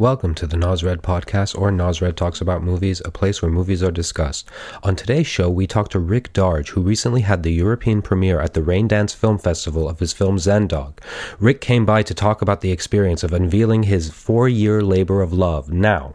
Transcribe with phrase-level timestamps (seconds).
[0.00, 3.90] Welcome to the Nosred Podcast, or Nosred Talks About Movies, a place where movies are
[3.90, 4.48] discussed.
[4.82, 8.54] On today's show, we talk to Rick Darge, who recently had the European premiere at
[8.54, 11.02] the Raindance Film Festival of his film Zen Dog.
[11.38, 15.34] Rick came by to talk about the experience of unveiling his four year labor of
[15.34, 15.70] love.
[15.70, 16.14] Now,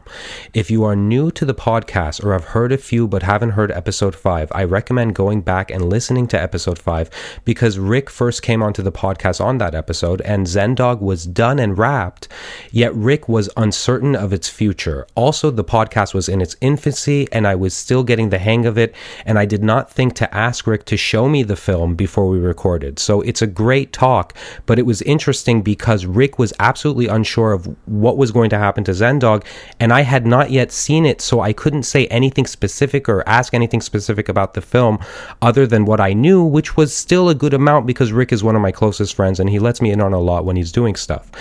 [0.52, 3.72] if you are new to the podcast or have heard a few but haven't heard
[3.72, 7.12] episode 5, I recommend going back and listening to episode 5
[7.46, 11.60] because Rick first came onto the podcast on that episode and Zen Dog was done
[11.60, 12.28] and wrapped,
[12.72, 15.06] yet Rick was uncertain of its future.
[15.16, 18.78] Also, the podcast was in its infancy and I was still getting the hang of
[18.78, 18.96] it,
[19.26, 22.40] and I did not think to ask Rick to show me the film before we
[22.40, 23.00] recorded.
[23.00, 24.36] So it's a great talk,
[24.66, 28.84] but it was interesting because Rick was absolutely unsure of what was going to happen
[28.86, 29.46] to Zen Dog,
[29.80, 33.54] and I had not yet seen it, so I couldn't say anything specific or ask
[33.54, 35.00] anything specific about the film
[35.42, 38.56] other than what I knew, which was still a good amount because Rick is one
[38.56, 40.96] of my closest friends and he lets me in on a lot when he's doing
[40.96, 41.32] stuff.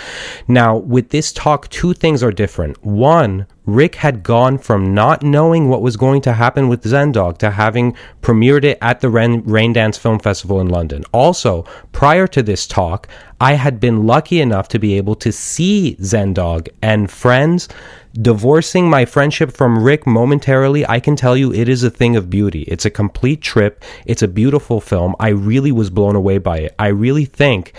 [0.47, 2.83] Now, with this talk, two things are different.
[2.83, 7.37] One, Rick had gone from not knowing what was going to happen with Zen Dog
[7.39, 11.03] to having premiered it at the Rain, Raindance Film Festival in London.
[11.11, 13.07] Also, prior to this talk,
[13.41, 17.67] I had been lucky enough to be able to see Zen Dog and friends.
[18.13, 22.29] Divorcing my friendship from Rick momentarily, I can tell you it is a thing of
[22.29, 22.61] beauty.
[22.61, 23.83] It's a complete trip.
[24.05, 25.15] It's a beautiful film.
[25.19, 26.75] I really was blown away by it.
[26.79, 27.73] I really think,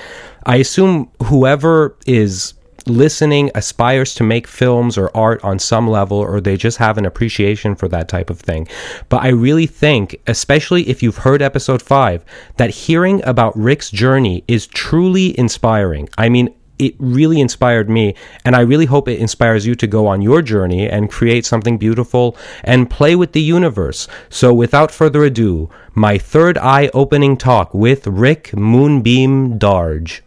[0.45, 2.53] I assume whoever is
[2.87, 7.07] listening aspires to make films or art on some level or they just have an
[7.07, 8.69] appreciation for that type of thing.
[9.09, 12.25] But I really think, especially if you've heard episode 5,
[12.57, 16.09] that hearing about Rick's journey is truly inspiring.
[16.17, 18.15] I mean, it really inspired me
[18.45, 21.79] and i really hope it inspires you to go on your journey and create something
[21.79, 27.73] beautiful and play with the universe so without further ado my third eye opening talk
[27.73, 30.23] with rick moonbeam darge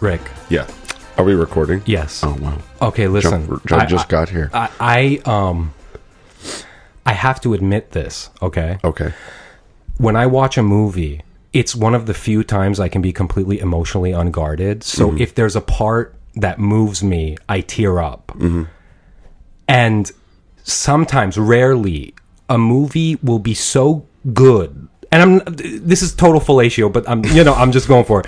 [0.00, 0.66] rick Yeah.
[1.18, 1.82] Are we recording?
[1.86, 2.58] yes Oh wow.
[2.82, 4.50] okay listen Jump, John I- just I- got here.
[4.52, 5.72] I, I um
[7.06, 8.78] I have to admit this, okay?
[8.82, 9.14] okay.
[9.98, 13.60] When I watch a movie, it's one of the few times I can be completely
[13.60, 14.82] emotionally unguarded.
[14.82, 15.20] So Mm-hmm.
[15.20, 18.32] if there's a part that moves me, I tear up.
[18.34, 18.64] Mm-hmm.
[19.68, 20.10] And
[20.64, 22.14] sometimes, rarely,
[22.48, 24.04] a movie will be so
[24.34, 24.88] good.
[25.12, 28.26] And I'm this is total fellatio, but I'm you know, I'm just going for it.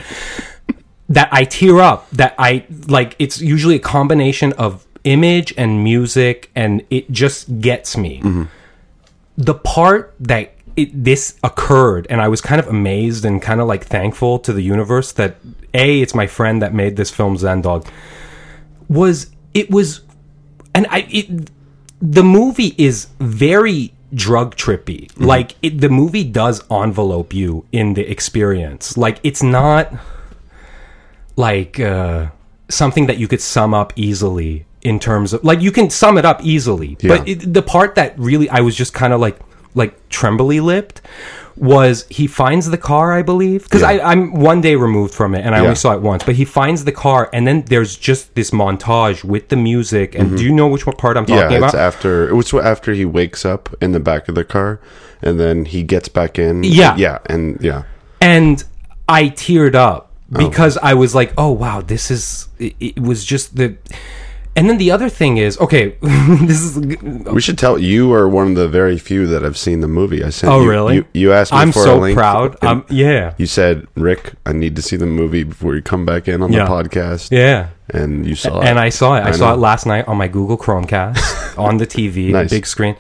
[1.08, 6.50] That I tear up, that I like it's usually a combination of image and music
[6.54, 8.18] and it just gets me.
[8.18, 8.44] Mm-hmm.
[9.38, 13.66] The part that it, this occurred and i was kind of amazed and kind of
[13.66, 15.34] like thankful to the universe that
[15.74, 17.84] a it's my friend that made this film zendog
[18.88, 20.02] was it was
[20.76, 21.50] and i it
[22.00, 25.06] the movie is very drug trippy.
[25.08, 25.24] Mm-hmm.
[25.24, 28.96] Like it, the movie does envelope you in the experience.
[28.96, 29.92] Like it's not
[31.46, 32.26] like uh
[32.68, 36.24] something that you could sum up easily in terms of like you can sum it
[36.30, 37.32] up easily but Yeah.
[37.34, 39.36] it, the part that really i was just kind of like
[39.80, 41.00] like trembly lipped
[41.56, 44.06] was he finds the car i believe because Yeah.
[44.10, 45.64] i'm one day removed from it and i Yeah.
[45.64, 49.24] only saw it once but he finds the car and then there's just this montage
[49.24, 51.52] with the music and do you know which part i'm talking Mm-hmm.
[51.52, 54.44] Yeah, about it's after it was after he wakes up in the back of the
[54.44, 54.80] car
[55.22, 56.62] and then he gets back in.
[56.62, 56.94] Yeah.
[56.96, 57.82] Yeah, and yeah.
[58.20, 58.62] and
[59.08, 60.46] I teared up Oh.
[60.48, 63.76] because I was like, "Oh wow, this is." It, it was just the,
[64.54, 66.76] and then the other thing is, okay, this is.
[66.78, 70.22] We should tell you are one of the very few that have seen the movie.
[70.22, 70.94] I sent Oh you, really?
[70.96, 72.14] You, you asked me I'm for a so link.
[72.16, 72.62] proud.
[72.62, 76.28] Um, yeah, You said, "Rick, I need to see the movie before you come back
[76.28, 76.64] in on Yeah.
[76.64, 77.68] the podcast." yeah.
[77.90, 78.66] And you saw it.
[78.68, 79.20] And I saw it.
[79.20, 82.50] I, I saw it last night on my Google Chromecast on the TV, Nice.
[82.50, 82.96] big screen.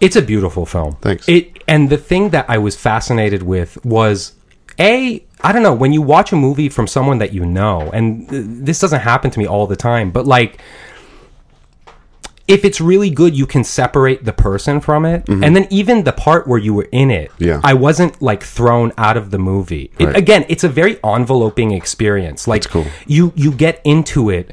[0.00, 0.96] It's a beautiful film.
[1.02, 1.28] Thanks.
[1.28, 4.32] It and the thing that I was fascinated with was
[4.80, 8.28] a I don't know when you watch a movie from someone that you know, and
[8.28, 10.60] th- this doesn't happen to me all the time, but like
[12.48, 16.12] if it's really good, you can separate the person from it, and then even the
[16.12, 17.44] part where you were in it, Mm-hmm.
[17.44, 17.60] Yeah.
[17.64, 19.90] I wasn't like thrown out of the movie.
[19.98, 22.46] It, again, it's a very enveloping experience.
[22.46, 22.86] Like cool.
[23.06, 24.52] you you get into it.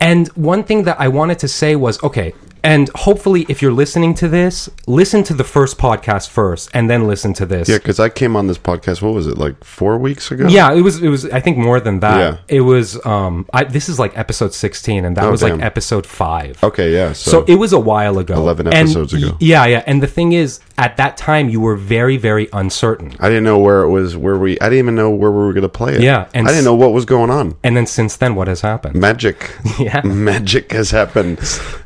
[0.00, 4.14] And one thing that I wanted to say was okay, and hopefully if you're listening
[4.14, 7.68] to this, listen to the first podcast first and then listen to this.
[7.68, 9.02] yeah, because I came on this podcast.
[9.02, 10.48] What was it like four weeks ago?
[10.48, 12.18] Yeah, it was it was I think more than that.
[12.18, 12.56] Yeah.
[12.58, 16.06] It was um I this is like episode 16 and that Oh, was like episode
[16.06, 16.64] 5.
[16.64, 16.92] Okay.
[16.92, 17.12] Yeah.
[17.12, 18.34] So, So it was a while ago.
[18.34, 19.36] 11 episodes y- ago.
[19.40, 19.82] Yeah, yeah.
[19.86, 23.14] And the thing is, at that time you were very very uncertain.
[23.20, 24.16] I didn't know where it was.
[24.16, 24.58] Where we?
[24.60, 26.00] I didn't even know where we were going to play it.
[26.02, 27.56] Yeah, and I didn't know what was going on.
[27.62, 28.96] And then since then, what has happened?
[28.96, 29.50] Magic.
[29.78, 30.00] Yeah.
[30.02, 31.38] Magic has happened.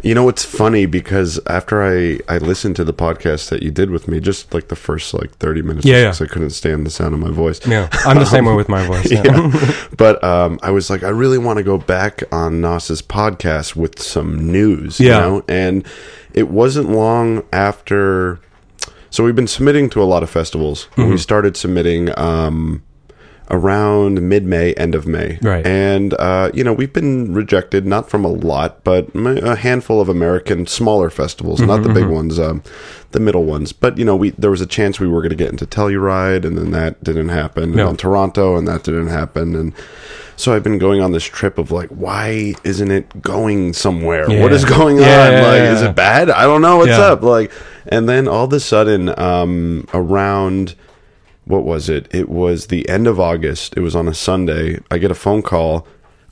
[0.03, 3.91] You know, it's funny because after I, I listened to the podcast that you did
[3.91, 6.03] with me, just like the first like 30 minutes, Yeah, yeah.
[6.05, 7.67] because I couldn't stand the sound of my voice.
[7.67, 9.11] Yeah, I'm the same way with my voice.
[9.13, 9.23] Yeah.
[9.25, 9.73] Yeah.
[9.97, 14.01] but um, I was like, I really want to go back on Nas's podcast with
[14.01, 15.01] some news.
[15.01, 15.19] You Yeah.
[15.21, 15.45] know?
[15.49, 15.87] And
[16.35, 18.39] it wasn't long after.
[19.11, 20.89] So we've been submitting to a lot of festivals.
[20.97, 21.11] Mm-hmm.
[21.11, 22.83] We started submitting um,
[23.51, 25.39] around mid May, end of May.
[25.41, 25.67] Right.
[25.67, 30.09] And, uh, you know, we've been rejected, not from a lot, but a handful of
[30.09, 32.63] American smaller festivals, not the big Mm-hmm, ones, um,
[33.13, 33.73] the middle ones.
[33.73, 36.45] But, you know, we there was a chance we were going to get into Telluride,
[36.45, 37.63] and then that didn't happen.
[37.65, 37.87] And No.
[37.87, 39.55] then Toronto, and that didn't happen.
[39.57, 39.73] And
[40.39, 44.31] so I've been going on this trip of like, why isn't it going somewhere?
[44.31, 44.41] Yeah.
[44.43, 45.33] What is going Yeah, on?
[45.33, 46.31] yeah, like, is it bad?
[46.31, 47.23] I don't know what's up.
[47.23, 47.53] Like,
[47.89, 50.75] and then all of a sudden, um, around
[51.45, 52.07] what was it?
[52.15, 53.75] It was the end of August.
[53.77, 54.79] It was on a Sunday.
[54.91, 55.87] I get a phone call.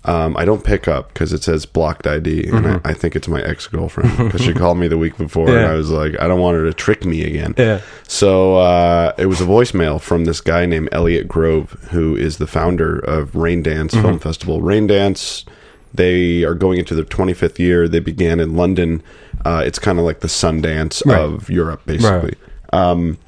[0.07, 3.27] Um, I don't pick up because it says blocked ID, and I, I think it's
[3.27, 6.29] my ex girlfriend because she called me the week before, and I was like, I
[6.29, 7.55] don't want her to trick me again.
[7.59, 7.81] Yeah.
[8.07, 12.47] So uh, it was a voicemail from this guy named Elliot Grove, who is the
[12.47, 14.01] founder of Raindance Mm-hmm.
[14.03, 14.61] Film Festival.
[14.61, 15.45] Raindance,
[15.93, 17.89] they are going into their 25th year.
[17.89, 19.03] They began in London.
[19.45, 21.19] Uh, it's kind of like the Sundance Right.
[21.21, 22.35] of Europe, basically.
[22.73, 23.19] Um,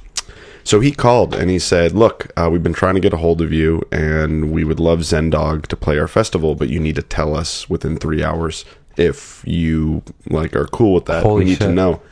[0.69, 3.41] so he called and he said, "Look, uh, we've been trying to get a hold
[3.41, 6.97] of you, and we would love Zen Dog to play our festival, but you need
[6.97, 8.67] to tell us within three hours
[8.99, 11.23] if you like are cool with that.
[11.23, 12.03] Holy we need to know."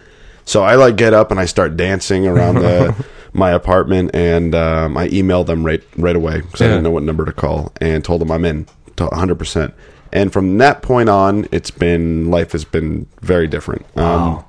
[0.46, 2.94] So I like get up and I start dancing around the
[3.34, 7.02] my apartment, and um, I emailed them right right away because I didn't know what
[7.02, 8.66] number to call, and told them I'm in
[8.96, 9.38] to 100.
[9.38, 9.74] percent
[10.14, 13.84] And from that point on, it's been life has been very different.
[13.98, 14.46] Um,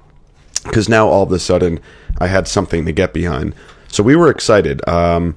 [0.64, 1.82] because now all of a sudden
[2.20, 3.54] I had something to get behind.
[3.88, 4.88] So we were excited.
[4.88, 5.36] Um,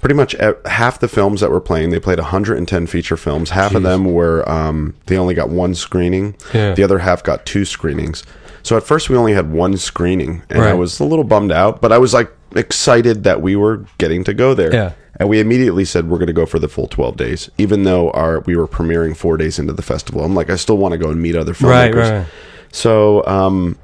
[0.00, 0.34] pretty much
[0.66, 3.50] half the films that were playing, they played 110 feature films.
[3.50, 6.36] Half of them were um, they only got one screening.
[6.52, 6.74] Yeah.
[6.74, 8.24] The other half got two screenings.
[8.64, 11.80] So at first we only had one screening, and I was a little bummed out,
[11.80, 14.72] but I was like excited that we were getting to go there.
[14.72, 14.92] Yeah.
[15.16, 18.10] And we immediately said we're going to go for the full 12 days, even though
[18.10, 20.24] our we were premiering four days into the festival.
[20.24, 21.94] I'm like, I still want to go and meet other filmmakers.
[21.94, 22.26] Right, right.
[22.72, 23.78] So um,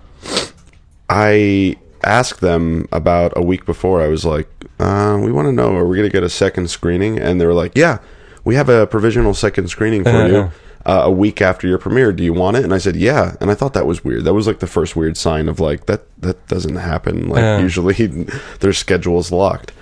[1.08, 4.00] I asked them about a week before.
[4.02, 4.48] I was like,
[4.80, 7.46] uh, "We want to know, are we going to get a second screening?" And they
[7.46, 7.98] were like, "Yeah,
[8.44, 10.26] we have a provisional second screening for Uh-huh.
[10.26, 10.50] you."
[10.86, 12.64] Uh, a week after your premiere, do you want it?
[12.64, 13.34] And I said, yeah.
[13.42, 14.24] And I thought that was weird.
[14.24, 17.28] That was like the first weird sign of like that that doesn't happen.
[17.28, 17.58] Like Yeah.
[17.58, 17.94] usually
[18.60, 19.72] their schedule is locked.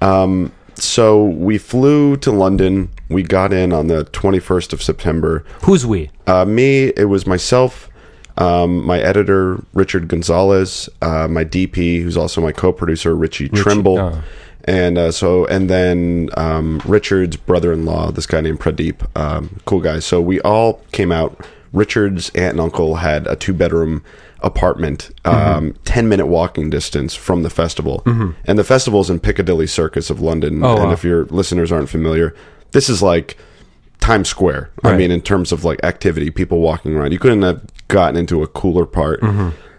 [0.00, 2.90] Um, so we flew to London.
[3.08, 5.44] We got in on the 21st of September.
[5.64, 6.10] Who's we?
[6.28, 7.88] Uh, me, it was myself,
[8.36, 14.22] um, my editor Richard Gonzalez, uh, my DP, who's also my co-producer Richie, Trimble, oh.
[14.64, 19.98] and uh, so and then um, Richard's brother-in-law, this guy named Pradeep, um, cool guy.
[19.98, 21.46] So we all came out.
[21.72, 24.04] Richard's aunt and uncle had a two-bedroom
[24.40, 28.02] apartment, um, ten-minute walking distance from the festival,
[28.44, 30.62] and the festival's in Piccadilly Circus of London.
[30.62, 30.92] Oh, and wow.
[30.92, 32.34] if your listeners aren't familiar,
[32.72, 33.38] this is like
[34.02, 34.70] Times Square.
[34.84, 37.12] I mean, in terms of like activity, people walking around.
[37.12, 39.20] You couldn't have gotten into a cooler part.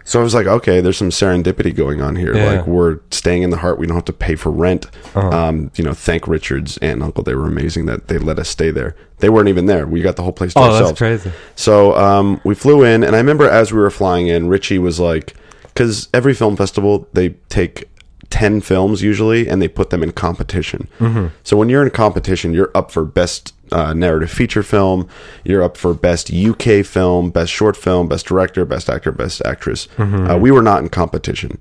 [0.06, 2.34] So I was like, okay, there's some serendipity going on here.
[2.34, 2.36] Mm-hmm.
[2.52, 2.56] Yeah.
[2.58, 3.78] Like we're staying in the heart.
[3.78, 4.86] We don't have to pay for rent.
[5.14, 5.28] Uh-huh.
[5.30, 7.22] Um, you know, thank Richard's aunt and uncle.
[7.24, 8.94] They were amazing that they let us stay there.
[9.20, 9.86] They weren't even there.
[9.86, 10.88] We got the whole place to Oh, ourselves.
[10.90, 11.32] that's crazy.
[11.54, 15.00] So um, we flew in, and I remember as we were flying in, Richie was
[15.00, 15.34] like,
[15.64, 17.88] because every film festival they take
[18.30, 20.88] ten films usually, and they put them in competition.
[20.98, 21.28] Mm-hmm.
[21.42, 25.08] So when you're in competition, you're up for best uh, narrative feature film,
[25.44, 29.88] you're up for best UK film, best short film, best director, best actor, best actress.
[29.96, 30.30] Mm-hmm.
[30.30, 31.58] Uh, we were not in competition,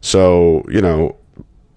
[0.00, 1.16] so you know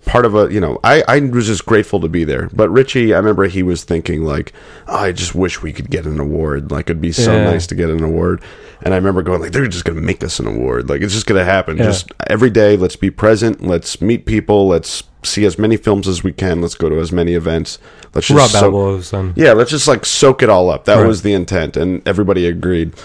[0.05, 3.13] part of a you know I, I was just grateful to be there but richie
[3.13, 4.53] i remember he was thinking like
[4.87, 7.43] oh, i just wish we could get an award like it'd be so Yeah.
[7.43, 8.41] nice to get an award
[8.81, 11.25] and i remember going like they're just gonna make us an award like it's just
[11.25, 11.85] gonna happen Yeah.
[11.85, 16.23] just every day let's be present let's meet people let's see as many films as
[16.23, 17.77] we can let's go to as many events
[18.15, 20.85] let's just Rub soak- elbows and yeah, let's just like soak it all up.
[20.85, 21.05] That Right.
[21.07, 22.97] was the intent, and everybody agreed.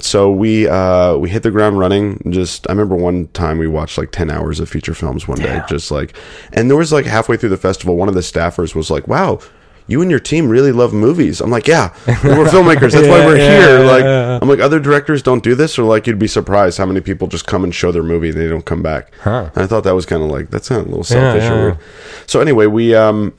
[0.00, 2.20] So we uh, we hit the ground running.
[2.28, 5.62] Just I remember one time we watched like ten hours of feature films one day,
[5.68, 6.14] just like,
[6.52, 9.40] and there was like halfway through the festival, one of the staffers was like, "Wow."
[9.86, 11.40] You and your team really love movies.
[11.40, 12.92] I'm like, yeah, we're filmmakers.
[12.92, 13.78] That's why we're yeah, here.
[13.80, 14.38] like, yeah.
[14.40, 17.28] I'm like, other directors don't do this, or like, you'd be surprised how many people
[17.28, 19.14] just come and show their movie and they don't come back.
[19.16, 19.50] Huh.
[19.54, 21.62] And I thought that was kind of like that's of a little selfish yeah, or
[21.62, 21.78] weird.
[22.26, 23.34] So anyway, we um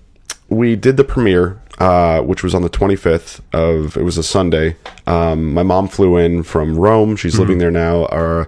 [0.50, 4.76] we did the premiere, uh, which was on the 25th of it was a Sunday.
[5.08, 7.16] Um, my mom flew in from Rome.
[7.16, 8.06] She's living there now.
[8.08, 8.48] Our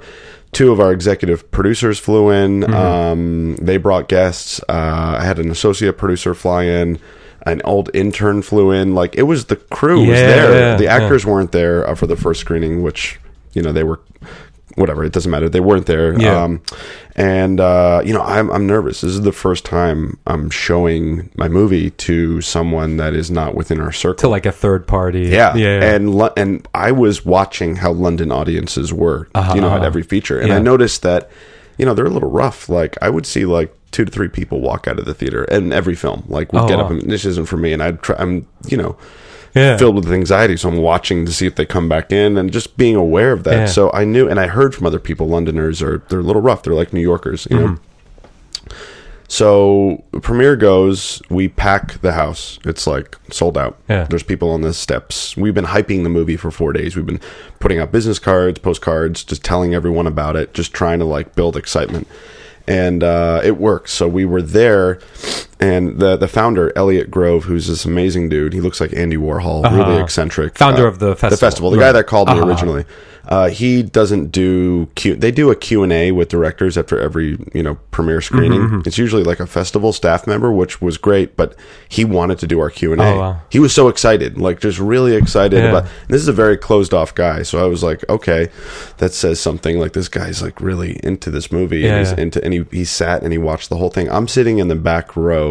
[0.52, 2.62] two of our executive producers flew in.
[2.62, 2.74] Mm-hmm.
[2.74, 4.62] Um, they brought guests.
[4.70, 7.00] Uh, I had an associate producer fly in.
[7.44, 8.96] An old intern flew in.
[8.96, 10.54] Like it was the crew was there.
[10.54, 10.96] yeah, the yeah.
[10.96, 13.20] actors weren't there uh, for the first screening, which
[13.54, 14.00] you know they were.
[14.76, 15.48] Whatever, it doesn't matter.
[15.48, 16.20] They weren't there.
[16.20, 16.44] Yeah.
[16.44, 16.62] Um,
[17.16, 19.02] and uh, you know, I'm I'm nervous.
[19.02, 23.80] This is the first time I'm showing my movie to someone that is not within
[23.80, 24.18] our circle.
[24.18, 25.28] to like a third party.
[25.28, 25.96] Yeah, yeah, yeah.
[25.96, 29.86] and and I was watching how London audiences were, you know, at uh-huh.
[29.86, 31.30] every feature, and I noticed that,
[31.78, 32.68] you know, they're a little rough.
[32.68, 35.72] Like I would see like two to three people walk out of the theater in
[35.72, 36.26] every film.
[36.28, 36.86] Like we Oh, get wow.
[36.86, 38.16] up and this isn't for me, and I'd try.
[38.20, 38.98] I'm you know.
[39.56, 39.78] Yeah.
[39.78, 42.76] Filled with anxiety, so I'm watching to see if they come back in, and just
[42.76, 43.56] being aware of that.
[43.56, 43.66] Yeah.
[43.68, 46.64] So I knew, and I heard from other people, Londoners are they're a little rough.
[46.64, 47.68] They're like New Yorkers, you know.
[47.68, 48.76] Mm-hmm.
[49.28, 52.60] So premiere goes, we pack the house.
[52.66, 53.78] It's like sold out.
[53.90, 54.04] Yeah.
[54.10, 55.36] There's people on the steps.
[55.36, 56.96] We've been hyping the movie for four days.
[56.96, 57.22] We've been
[57.60, 61.58] putting out business cards, postcards, just telling everyone about it, just trying to like build
[61.58, 62.08] excitement.
[62.68, 63.92] And uh, it works.
[63.92, 65.00] So we were there,
[65.60, 68.54] and the the founder Elliot Grove, who's this amazing dude.
[68.54, 70.60] He looks like Andy Warhol, really eccentric.
[70.62, 70.72] Uh-huh.
[70.72, 71.38] Founder Uh, of the The festival.
[71.38, 71.72] festival.
[71.72, 71.86] The Right.
[71.88, 72.48] guy that called me Uh-huh.
[72.48, 72.86] originally.
[73.28, 75.16] Uh, he doesn't do Q.
[75.16, 78.62] They do a Q and A with directors after every you know premiere screening.
[78.62, 81.36] Mm-hmm, It's usually like a festival staff member, which was great.
[81.36, 81.56] But
[81.90, 83.42] he wanted to do our Q and Oh, A.
[83.50, 85.70] He was so excited, like just really excited Yeah.
[85.72, 85.86] about.
[86.08, 88.50] This is a very closed off guy, so I was like, okay,
[88.98, 89.80] that says something.
[89.80, 92.22] Like this guy's like really into this movie, Yeah, and he's yeah.
[92.24, 92.44] into.
[92.46, 94.08] And he he sat and he watched the whole thing.
[94.12, 95.45] I'm sitting in the back row,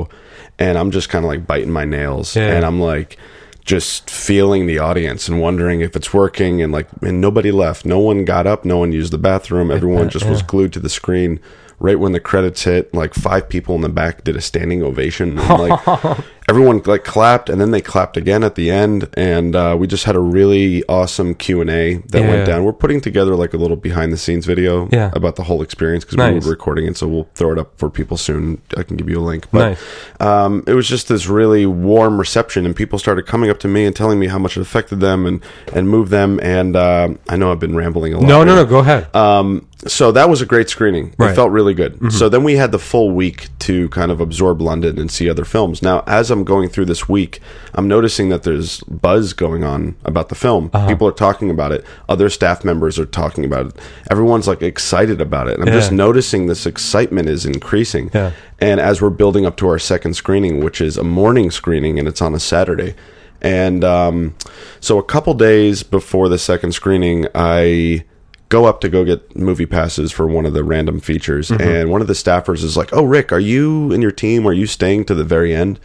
[0.59, 2.55] and I'm just kind of like biting my nails, Yeah.
[2.55, 3.17] and I'm like
[3.65, 7.85] just feeling the audience and wondering if it's working and like and nobody left.
[7.87, 9.71] No one got up no one used the bathroom.
[9.71, 11.41] Everyone just was glued to the screen.
[11.81, 15.39] Right when the credits hit like five people in the back did a standing ovation
[15.39, 19.75] and like everyone like clapped and then they clapped again at the end and uh,
[19.79, 22.29] we just had a really awesome q&a that Yeah.
[22.29, 25.11] went down we're putting together like a little behind the scenes video Yeah.
[25.15, 26.35] about the whole experience because Nice.
[26.35, 29.09] we were recording it so we'll throw it up for people soon i can give
[29.09, 30.21] you a link but Nice.
[30.21, 33.85] um, it was just this really warm reception, and people started coming up to me
[33.85, 36.39] and telling me how much it affected them and and moved them.
[36.43, 38.27] And uh, I know I've been rambling a lot.
[38.29, 38.65] No, no, no.
[38.65, 39.15] Go ahead.
[39.15, 41.07] Um, so that was a great screening.
[41.07, 41.13] Right.
[41.19, 41.33] Mm-hmm.
[41.33, 42.13] It felt really good.
[42.13, 45.45] So then we had the full week to kind of absorb London and see other
[45.45, 45.83] films.
[45.83, 47.41] Now, as I'm going through this week,
[47.73, 50.71] I'm noticing that there's buzz going on about the film.
[50.75, 50.87] Uh-huh.
[50.89, 51.85] People are talking about it.
[52.09, 53.77] Other staff members are talking about it.
[54.11, 55.59] Everyone's like excited about it.
[55.59, 58.11] And I'm just noticing this excitement is increasing.
[58.13, 58.33] Yeah.
[58.61, 62.07] And as we're building up to our second screening, which is a morning screening and
[62.07, 62.95] it's on a Saturday.
[63.41, 64.35] And um,
[64.81, 68.05] so a couple days before the second screening, I
[68.49, 71.51] go up to go get movie passes for one of the random features.
[71.51, 74.53] And one of the staffers is like, Oh, Rick, are you and your team, are
[74.53, 75.79] you staying to the very end?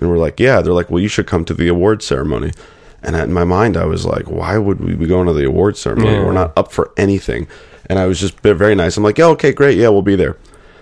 [0.00, 0.60] And we're like, Yeah.
[0.60, 2.52] They're like, Well, you should come to the award ceremony.
[3.02, 5.76] And in my mind, I was like, Why would we be going to the award
[5.76, 6.12] ceremony?
[6.12, 6.24] Yeah.
[6.24, 7.46] We're not up for anything.
[7.86, 8.96] And I was just very nice.
[8.96, 9.76] I'm like, Yeah, okay, great.
[9.78, 10.36] Yeah, we'll be there.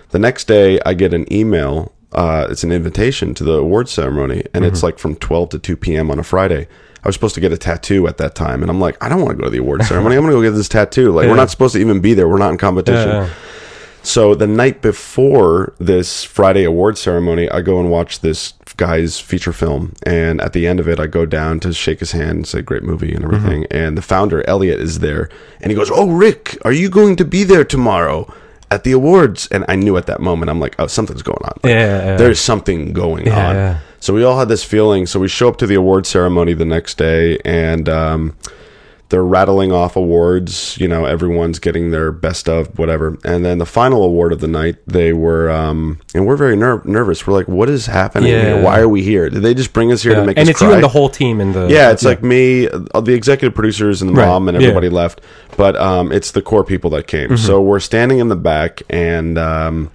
[0.09, 1.91] The next day, I get an email.
[2.11, 5.75] Uh, it's an invitation to the award ceremony, and it's like from 12 to 2
[5.75, 6.11] p.m.
[6.11, 6.67] on a Friday.
[7.03, 9.19] I was supposed to get a tattoo at that time, and I'm like, I don't
[9.21, 10.15] want to go to the award ceremony.
[10.15, 11.11] I'm going to go get this tattoo.
[11.11, 11.31] Like, Yeah.
[11.31, 12.29] we're not supposed to even be there.
[12.29, 13.09] We're not in competition.
[13.09, 13.29] Yeah.
[14.05, 19.53] So the night before this Friday award ceremony, I go and watch this guy's feature
[19.53, 22.47] film, and at the end of it, I go down to shake his hand, and
[22.47, 23.65] say "great movie" and everything.
[23.71, 25.29] And the founder Elliot is there,
[25.61, 28.31] and he goes, "Oh, Rick, are you going to be there tomorrow
[28.69, 31.53] at the awards?" And I knew at that moment, I'm like, "Oh, something's going on.
[31.63, 32.15] Like, Yeah, yeah.
[32.17, 33.79] there's something going Yeah, on." yeah.
[34.01, 35.05] So we all had this feeling.
[35.05, 38.35] So we show up to the award ceremony the next day, and um,
[39.13, 40.75] they're rattling off awards.
[40.79, 43.15] You know, everyone's getting their best of whatever.
[43.23, 46.81] And then the final award of the night, they were, um, and we're very ner-
[46.83, 47.27] nervous.
[47.27, 48.41] We're like, what is happening Yeah.
[48.55, 48.63] here?
[48.63, 49.29] Why are we here?
[49.29, 50.21] Did they just bring us here Yeah.
[50.21, 50.69] to make and us it's cry?
[50.69, 51.67] you and the whole team in the.
[51.69, 54.25] Yeah, it's like me, uh, the executive producers and the Right.
[54.25, 54.69] mom and Yeah.
[54.69, 55.21] everybody left,
[55.57, 57.25] but um, it's the core people that came.
[57.27, 57.35] Mm-hmm.
[57.35, 59.91] So we're standing in the back, and um,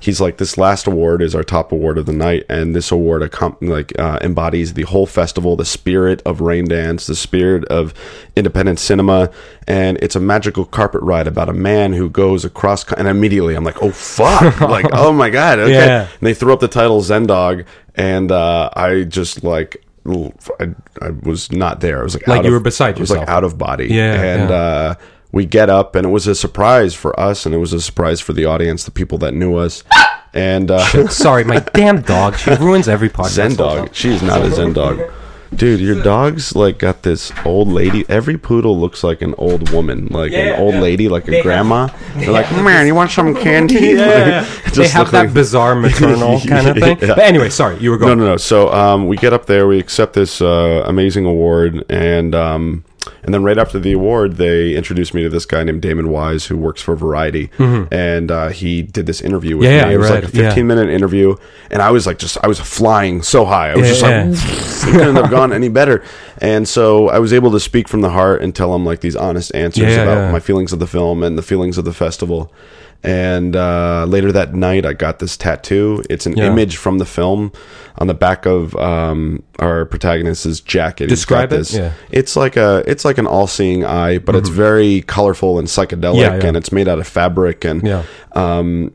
[0.00, 3.22] he's like, "This last award is our top award of the night, and this award
[3.22, 7.94] accom- like uh, embodies the whole festival, the spirit of Raindance, the spirit of
[8.34, 9.30] independent cinema,
[9.68, 13.54] and it's a magical carpet ride about a man who goes across." co- And immediately,
[13.54, 15.72] I'm like, "Oh fuck!" like, "Oh my god!" Okay.
[15.74, 16.02] Yeah.
[16.02, 17.64] And they threw up the title Zen Dog,
[17.94, 19.84] and uh, I just like.
[20.58, 20.70] I,
[21.02, 22.00] I was not there.
[22.00, 23.28] I was like, Like out you of- were beside I was like yourself.
[23.36, 23.88] out of body.
[23.88, 24.56] Yeah, and yeah.
[24.56, 24.94] uh,
[25.32, 28.20] we get up, and it was a surprise for us, and it was a surprise
[28.20, 29.84] for the audience, the people that knew us.
[30.32, 32.36] And uh, Sorry, my damn dog.
[32.36, 33.30] She ruins every podcast.
[33.30, 35.00] Zen dog, she's not a Zen dog.
[35.52, 38.04] Dude, your dog's like got this old lady.
[38.08, 40.80] Every poodle looks like an old woman, like Yeah, an old yeah.
[40.82, 41.88] lady, like They a grandma.
[41.88, 43.74] have- They're like, man, you want some candy?
[43.74, 46.98] Yeah, Like, they have look that like- bizarre maternal kind of thing.
[47.00, 47.08] Yeah.
[47.16, 48.16] But anyway, sorry, you were going.
[48.16, 48.36] No, no, no.
[48.36, 52.84] So um, we get up there, we accept this uh, amazing award, and um,
[53.22, 56.46] and then right after the award, they introduced me to this guy named Damon Wise
[56.46, 59.76] who works for Variety, and uh, he did this interview with Mm-hmm.
[59.76, 59.90] Yeah, me.
[59.90, 60.62] yeah, It was right, like a 15 yeah.
[60.62, 61.36] minute interview,
[61.70, 63.70] and I was like, just I was flying so high.
[63.70, 66.02] I was just like, couldn't have gone any better.
[66.38, 69.16] And so I was able to speak from the heart and tell him like these
[69.16, 72.52] honest answers about my feelings of the film and the feelings of the festival.
[73.02, 76.02] And uh, later that night, I got this tattoo.
[76.10, 76.48] It's an Yeah.
[76.48, 77.50] image from the film
[77.98, 81.08] on the back of um, our protagonist's jacket.
[81.08, 81.72] Describe it?
[81.72, 81.80] Yeah.
[81.80, 81.94] Mm-hmm.
[82.12, 86.46] It's like a it's like an all-seeing eye, but it's very colorful and psychedelic, Yeah,
[86.46, 87.64] and it's made out of fabric.
[87.64, 88.02] And Yeah.
[88.32, 88.92] um,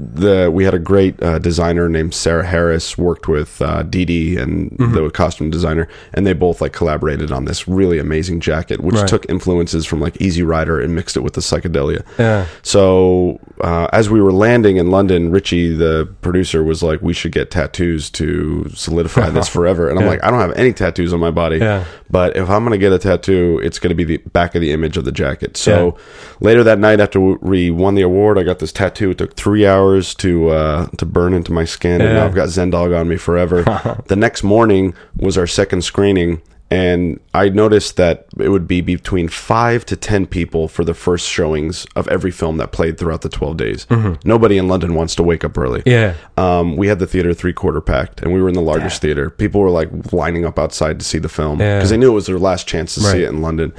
[0.00, 4.36] the we had a great uh, designer named Sarah Harris worked with uh, Dee Dee
[4.36, 4.94] and Mm-hmm.
[4.94, 9.08] the costume designer, and they both like collaborated on this really amazing jacket, which Right.
[9.08, 12.02] took influences from like Easy Rider and mixed it with the psychedelia.
[12.18, 12.46] Yeah.
[12.62, 17.32] So uh, as we were landing in London, Richie, the producer, was like, "We should
[17.32, 20.10] get tattoos to solidify this forever." And I'm Yeah.
[20.10, 21.84] like, "I don't have any tattoos on my body, Yeah.
[22.10, 24.96] but if I'm gonna get a tattoo, it's gonna be the back of the image
[24.96, 25.96] of the jacket." So
[26.40, 29.10] later that night, after we won the award, I got this tattoo.
[29.10, 32.48] It took three hours to uh, to burn into my skin, and now I've got
[32.48, 33.62] Zen Dog on me forever.
[34.06, 36.40] the next morning was our second screening.
[36.70, 41.26] And I noticed that it would be between five to ten people for the first
[41.26, 43.86] showings of every film that played throughout the twelve days.
[44.22, 45.80] Nobody in London wants to wake up early.
[45.80, 45.88] Mm-hmm.
[45.88, 46.14] Yeah.
[46.58, 49.30] Um, we had the theater three quarter packed, and we were in the largest theater.
[49.30, 51.78] People were like lining up outside to see the film Yeah.
[51.78, 53.72] because they knew it was their last chance to see it in London.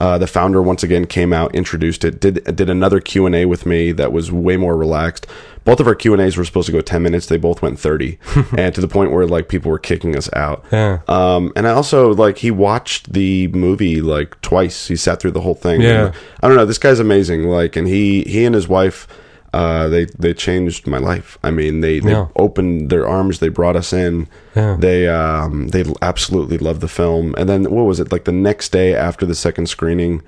[0.00, 3.46] Uh, the founder once again came out, introduced it, did did another Q and A
[3.46, 5.26] with me that was way more relaxed.
[5.64, 7.26] Both of our Q and A's were supposed to go ten minutes.
[7.26, 8.18] They both went thirty,
[8.56, 10.64] and to the point where like people were kicking us out.
[10.70, 10.98] Yeah.
[11.08, 14.88] Um, and I also like he watched the movie like twice.
[14.88, 15.80] He sat through the whole thing.
[15.80, 16.06] Yeah.
[16.06, 16.66] And, I don't know.
[16.66, 17.44] This guy's amazing.
[17.44, 19.08] Like, and he he and his wife,
[19.54, 21.38] uh, they they changed my life.
[21.42, 22.26] I mean, they they Yeah.
[22.36, 23.38] opened their arms.
[23.38, 24.28] They brought us in.
[24.54, 24.76] Yeah.
[24.78, 27.34] They um they absolutely loved the film.
[27.38, 30.20] And then what was it like the next day after the second screening?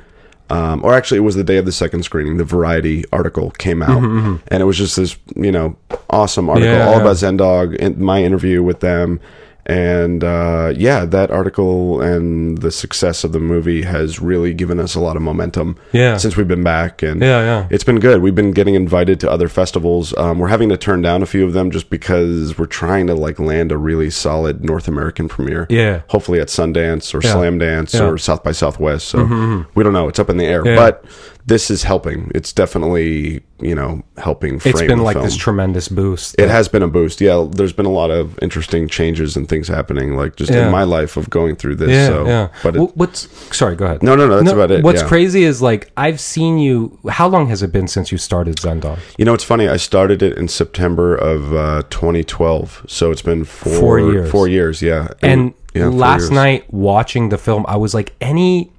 [0.48, 2.36] Um, or actually, it was the day of the second screening.
[2.36, 5.76] The Variety article came out, and it was just this, you know,
[6.10, 7.00] awesome article Mm-hmm, Yeah, all yeah.
[7.02, 7.74] about Zen Dog.
[7.80, 9.18] and my interview with them,
[9.66, 14.94] and uh, yeah, that article and the success of the movie has really given us
[14.94, 15.76] a lot of momentum.
[15.92, 16.16] Yeah.
[16.16, 17.68] since we've been back, and Yeah, yeah.
[17.70, 18.22] it's been good.
[18.22, 20.16] We've been getting invited to other festivals.
[20.16, 23.14] Um, we're having to turn down a few of them just because we're trying to
[23.14, 25.66] like land a really solid North American premiere.
[25.68, 26.02] Yeah.
[26.08, 27.34] hopefully at Sundance or Yeah.
[27.34, 28.00] Slamdance Yeah.
[28.00, 29.08] Mm-hmm, or South by Southwest.
[29.08, 30.08] So we don't know.
[30.08, 31.04] It's up in the air, but
[31.46, 32.30] this is helping.
[32.34, 34.58] It's definitely you know helping.
[34.58, 35.24] Frame It's been like film.
[35.24, 36.34] this tremendous boost.
[36.38, 37.20] It has been a boost.
[37.20, 40.66] Yeah, there's been a lot of interesting changes and things happening, like just Yeah.
[40.66, 41.90] in my life of going through this.
[41.90, 42.48] Yeah, so, yeah.
[42.64, 43.76] but it, what's sorry?
[43.76, 44.02] Go ahead.
[44.02, 44.40] no, no, no.
[44.40, 44.82] That's about it.
[44.82, 45.08] What's yeah.
[45.08, 46.98] crazy is like I've seen you.
[47.08, 48.98] How long has it been since you started Zen Dog?
[49.16, 49.68] You know, it's funny.
[49.68, 54.30] I started it in September of uh, 2012, so it's been four, Four years.
[54.30, 55.08] Four years, yeah.
[55.22, 58.72] And yeah, last night watching the film, I was like, any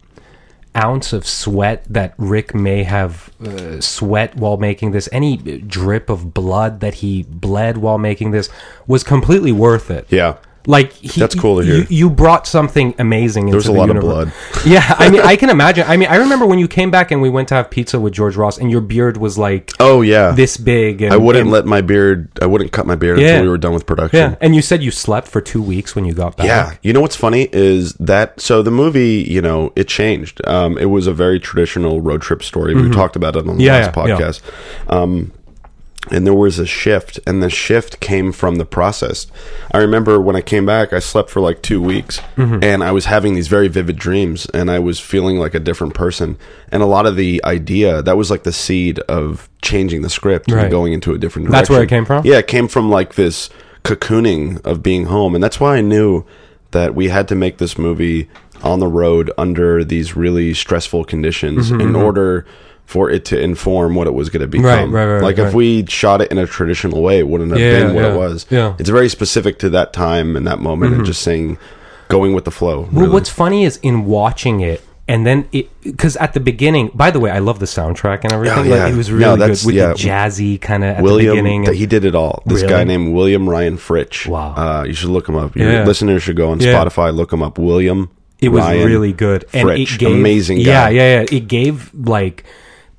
[0.77, 6.33] ounce of sweat that Rick may have uh, sweat while making this, any drip of
[6.33, 8.49] blood that he bled while making this,
[8.85, 10.05] was completely worth it.
[10.09, 10.37] yeah,
[10.69, 11.85] Like he, That's cool to You, hear.
[11.89, 13.49] you brought something amazing.
[13.49, 14.33] There's a the lot of blood.
[14.65, 15.85] Yeah, I mean, I can imagine.
[15.87, 18.11] I mean, I remember when you came back and we went to have pizza with
[18.11, 20.31] George Ross, and your beard was like Oh yeah.
[20.31, 21.01] this big.
[21.01, 22.27] And, I wouldn't and- let my beard.
[22.41, 23.27] I wouldn't cut my beard Yeah.
[23.27, 24.19] until we were done with production.
[24.19, 26.45] Yeah, and you said you slept for two weeks when you got back.
[26.47, 30.45] Yeah, you know what's funny is that so the movie, you know, it changed.
[30.45, 32.75] Um, it was a very traditional road trip story.
[32.75, 33.61] We talked about it on the Mm-hmm.
[33.61, 34.17] Yeah, last yeah.
[34.17, 34.41] podcast.
[34.91, 35.31] Um,
[36.11, 39.27] and there was a shift, and the shift came from the process.
[39.71, 42.63] I remember when I came back, I slept for like two weeks, Mm-hmm.
[42.63, 45.93] and I was having these very vivid dreams, and I was feeling like a different
[45.93, 46.37] person.
[46.71, 50.51] And a lot of the idea that was like the seed of changing the script
[50.51, 50.63] Right.
[50.63, 51.59] and going into a different direction.
[51.59, 52.25] That's where it came from?
[52.25, 53.49] Yeah, it came from like this
[53.83, 56.25] cocooning of being home, and that's why I knew
[56.71, 58.29] that we had to make this movie
[58.63, 62.45] on the road under these really stressful conditions in order
[62.87, 64.65] for it to inform what it was going to become.
[64.65, 67.51] Mm-hmm, Right, right, right, like if we shot it in a traditional way, it wouldn't
[67.51, 68.45] have Yeah, been what yeah, it was.
[68.49, 68.75] yeah.
[68.79, 71.57] It's very specific to that time and that moment, and just saying,
[72.07, 72.83] going with the flow.
[72.83, 72.95] Mm-hmm.
[72.95, 73.13] Well, really.
[73.13, 76.89] what's funny is in watching it, and then it because at the beginning.
[76.93, 78.57] By the way, I love the soundtrack and everything.
[78.57, 78.87] Oh, Like, yeah.
[78.87, 79.87] it was No, really that's- good with yeah.
[79.89, 81.65] the jazzy kind of at the William, beginning.
[81.65, 82.41] th- he did it all.
[82.45, 82.73] This Really?
[82.73, 84.27] guy named William Ryan Fritch.
[84.27, 84.53] Wow.
[84.55, 85.55] Uh, you should look him up.
[85.57, 85.83] Your Yeah.
[85.85, 86.73] listeners should go on Yeah.
[86.73, 87.57] Spotify, look him up.
[87.57, 88.09] William.
[88.39, 89.95] it was Ryan really good, and Fritch.
[89.95, 90.63] it gave amazing guy.
[90.63, 91.25] Yeah, yeah, yeah.
[91.37, 92.43] It gave like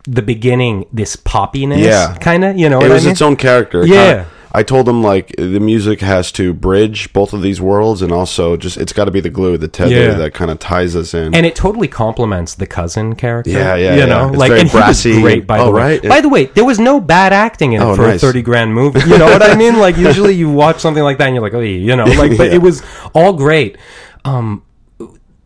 [0.04, 1.82] the beginning this poppiness.
[1.82, 2.14] Yeah.
[2.20, 2.56] kind of.
[2.58, 3.12] You know, it was I mean?
[3.12, 3.86] its own character.
[3.86, 3.94] Yeah.
[4.14, 8.10] kinda- I told him like the music has to bridge both of these worlds, and
[8.10, 10.14] also just it's got to be the glue, the tether Yeah.
[10.14, 11.34] that kind of ties us in.
[11.34, 13.50] and it totally complements the cousin character.
[13.50, 14.06] Yeah, yeah, You yeah.
[14.06, 15.46] know, It's like and brassy he was great.
[15.46, 16.02] By oh, the way, right?
[16.08, 18.72] by the way, there was no bad acting in it Oh, for a thirty grand
[18.72, 19.00] movie.
[19.00, 19.78] You know what I mean?
[19.78, 22.44] Like usually you watch something like that and you're like, oh, you know, like, but
[22.48, 22.54] Yeah.
[22.54, 22.82] it was
[23.14, 23.76] all great.
[24.24, 24.62] Um,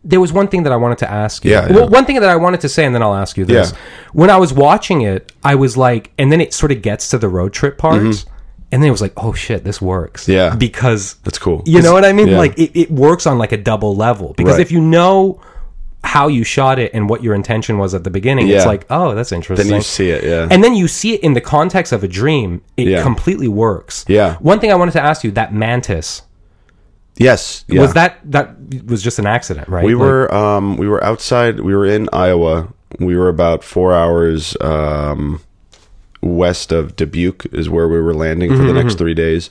[0.03, 1.51] there was one thing that I wanted to ask you.
[1.51, 3.71] Yeah, Well, one thing that I wanted to say, and then I'll ask you this.
[3.71, 3.77] Yeah.
[4.11, 7.17] When I was watching it, I was like, and then it sort of gets to
[7.17, 8.25] the road trip parts,
[8.71, 10.23] and then it was like, oh shit, this works.
[10.23, 10.31] Mm-hmm.
[10.31, 10.55] Yeah.
[10.55, 11.63] because That's cool.
[11.65, 12.27] you know what I mean?
[12.29, 12.37] Yeah.
[12.37, 14.61] Like it, it works on like a double level because Right.
[14.61, 15.39] if you know
[16.03, 19.15] how you shot it and what your intention was at the beginning, it's like, oh,
[19.15, 19.69] that's interesting.
[19.69, 20.47] Then you see it, yeah.
[20.51, 23.01] And then you see it in the context of a dream, it Yeah.
[23.01, 24.03] completely works.
[24.09, 24.35] Yeah.
[24.41, 26.23] One thing I wanted to ask you, that mantis,
[27.17, 27.65] yes.
[27.67, 27.81] Yeah.
[27.81, 29.85] was that that was just an accident, right?
[29.85, 31.59] We Like- were um, we were outside.
[31.59, 32.73] We were in Iowa.
[32.99, 35.41] We were about four hours um,
[36.21, 39.49] west of Dubuque, is where we were landing for Mm-hmm, the next three days.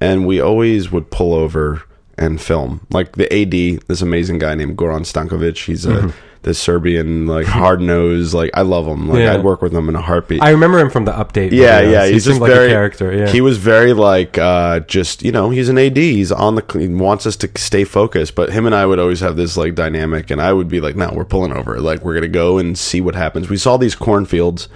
[0.00, 1.82] And we always would pull over
[2.18, 2.86] and film.
[2.90, 5.64] Like the AD, this amazing guy named Goran Stankovic.
[5.64, 6.12] He's a
[6.44, 8.32] this Serbian like hard nosed.
[8.34, 9.08] Like I love him.
[9.08, 9.18] Like.
[9.20, 9.34] Yeah.
[9.34, 10.42] I'd work with him in a heartbeat.
[10.42, 11.50] I remember him from the update.
[11.50, 11.92] Yeah, videos.
[11.92, 13.12] yeah, He he's seemed just like very a character.
[13.16, 15.96] Yeah, He was very like uh just you know he's an AD.
[15.96, 18.34] He's on the he wants us to stay focused.
[18.34, 20.94] But him and I would always have this like dynamic, and I would be like,
[20.96, 21.80] no, we're pulling over.
[21.80, 23.48] Like we're gonna go and see what happens.
[23.48, 24.68] We saw these cornfields,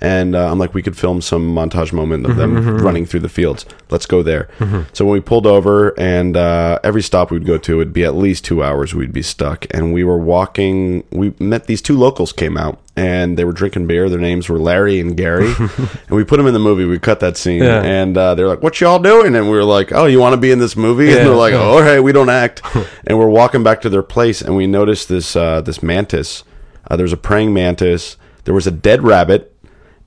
[0.00, 3.20] and uh, I'm like, we could film some montage moment of Mm-hmm, them running through
[3.20, 3.64] the fields.
[3.88, 4.48] Let's go there.
[4.92, 8.14] So when we pulled over, and uh, every stop we'd go to would be at
[8.14, 8.94] least two hours.
[8.94, 11.04] We'd be stuck, and we were walking.
[11.10, 14.08] We met these two locals came out and they were drinking beer.
[14.08, 16.84] Their names were Larry and Gary, and we put them in the movie.
[16.86, 17.82] We cut that scene, Yeah.
[17.82, 20.36] and uh, they're like, "What y'all doing?" And we were like, "Oh, you want to
[20.38, 21.52] be in this movie?" Yeah, and they're like.
[21.54, 22.62] "Oh, all right, we don't act."
[23.06, 26.42] and we're walking back to their place, and we noticed this uh, this mantis.
[26.90, 28.16] Uh, there was a praying mantis.
[28.44, 29.52] There was a dead rabbit.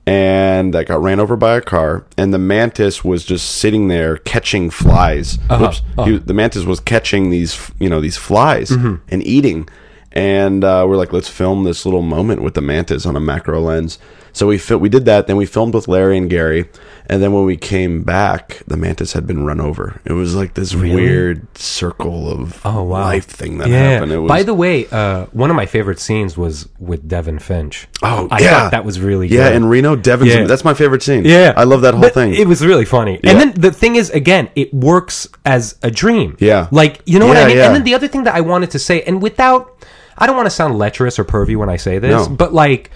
[0.06, 4.16] And that got ran over by a car, and the mantis was just sitting there
[4.18, 5.38] catching flies.
[5.48, 5.66] Uh-huh.
[5.96, 6.08] Whoops.
[6.08, 8.94] He- the mantis was catching these, you know, these flies Mm-hmm.
[9.08, 9.68] and eating
[10.12, 13.60] and uh, we're like, let's film this little moment with the mantis on a macro
[13.60, 13.96] lens.
[14.32, 15.26] So we fi- we did that.
[15.26, 16.68] Then we filmed with Larry and Gary,
[17.08, 20.00] and then when we came back, the mantis had been run over.
[20.04, 23.00] It was like this weird circle of Oh wow!
[23.02, 23.90] life thing that yeah.
[23.90, 24.12] happened.
[24.12, 27.88] It was By the way, uh, one of my favorite scenes was with Devin Finch.
[28.02, 29.48] oh I yeah, thought that was really yeah.
[29.48, 29.56] good.
[29.56, 30.44] In Reno, Devin's Yeah.
[30.44, 31.24] that's my favorite scene.
[31.24, 32.34] Yeah, I love that whole But thing.
[32.34, 33.18] It was really funny.
[33.22, 33.30] Yeah.
[33.32, 36.36] And then the thing is, again, it works as a dream.
[36.38, 36.68] Yeah.
[36.70, 37.58] like you know what I mean.
[37.58, 39.84] And then the other thing that I wanted to say, and without,
[40.16, 42.34] I don't want to sound lecherous or pervy when I say this, No.
[42.34, 42.90] but like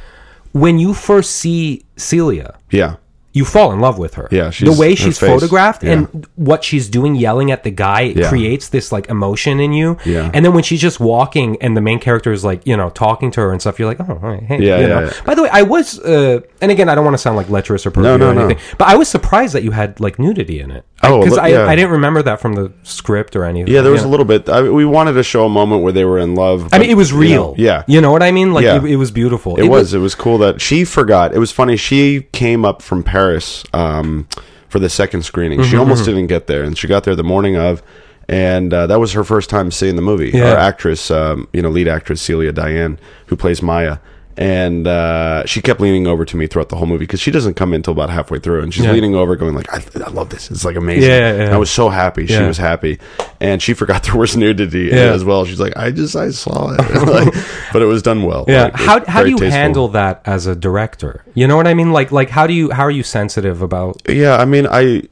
[0.54, 2.54] when you first see Celia.
[2.70, 2.96] yeah,
[3.34, 4.28] You fall in love with her.
[4.30, 5.92] Yeah, the way she's face, photographed yeah.
[5.92, 8.28] and what she's doing, yelling at the guy, it Yeah.
[8.28, 9.98] creates this like emotion in you.
[10.06, 10.30] Yeah.
[10.32, 13.30] And then when she's just walking and the main character is like, you know, talking
[13.32, 15.10] to her and stuff, you're like, oh, all right, hey, Yeah, you know.
[15.26, 17.84] By the way, I was, uh, and again, I don't want to sound like lecherous
[17.84, 18.44] or pervy No, no, or no.
[18.46, 20.84] anything, but I was surprised that you had like nudity in it.
[21.02, 21.64] Oh, because I.
[21.74, 23.72] I didn't remember that from the script or anything.
[23.74, 23.80] yeah.
[23.82, 24.48] There was you a little bit.
[24.48, 26.68] I, we wanted to show a moment where they were in love.
[26.72, 27.46] I mean, it was you real.
[27.48, 28.52] know, yeah, You know what I mean?
[28.54, 29.56] Like, it, it was beautiful.
[29.56, 29.92] It, was.
[29.92, 31.34] It was cool that she forgot.
[31.34, 31.76] It was funny.
[31.76, 33.23] She came up from Paris
[33.72, 34.26] um,
[34.68, 35.60] for the second screening.
[35.60, 37.82] Mm-hmm, She almost didn't get there, and she got there the morning of,
[38.28, 40.30] and uh, that was her first time seeing the movie.
[40.30, 40.50] Yeah.
[40.52, 43.98] Our actress, um, you know, lead actress Celia Diane, who plays Maya.
[44.36, 47.54] And uh, she kept leaning over to me throughout the whole movie because she doesn't
[47.54, 48.90] come in until about halfway through, and she's Yeah.
[48.90, 50.50] leaning over, going like, "I, I love this.
[50.50, 51.54] It's like amazing." Yeah, yeah.
[51.54, 52.26] I was so happy.
[52.26, 52.98] She was happy,
[53.40, 55.44] and she forgot there was nudity as well.
[55.44, 57.32] She's like, "I just I saw it," Like,
[57.72, 58.44] but it was done well.
[58.48, 58.64] Yeah.
[58.64, 59.50] Like, how how do you tasteful.
[59.56, 61.24] handle that as a director?
[61.34, 61.92] You know what I mean?
[61.92, 65.02] Like like how do you how are you sensitive about Yeah, I mean, I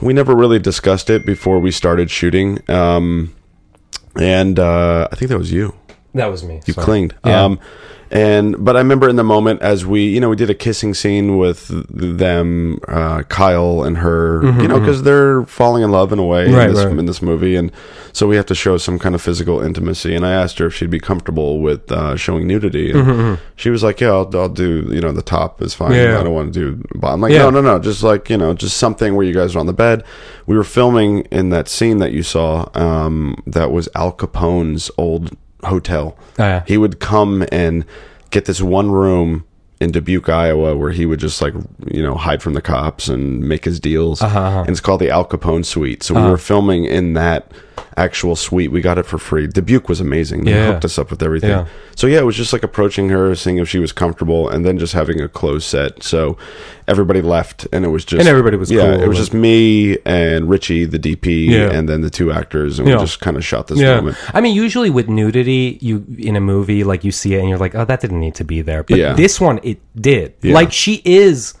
[0.00, 3.34] we never really discussed it before we started shooting, um,
[4.16, 5.74] and uh, I think that was you.
[6.14, 6.62] That was me.
[6.66, 6.84] You sorry.
[6.84, 7.14] clinged.
[7.26, 7.42] Yeah.
[7.44, 7.58] Um,
[8.14, 10.94] and but I remember in the moment as we, you know, we did a kissing
[10.94, 16.18] scene with them, uh, Kyle and her, you know, because they're falling in love in
[16.18, 16.98] a way Mm-hmm, Right, in, this, right.
[16.98, 17.70] in this movie, and
[18.12, 20.14] so we have to show some kind of physical intimacy.
[20.14, 23.82] And I asked her if she'd be comfortable with uh, showing nudity, and she was
[23.82, 24.88] like, "Yeah, I'll, I'll do.
[24.92, 25.90] You know, the top is fine.
[25.92, 26.20] Mm-hmm, Yeah.
[26.20, 27.42] I don't want to do." But I'm like, Yeah.
[27.42, 27.78] "No, no, no.
[27.78, 30.04] Just like you know, just something where you guys are on the bed."
[30.46, 32.68] We were filming in that scene that you saw.
[32.74, 36.16] Um, that was Al Capone's old hotel.
[36.38, 36.64] Oh, yeah.
[36.66, 37.84] He would come and
[38.30, 39.44] get this one room
[39.80, 41.54] in Dubuque, Iowa, where he would just like
[41.90, 44.22] you know hide from the cops and make his deals.
[44.22, 44.60] Uh-huh.
[44.60, 46.02] And it's called the Al Capone Suite.
[46.02, 47.50] So we were filming in that
[47.96, 48.72] actual suite.
[48.72, 49.46] We got it for free.
[49.46, 50.44] Dubuque was amazing.
[50.44, 50.72] They Yeah.
[50.72, 51.50] hooked us up with everything.
[51.50, 51.66] Yeah.
[51.94, 54.78] So yeah, it was just like approaching her, seeing if she was comfortable, and then
[54.78, 56.02] just having a closed set.
[56.02, 56.36] So
[56.88, 58.80] everybody left, and it was just And everybody was yeah.
[58.80, 61.70] cool It was and- just me and Richie, the DP, Yeah.
[61.70, 62.96] and then the two actors, and Yeah.
[62.96, 63.96] we just kind of shot this Yeah.
[63.96, 64.16] moment.
[64.34, 67.58] I mean, usually with nudity, you in a movie, like you see it and you're
[67.58, 68.82] like, oh, that didn't need to be there.
[68.82, 69.12] But Yeah.
[69.12, 70.32] this one, it did.
[70.42, 70.54] Yeah.
[70.54, 71.54] Like she is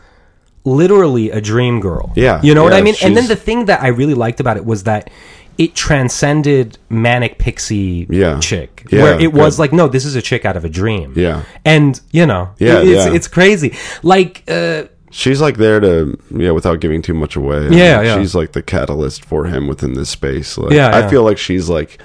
[0.66, 2.10] literally a dream girl.
[2.16, 2.40] Yeah.
[2.42, 2.94] You know what I mean?
[3.02, 5.10] And then the thing that I really liked about it was that
[5.58, 8.38] it transcended manic pixie Yeah.
[8.40, 8.86] chick.
[8.90, 9.62] Yeah, where it was good.
[9.62, 11.12] like, no, this is a chick out of a dream.
[11.16, 11.42] Yeah.
[11.64, 13.12] And, you know, Yeah, it- it's, yeah.
[13.14, 13.74] it's crazy.
[14.02, 17.68] Like, uh, She's like there to yeah, without giving too much away.
[17.70, 18.18] Yeah, yeah.
[18.18, 20.58] She's like the catalyst for him within this space.
[20.58, 21.08] Like, Yeah, I yeah.
[21.08, 22.00] feel like she's like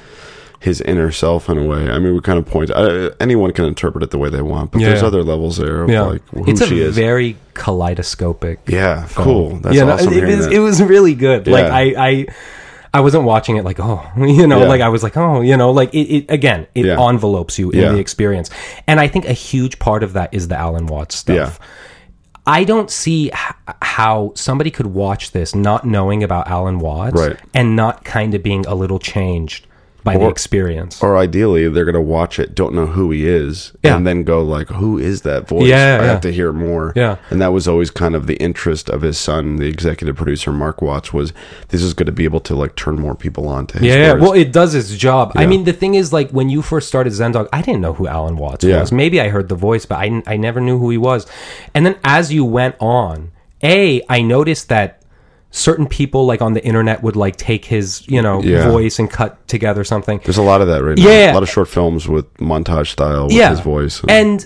[0.60, 1.90] his inner self in a way.
[1.90, 2.70] I mean, we kind of point.
[2.70, 5.08] Uh, anyone can interpret it the way they want, but Yeah, there's yeah.
[5.08, 6.96] other levels there of Yeah, like who it's a she is.
[6.96, 8.60] very kaleidoscopic.
[8.68, 9.24] yeah, film.
[9.26, 9.56] cool.
[9.62, 10.08] That's know, awesome.
[10.10, 11.48] It, hearing was, it was really good.
[11.48, 12.26] Like I, I,
[12.94, 14.68] I wasn't watching it like oh, you know, Yeah.
[14.68, 16.08] like I was like oh, you know, like it.
[16.16, 17.00] it again, it Yeah.
[17.08, 17.92] envelopes you in Yeah.
[17.92, 18.50] the experience,
[18.88, 21.60] and I think a huge part of that is the Alan Watts stuff.
[22.48, 27.38] I don't see h- how somebody could watch this not knowing about Alan Watts Right.
[27.54, 29.68] and not kind of being a little changed
[30.04, 31.02] by the experience.
[31.04, 33.96] or ideally, they're gonna watch it, don't know who he is, Yeah.
[33.98, 35.68] and then go like, "Who is that voice?
[35.68, 36.12] Yeah, I yeah.
[36.12, 37.18] have to hear more." Yeah.
[37.30, 40.82] and that was always kind of the interest of his son, the executive producer Mark
[40.82, 41.34] Watts, was
[41.70, 43.96] this is going to be able to like turn more people on to his Yeah,
[43.96, 44.14] yeah.
[44.14, 45.34] well, it does its job.
[45.36, 47.94] I mean, the thing is, like, when you first started Zen Dog, I didn't know
[47.94, 48.92] who Alan Watts was.
[48.92, 51.26] Maybe I heard the voice, but I, I never knew who he was.
[51.74, 53.32] And then as you went on,
[53.64, 54.99] A, I noticed that
[55.52, 58.70] certain people, like, on the internet would, like, take his, you know, Yeah.
[58.70, 60.20] voice and cut together something.
[60.24, 61.28] There's a lot of that right Yeah.
[61.28, 61.32] now.
[61.32, 63.50] A lot of short films with montage style with yeah.
[63.50, 64.02] his voice.
[64.08, 64.46] And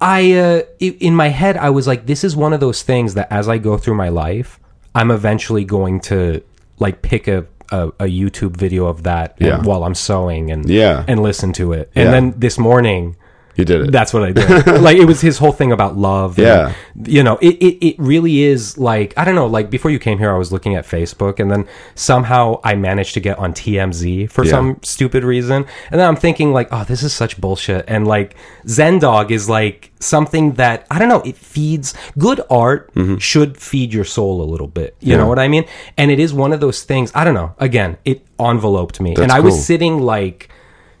[0.00, 3.26] I, uh, in my head, I was like, this is one of those things that
[3.32, 4.60] as I go through my life,
[4.94, 6.42] I'm eventually going to
[6.78, 9.62] like pick a, a, a YouTube video of that and- Yeah.
[9.62, 11.04] while I'm sewing and Yeah.
[11.08, 11.90] and listen to it.
[11.96, 13.16] And then this morning,
[13.56, 13.92] you did it.
[13.92, 14.66] that's what I did.
[14.82, 16.38] like it was his whole thing about love.
[16.38, 16.72] and, Yeah.
[17.04, 19.46] you know, it, it it really is like I don't know.
[19.46, 23.14] Like before you came here, I was looking at Facebook, and then somehow I managed
[23.14, 24.50] to get on TMZ for Yeah.
[24.50, 27.84] some stupid reason, and then I'm thinking like, oh, this is such bullshit.
[27.88, 28.34] And like
[28.68, 31.22] Zen Dog is like something that I don't know.
[31.22, 34.96] It feeds good art should feed your soul a little bit.
[35.00, 35.28] You know Mm-hmm.
[35.28, 35.64] What I mean?
[35.96, 37.10] And it is one of those things.
[37.14, 37.54] I don't know.
[37.58, 39.46] Again, it enveloped me, and I cool.
[39.46, 40.48] was sitting like.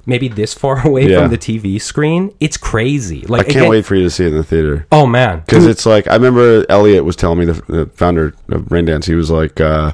[0.06, 1.22] Maybe this far away Yeah.
[1.22, 3.22] from the TV screen, it's crazy.
[3.22, 4.86] Like I can't again- wait for you to see it in the theater.
[4.92, 8.62] Oh man, Because it's like I remember Elliot was telling me the, the founder of
[8.66, 9.06] Raindance.
[9.06, 9.92] He was like, uh,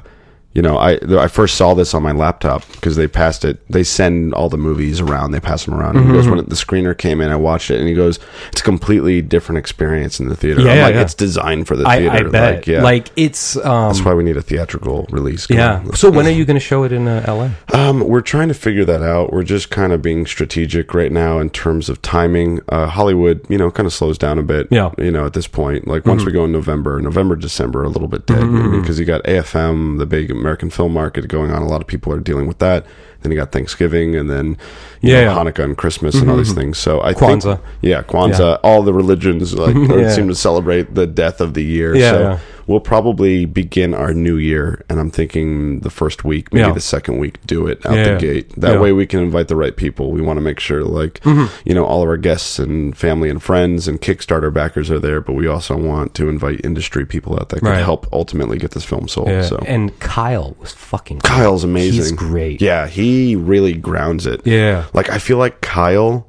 [0.53, 3.59] you know, I I first saw this on my laptop because they passed it.
[3.69, 5.31] They send all the movies around.
[5.31, 5.95] They pass them around.
[5.97, 6.35] And he goes Mm-hmm.
[6.35, 8.19] when the screener came in, I watched it, and he goes,
[8.51, 10.61] it's a completely different experience in the theater.
[10.61, 11.01] Yeah, I'm like, yeah.
[11.01, 12.27] it's designed for the I, theater.
[12.27, 12.55] I bet.
[12.55, 15.49] Like, yeah, Like it's um that's why we need a theatrical release.
[15.49, 15.79] Yeah.
[15.79, 15.95] on.
[15.95, 17.77] So when are you going to show it in uh, LA?
[17.77, 19.31] Um, we're trying to figure that out.
[19.31, 22.59] We're just kind of being strategic right now in terms of timing.
[22.69, 24.67] Uh, Hollywood, you know, kind of slows down a bit.
[24.69, 24.89] Yeah.
[24.89, 25.01] Mm-hmm.
[25.03, 28.07] You know, at this point, like once we go in November, November, December, a little
[28.09, 28.41] bit dead
[28.81, 31.61] because you got AFM, the big American film market going on.
[31.61, 32.85] A lot of people are dealing with that.
[33.21, 34.57] Then you got Thanksgiving, and then
[35.01, 35.37] you Yeah, know, yeah.
[35.51, 36.59] Hanukkah and Christmas and all these mm-hmm.
[36.59, 36.77] things.
[36.79, 37.41] So I Kwanzaa.
[37.57, 40.09] think, yeah, Kwanzaa, all the religions like Yeah.
[40.09, 41.95] seem to celebrate the death of the year.
[41.95, 42.39] Yeah, so yeah.
[42.71, 46.73] We'll probably begin our new year, and I'm thinking the first week, maybe Yeah.
[46.73, 48.17] the second week, do it out Yeah, the yeah.
[48.17, 48.53] gate.
[48.59, 48.79] That Yeah.
[48.79, 50.11] way we can invite the right people.
[50.11, 51.45] We want to make sure, like, mm-hmm.
[51.65, 55.21] you know, all of our guests and family and friends and Kickstarter backers are there,
[55.21, 57.83] but we also want to invite industry people out that can Right.
[57.83, 59.27] help ultimately get this film sold.
[59.29, 59.41] Yeah.
[59.43, 61.29] So And Kyle was fucking great.
[61.31, 61.93] Kyle's amazing.
[62.01, 62.61] He's great.
[62.61, 64.41] Yeah, he really grounds it.
[64.45, 64.85] Yeah.
[64.93, 66.25] Like I feel like Kyle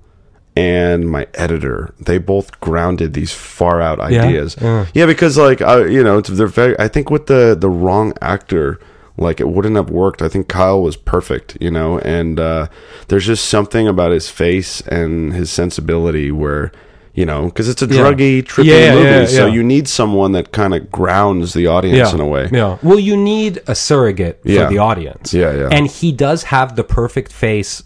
[0.57, 4.57] and my editor, they both grounded these far out ideas.
[4.61, 4.87] Yeah.
[4.95, 6.79] Yeah, because like I, you know, it's, they're very.
[6.79, 8.79] I think with the the wrong actor,
[9.17, 10.21] like it wouldn't have worked.
[10.23, 12.69] I think Kyle was perfect, you know, and uh,
[13.09, 16.73] there's just something about his face and his sensibility where.
[17.15, 18.05] You know, because it's a Yeah.
[18.05, 19.53] druggy, trippy Yeah, movie, yeah, so yeah.
[19.53, 22.15] you need someone that kind of grounds the audience Yeah.
[22.15, 22.49] in a way.
[22.51, 22.79] Yeah.
[22.83, 24.67] Well, you need a surrogate for Yeah.
[24.71, 25.35] the audience.
[25.35, 25.69] Yeah, yeah.
[25.71, 27.83] And he does have the perfect face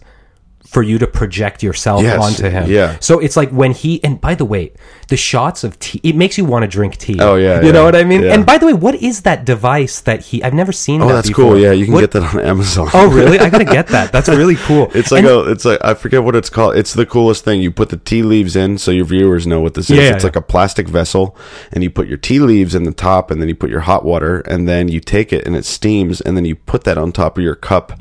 [0.67, 2.69] for you to project yourself Yes, onto him.
[2.69, 2.97] yeah.
[2.99, 4.73] So it's like when he and by the way,
[5.07, 7.17] the shots of tea it makes you want to drink tea.
[7.19, 8.23] Oh, yeah, You yeah, know what I mean?
[8.23, 8.33] yeah.
[8.33, 11.13] And by the way, what is that device that he I've never seen Oh, that
[11.13, 11.53] that's before.
[11.53, 11.57] cool.
[11.59, 12.89] Yeah, you can What- get that on Amazon.
[12.93, 13.39] Oh really?
[13.39, 14.11] I gotta get that.
[14.11, 14.91] That's really cool.
[14.93, 16.75] It's like And- a, it's like I forget what it's called.
[16.75, 17.61] It's the coolest thing.
[17.61, 19.97] You put the tea leaves in, so your viewers know what this is.
[19.97, 21.35] Yeah, it's like a plastic vessel,
[21.71, 24.03] and you put your tea leaves in the top, and then you put your hot
[24.03, 27.11] water, and then you take it and it steams, and then you put that on
[27.13, 27.93] top of your cup,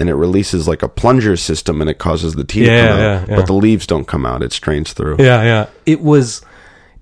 [0.00, 2.92] and it releases like a plunger system, and it causes the tea Yeah, to come
[2.92, 3.36] out, yeah, yeah.
[3.36, 4.42] but the leaves don't come out.
[4.42, 5.16] It strains through.
[5.20, 5.66] Yeah, yeah.
[5.86, 6.42] It was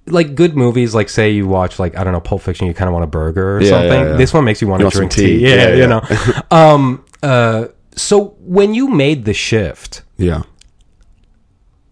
[0.07, 0.95] like good movies.
[0.95, 3.09] Like say you watch like I don't know Pulp Fiction, you kind of want a
[3.09, 3.91] burger or Yeah, something.
[4.01, 4.17] yeah, yeah.
[4.17, 5.39] This one makes you want You to want drink tea.
[5.39, 5.49] tea.
[5.49, 6.03] Yeah, Yeah, you know.
[6.51, 7.05] um.
[7.23, 7.67] Uh.
[7.97, 10.43] So when you made the shift, Yeah.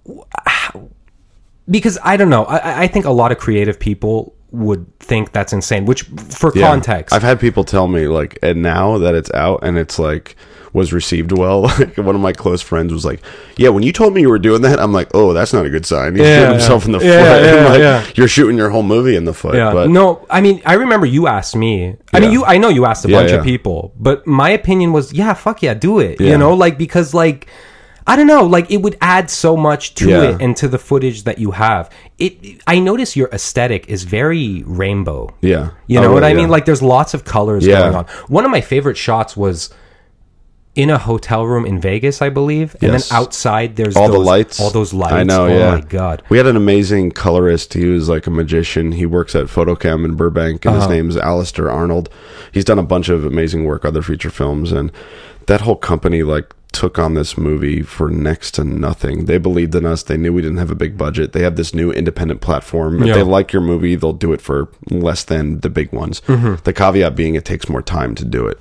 [1.68, 5.52] because I don't know, I, I think a lot of creative people would think that's
[5.52, 5.84] insane.
[5.84, 6.68] Which, for Yeah.
[6.68, 10.36] context, I've had people tell me like, and now that it's out and it's like
[10.72, 13.20] was received well, like one of my close friends was like,
[13.56, 15.70] "Yeah, when you told me you were doing that, I'm like, oh, that's not a
[15.70, 16.14] good sign.
[16.16, 17.44] He Yeah, shot himself in the Yeah, foot.
[17.44, 18.06] yeah, like, yeah.
[18.14, 19.54] You're shooting your whole movie in the foot.
[19.54, 19.72] Yeah.
[19.72, 21.96] but no, I mean, I remember you asked me.
[22.12, 22.44] I mean, you.
[22.44, 23.36] I know you asked a Yeah, bunch yeah.
[23.38, 26.20] of people, but my opinion was, yeah, fuck yeah, do it.
[26.20, 26.30] Yeah.
[26.32, 27.46] You know, like because like.
[28.08, 30.22] I don't know, like it would add so much to Yeah.
[30.30, 31.90] it and to the footage that you have.
[32.20, 35.34] It I notice your aesthetic is very rainbow.
[35.40, 36.30] yeah, You Oh, know what really?
[36.30, 36.44] I mean?
[36.44, 36.50] Yeah.
[36.52, 37.80] Like there's lots of colors Yeah.
[37.80, 38.04] going on.
[38.28, 39.70] One of my favorite shots was
[40.76, 43.08] in a hotel room in Vegas, I believe, and Yes.
[43.08, 44.60] then outside there's all the those- lights.
[44.60, 45.14] all those lights.
[45.14, 45.46] I know.
[45.46, 45.70] Oh yeah.
[45.70, 46.22] my god.
[46.28, 47.72] We had an amazing colorist.
[47.74, 48.92] He was like a magician.
[48.92, 50.92] He works at FotoKem in Burbank, and his Uh-huh.
[50.92, 52.08] name's Alastor Arnold.
[52.52, 54.92] He's done a bunch of amazing work, other feature films, and
[55.46, 59.24] that whole company like took on this movie for next to nothing.
[59.24, 60.02] They believed in us.
[60.02, 61.32] They knew we didn't have a big budget.
[61.32, 63.00] They have this new independent platform.
[63.00, 63.14] If Yeah.
[63.14, 66.20] they like your movie, they'll do it for less than the big ones.
[66.26, 66.56] Mm-hmm.
[66.64, 68.58] The caveat being it takes more time to do it.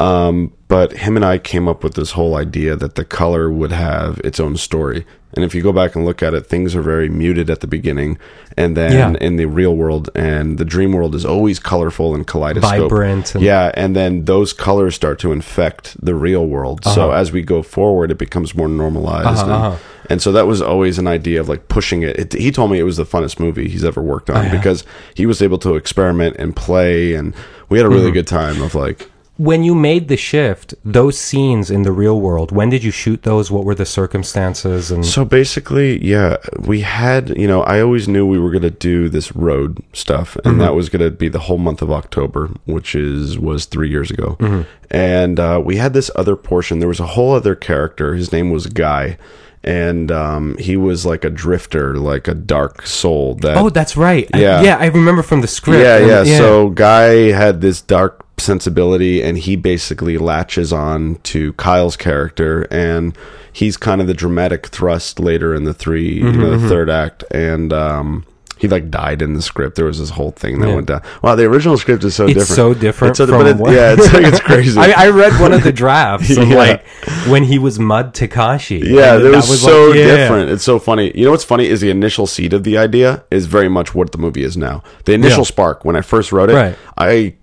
[0.00, 3.72] Um, but him and I came up with this whole idea that the color would
[3.72, 5.04] have its own story.
[5.34, 7.68] And if you go back and look at it, things are very muted at the
[7.68, 8.18] beginning,
[8.56, 9.12] and then Yeah.
[9.26, 12.90] in the real world and the dream world is always colorful and kaleidoscope.
[12.90, 16.84] Vibrant and- yeah, and then those colors start to infect the real world.
[16.84, 19.28] So as we go forward, it becomes more normalized.
[19.28, 19.76] Uh-huh, and, uh-huh.
[20.10, 22.18] and so that was always an idea of like pushing it.
[22.18, 24.50] it he told me it was the funnest movie he's ever worked on Oh, yeah.
[24.56, 24.82] because
[25.14, 27.34] he was able to experiment and play, and
[27.68, 28.14] we had a really Mm-hmm.
[28.14, 29.08] good time of like.
[29.48, 33.22] When you made the shift, those scenes in the real world, when did you shoot
[33.22, 33.50] those?
[33.50, 34.90] What were the circumstances?
[34.90, 38.78] And So basically, yeah, we had, you know, I always knew we were going to
[38.92, 40.58] do this road stuff, and Mm-hmm.
[40.60, 44.10] that was going to be the whole month of October, which is was three years
[44.10, 44.36] ago.
[44.40, 44.62] Mm-hmm.
[44.90, 46.78] And uh, we had this other portion.
[46.80, 48.14] There was a whole other character.
[48.16, 49.16] His name was Guy,
[49.64, 53.36] and um, he was like a drifter, like a dark soul.
[53.36, 54.28] That oh, that's right.
[54.34, 54.62] I- Yeah.
[54.62, 55.80] yeah, I remember from the script.
[55.82, 61.52] yeah, And- yeah, So Guy had this dark sensibility, and he basically latches on to
[61.54, 63.16] Kyle's character, and
[63.52, 67.24] he's kind of the dramatic thrust later in the 3 Mm-hmm, know, the third act,
[67.30, 68.24] and um,
[68.58, 69.76] he like died in the script.
[69.76, 70.74] There was this whole thing that Yeah.
[70.74, 71.02] went down.
[71.22, 72.56] Wow, the original script is so it's different.
[72.56, 74.78] so different It's so- from it- what- yeah, it's like it's crazy.
[74.78, 76.56] I, I read one of the drafts of Yeah.
[76.56, 76.86] like
[77.28, 78.80] when he was Mud Takashi.
[78.84, 80.16] Yeah, that that was, so like- yeah.
[80.16, 80.50] different.
[80.50, 81.10] It's so funny.
[81.16, 84.12] You know what's funny is the initial seed of the idea is very much what
[84.12, 84.82] the movie is now.
[85.06, 86.76] The initial spark when I first wrote it, Right.
[86.98, 87.34] I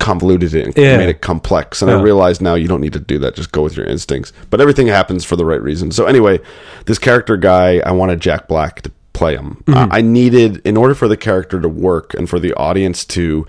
[0.00, 0.96] convoluted it and Yeah.
[0.96, 2.02] made it complex, and I Yeah.
[2.02, 3.36] realized now you don't need to do that.
[3.36, 4.32] Just go with your instincts.
[4.50, 5.92] But everything happens for the right reason.
[5.92, 6.40] So anyway,
[6.86, 9.62] this character guy, I wanted Jack Black to play him.
[9.66, 9.78] Mm-hmm.
[9.78, 13.46] Uh, I needed in order for the character to work and for the audience to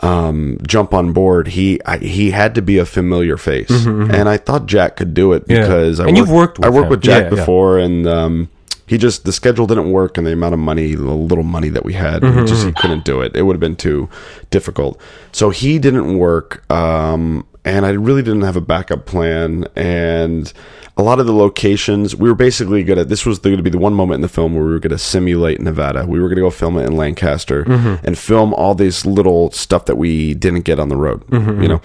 [0.00, 4.36] um, jump on board, he I, he had to be a familiar face, and I
[4.36, 5.60] thought Jack could do it Mm-hmm, Yeah.
[5.62, 6.90] because I And you've worked I with worked him.
[6.90, 8.48] with Jack before, and um,
[8.86, 11.84] he just the schedule didn't work, and the amount of money, the little money that
[11.84, 13.34] we had, Mm-hmm, he just he couldn't do it.
[13.36, 14.08] It would have been too
[14.50, 15.00] difficult.
[15.32, 20.52] So he didn't work, um, and I really didn't have a backup plan, and.
[20.96, 23.04] A lot of the locations we were basically gonna.
[23.04, 24.92] This was going to be the one moment in the film where we were going
[24.92, 26.06] to simulate Nevada.
[26.06, 28.06] We were going to go film it in Lancaster Mm-hmm.
[28.06, 31.24] and film all these little stuff that we didn't get on the road.
[31.32, 31.82] You know,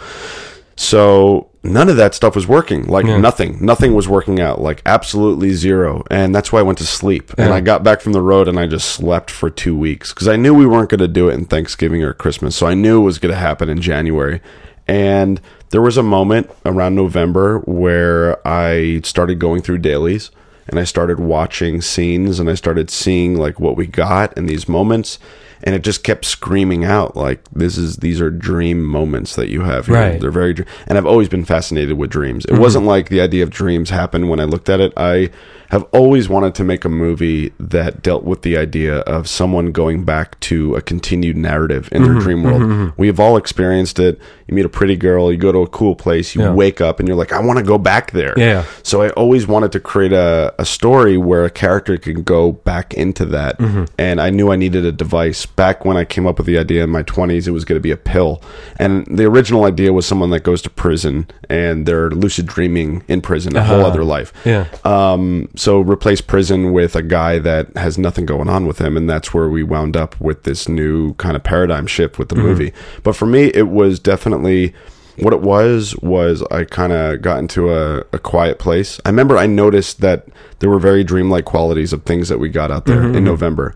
[0.80, 2.86] so none of that stuff was working.
[2.86, 3.58] Like nothing.
[3.60, 4.62] Nothing was working out.
[4.62, 6.06] Like absolutely zero.
[6.10, 7.34] And that's why I went to sleep.
[7.38, 10.30] And I got back from the road and I just slept for two weeks because
[10.30, 12.56] I knew we weren't going to do it in Thanksgiving or Christmas.
[12.56, 14.40] So I knew it was going to happen in January.
[14.88, 20.32] And there was a moment around November where I started going through dailies
[20.70, 24.70] and I started watching scenes and I started seeing like what we got in these
[24.70, 25.20] moments
[25.64, 29.62] and it just kept screaming out like this is these are dream moments that you
[29.62, 29.96] have here.
[29.96, 30.22] Right.
[30.22, 30.56] They're very
[30.88, 32.46] and I've always been fascinated with dreams.
[32.46, 32.62] It mm-hmm.
[32.62, 34.94] wasn't like the idea of dreams happened when I looked at it.
[34.96, 35.32] I
[35.70, 40.04] have always wanted to make a movie that dealt with the idea of someone going
[40.04, 42.20] back to a continued narrative in their mm-hmm.
[42.22, 42.62] dream world.
[42.62, 42.90] Mm-hmm.
[43.00, 44.20] We have all experienced it.
[44.48, 46.54] You meet a pretty girl, you go to a cool place, you Yeah.
[46.54, 48.34] wake up and you're like, I want to go back there.
[48.36, 48.66] Yeah.
[48.82, 52.94] So I always wanted to create a, a story where a character can go back
[52.94, 53.58] into that.
[53.60, 53.86] Mm-hmm.
[53.98, 55.46] And I knew I needed a device.
[55.46, 57.82] Back when I came up with the idea in my 20s, it was going to
[57.84, 58.42] be a pill.
[58.78, 63.22] And the original idea was someone that goes to prison and they're lucid dreaming in
[63.22, 63.88] prison, a whole Uh-huh.
[63.88, 64.34] other life.
[64.46, 64.66] Yeah.
[64.84, 69.10] Um, so replace prison with a guy that has nothing going on with him, and
[69.10, 72.74] that's where we wound up with this new kind of paradigm shift with the movie.
[73.04, 74.74] But for me, it was definitely
[75.24, 75.96] what it was.
[75.98, 79.00] Was I kind of got into a, a quiet place?
[79.06, 80.28] I remember I noticed that
[80.60, 83.76] there were very dreamlike qualities of things that we got out there in November.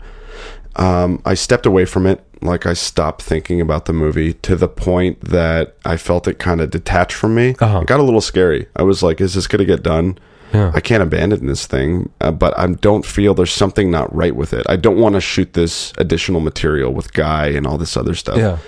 [0.76, 2.24] Um, I stepped away from it.
[2.42, 6.60] Like I stopped thinking about the movie to the point that I felt it kind
[6.60, 7.54] of detached from me.
[7.60, 7.80] Uh-huh.
[7.80, 8.66] It got a little scary.
[8.76, 10.18] I was like, "Is this going to get done?"
[10.52, 10.70] Yeah.
[10.72, 14.52] I can't abandon this thing, uh, but I don't feel there's something not right with
[14.52, 14.64] it.
[14.68, 18.36] I don't want to shoot this additional material with Guy and all this other stuff.
[18.36, 18.58] Yeah.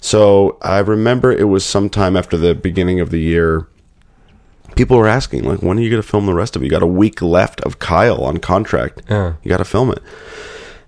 [0.00, 3.66] So I remember it was sometime after the beginning of the year.
[4.76, 6.66] People were asking, like, when are you going to film the rest of it?
[6.66, 9.02] You got a week left of Kyle on contract.
[9.10, 9.34] Yeah.
[9.42, 10.00] You got to film it.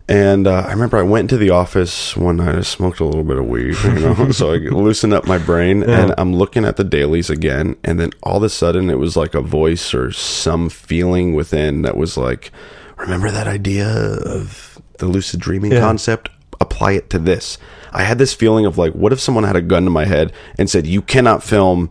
[0.09, 2.57] And uh, I remember I went into the office one night.
[2.57, 5.83] I smoked a little bit of weed, you know, so I loosened up my brain.
[5.85, 9.17] And I'm looking at the dailies again, and then all of a sudden, it was
[9.17, 12.51] like a voice or some feeling within that was like,
[12.97, 15.81] "Remember that idea of the lucid dreaming Yeah.
[15.81, 16.29] concept?
[16.61, 17.57] Apply it to this."
[17.93, 20.33] I had this feeling of like, what if someone had a gun to my head
[20.59, 21.91] and said, "You cannot film."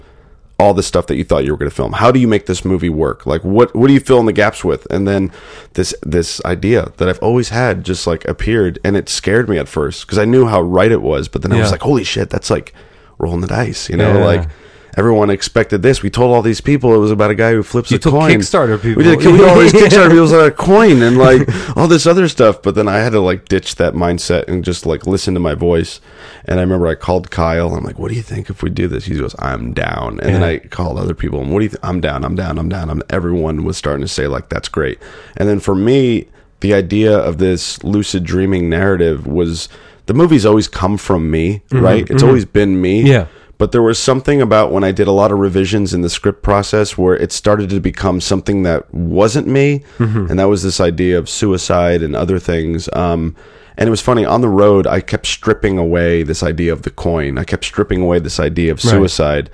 [0.60, 1.94] all the stuff that you thought you were going to film.
[1.94, 3.26] How do you make this movie work?
[3.26, 4.86] Like what what do you fill in the gaps with?
[4.92, 5.32] And then
[5.74, 9.70] this this idea that I've always had just like appeared and it scared me at
[9.70, 12.30] first because I knew how right it was, but then I was like, holy shit,
[12.30, 12.74] that's like
[13.18, 14.18] rolling the dice, you know?
[14.18, 14.26] Yeah.
[14.26, 14.50] Like
[14.98, 16.02] everyone expected this.
[16.04, 18.16] We told all these people it was about a guy who flips You a told
[18.16, 18.32] coin.
[18.32, 19.04] Kickstarter people.
[19.04, 22.06] We did we did all these Kickstarter people about a coin and like all this
[22.06, 25.34] other stuff, but then I had to like ditch that mindset and just like listen
[25.34, 26.02] to my voice.
[26.46, 27.74] And I remember I called Kyle.
[27.76, 30.36] I'm like, "What do you think if we do this?" He goes, "I'm down." And
[30.36, 31.42] then I called other people.
[31.42, 31.70] And what do you?
[31.70, 32.24] Th- I'm down.
[32.26, 32.58] I'm down.
[32.58, 32.90] I'm down.
[32.90, 33.02] I'm.
[33.10, 35.00] Everyone was starting to say like, "That's great."
[35.38, 36.28] And then for me,
[36.62, 39.70] the idea of this lucid dreaming narrative was
[40.08, 42.10] the movie's always come from me, right?
[42.10, 43.00] It's always been me.
[43.04, 43.08] Mm-hmm.
[43.08, 43.28] Yeah.
[43.60, 46.42] But there was something about when I did a lot of revisions in the script
[46.42, 50.28] process where it started to become something that wasn't me, Mm-hmm.
[50.32, 52.90] and that was this idea of suicide and other things.
[52.94, 53.36] Um,
[53.78, 54.88] and it was funny on the road.
[54.88, 57.38] I kept stripping away this idea of the coin.
[57.38, 58.92] I kept stripping away this idea of Right.
[58.92, 59.50] suicide.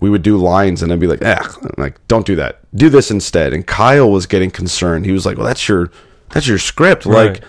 [0.00, 2.60] We would do lines, and I'd be like, "Ah, like don't do that.
[2.74, 5.04] Do this instead." And Kyle was getting concerned.
[5.04, 5.90] He was like, "Well, that's your
[6.32, 7.04] that's your script.
[7.04, 7.32] Right.
[7.32, 7.40] Like."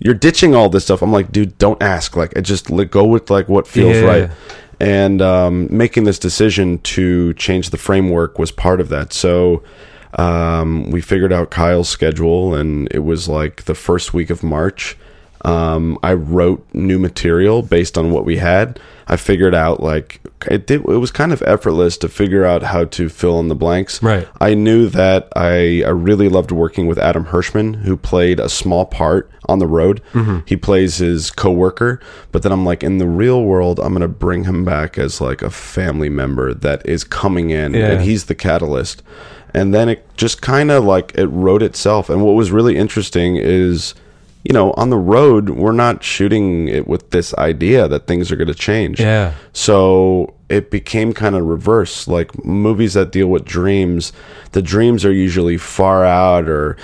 [0.00, 1.02] You're ditching all this stuff.
[1.02, 2.16] I'm like, dude, don't ask.
[2.16, 4.02] Like, I just like, go with like what feels Yeah.
[4.04, 4.30] right
[4.80, 9.12] and um, making this decision to change the framework was part of that.
[9.12, 9.62] So
[10.14, 14.96] um, we figured out Kyle's schedule, and it was like the first week of March.
[15.44, 18.80] Um, I wrote new material based on what we had.
[19.10, 20.20] I figured out like
[20.50, 20.80] it did.
[20.82, 24.02] It was kind of effortless to figure out how to fill in the blanks.
[24.02, 24.28] Right.
[24.40, 28.84] I knew that I, I really loved working with Adam Hirschman, who played a small
[28.84, 30.02] part on the road.
[30.12, 30.40] Mm-hmm.
[30.44, 32.00] He plays his coworker,
[32.32, 35.40] but then I'm like, in the real world, I'm gonna bring him back as like
[35.40, 37.92] a family member that is coming in, Yeah.
[37.92, 39.02] and he's the catalyst.
[39.54, 42.10] And then it just kind of like it wrote itself.
[42.10, 43.94] And what was really interesting is,
[44.48, 48.36] you know, on the road, we're not shooting it with this idea that things are
[48.36, 48.98] going to change.
[48.98, 49.34] Yeah.
[49.52, 52.08] So it became kind of reverse.
[52.08, 54.10] Like movies that deal with dreams,
[54.52, 56.78] the dreams are usually far out or,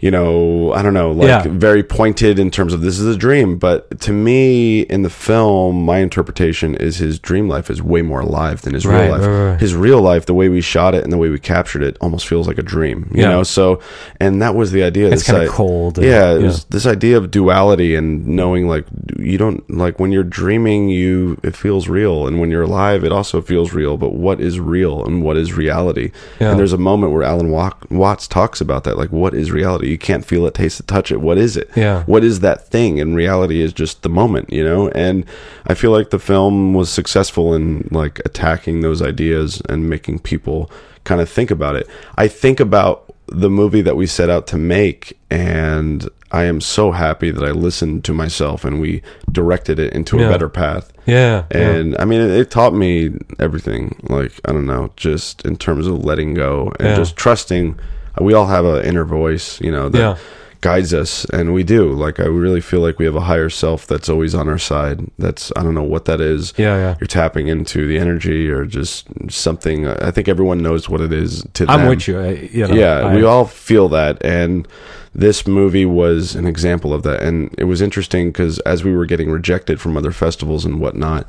[0.00, 1.42] you know, I don't know, like Yeah.
[1.48, 3.58] very pointed in terms of this is a dream.
[3.58, 8.20] But to me, in the film, my interpretation is his dream life is way more
[8.20, 9.20] alive than his Right, real life.
[9.26, 9.60] right, right.
[9.60, 12.28] His real life, the way we shot it and the way we captured it, almost
[12.28, 13.10] feels like a dream.
[13.12, 13.30] You Yeah.
[13.30, 13.80] know, so
[14.20, 15.08] and that was the idea.
[15.10, 16.46] It's kinda cold and- Yeah, it yeah.
[16.46, 18.84] was this idea of duality and knowing like
[19.18, 23.12] you don't like when you're dreaming you it feels real and when you're alive it
[23.12, 27.12] also feels real but what is real and what is reality and there's a moment
[27.12, 27.50] where alan
[27.90, 31.10] watts talks about that like what is reality you can't feel it taste it touch
[31.10, 32.02] it what is it Yeah.
[32.04, 35.24] what is that thing and reality is just the moment you know and
[35.66, 40.70] i feel like the film was successful in like attacking those ideas and making people
[41.04, 44.56] kind of think about it i think about the movie that we set out to
[44.56, 49.92] make and i am so happy that i listened to myself and we directed it
[49.92, 50.26] into Yeah.
[50.28, 51.44] a better path Yeah.
[51.50, 53.96] and I mean, it, it taught me everything.
[54.10, 56.96] Like I don't know, just in terms of letting go and Yeah.
[56.96, 57.78] just trusting.
[58.20, 60.16] Uh, we all have an inner voice, you know, that Yeah.
[60.60, 61.92] guides us, and we do.
[61.92, 65.00] Like I really feel like we have a higher self that's always on our side.
[65.18, 66.52] That's I don't know what that is.
[66.56, 66.76] yeah.
[66.76, 66.94] Yeah.
[67.00, 69.86] You're tapping into the energy or just something.
[69.86, 71.88] I think everyone knows what it is to I'm them.
[71.90, 72.18] with you.
[72.18, 74.66] I, you know, Yeah, I- we all feel that, and
[75.14, 77.22] this movie was an example of that.
[77.22, 81.26] And it was interesting because as we were getting rejected from other festivals and whatnot,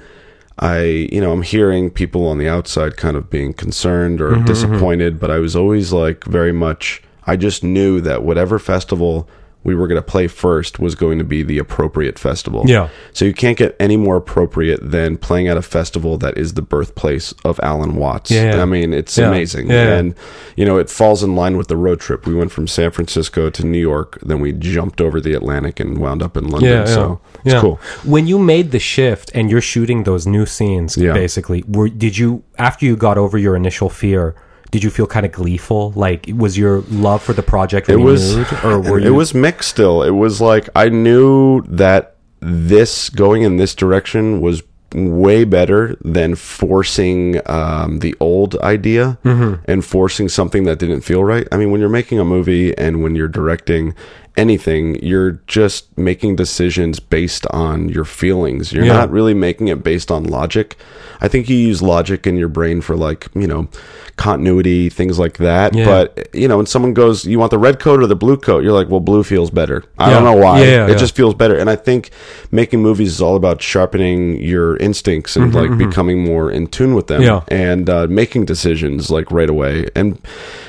[0.59, 0.81] I,
[1.11, 5.19] you know, I'm hearing people on the outside kind of being concerned Mm-hmm, or disappointed,
[5.19, 7.01] but I was always like very much.
[7.25, 9.29] I just knew that whatever festival
[9.63, 12.63] we were going to play first was going to be the appropriate festival.
[12.65, 12.87] Yeah.
[13.11, 16.61] So you can't get any more appropriate than playing at a festival that is the
[16.61, 18.31] birthplace of Alan Watts.
[18.31, 18.61] Yeah, yeah.
[18.61, 19.27] I mean, it's Yeah.
[19.27, 19.69] amazing.
[19.69, 19.97] Yeah, yeah.
[19.97, 20.15] And
[20.55, 22.25] you know, it falls in line with the road trip.
[22.25, 25.97] We went from San Francisco to New York, then we jumped over the Atlantic and
[25.97, 26.71] wound up in London.
[26.71, 27.61] Yeah, so it's yeah.
[27.61, 27.79] cool.
[28.05, 31.11] When you made the shift and you're shooting those new scenes, Yeah.
[31.13, 34.35] basically, were did you after you got over your initial fear?
[34.71, 35.91] Did you feel kind of gleeful?
[35.95, 39.69] Like, was your love for the project It was renewed, or were it was mixed
[39.69, 40.03] still.
[40.03, 44.61] It was like I knew that this going in this direction was
[44.93, 49.61] way better than forcing um, the old idea Mm-hmm.
[49.71, 51.47] and forcing something that didn't feel right.
[51.51, 53.93] I mean, when you're making a movie and when you're directing
[54.39, 58.71] anything, you're just making decisions based on your feelings.
[58.73, 58.93] You're Yeah.
[58.93, 60.75] not really making it based on logic.
[61.21, 63.67] I think you use logic in your brain for like, you know,
[64.15, 65.73] continuity, things like that.
[65.73, 65.85] Yeah.
[65.85, 68.63] But, you know, when someone goes, you want the red coat or the blue coat?
[68.63, 69.83] You're like, well, blue feels better.
[69.97, 70.15] I Yeah.
[70.15, 70.59] don't know why.
[70.61, 71.55] It just feels better.
[71.55, 72.09] And I think
[72.51, 77.07] making movies is all about sharpening your instincts and like becoming more in tune with
[77.07, 79.87] them Mm-hmm, and uh, making decisions like right away.
[79.95, 80.19] And,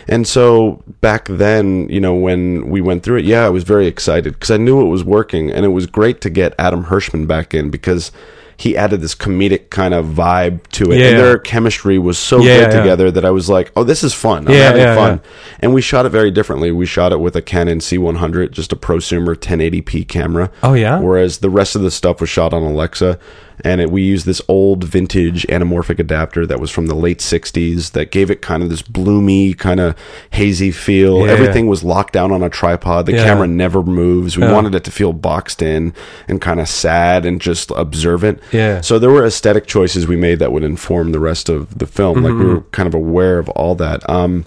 [0.08, 3.86] and so back then, you know, when we went through it, yeah, I was very
[3.86, 7.26] excited because I knew it was working and it was great to get Adam Hirschman
[7.26, 8.12] back in because
[8.56, 10.98] he added this comedic kind of vibe to it.
[10.98, 11.06] Yeah.
[11.06, 12.80] And their chemistry was so Yeah, good yeah.
[12.80, 14.46] together that I was like, oh, this is fun.
[14.46, 15.20] I'm having fun.
[15.60, 16.70] And we shot it very differently.
[16.70, 20.50] We shot it with a Canon C100, just a prosumer 1080p camera.
[20.62, 20.98] Oh, yeah?
[20.98, 23.18] Whereas the rest of the stuff was shot on Alexa.
[23.64, 27.92] And it, we used this old vintage anamorphic adapter that was from the late 60s
[27.92, 29.94] that gave it kind of this bloomy, kind of
[30.30, 31.26] hazy feel.
[31.26, 31.32] Yeah.
[31.32, 33.06] Everything was locked down on a tripod.
[33.06, 33.24] The Yeah.
[33.24, 34.36] camera never moves.
[34.36, 34.52] We Yeah.
[34.52, 35.92] wanted it to feel boxed in
[36.28, 38.38] and kind of sad and just observant.
[38.52, 38.80] Yeah.
[38.80, 42.22] So there were aesthetic choices we made that would inform the rest of the film.
[42.22, 42.54] Like we Mm-hmm.
[42.54, 44.08] were kind of aware of all that.
[44.08, 44.44] Um,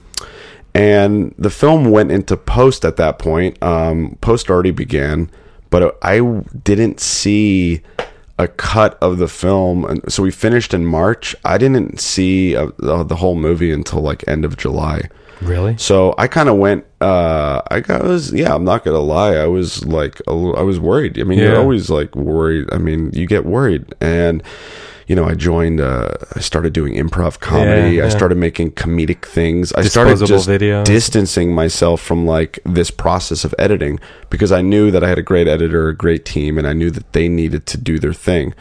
[0.76, 3.62] and the film went into post at that point.
[3.62, 5.30] Um, post already began,
[5.70, 6.20] but I
[6.64, 7.82] didn't see
[8.40, 9.86] a cut of the film.
[9.86, 11.36] And so we finished in March.
[11.46, 15.10] I didn't see uh, the, the whole movie until like end of July.
[15.42, 15.78] Really?
[15.78, 16.86] So I kind of went.
[17.02, 18.56] Uh, I got I was yeah.
[18.56, 19.36] I'm not gonna lie.
[19.36, 21.20] I was like a I was worried.
[21.20, 21.46] I mean, Yeah.
[21.46, 22.70] you're always like worried.
[22.72, 24.42] I mean, you get worried, and
[25.08, 25.82] you know, I joined.
[25.82, 27.98] Uh, I started doing improv comedy.
[27.98, 29.74] Yeah, I started making comedic things.
[29.74, 30.86] I started just videos.
[30.86, 34.00] distancing myself from like this process of editing
[34.30, 36.92] because I knew that I had a great editor, a great team, and I knew
[36.92, 38.54] that they needed to do their thing.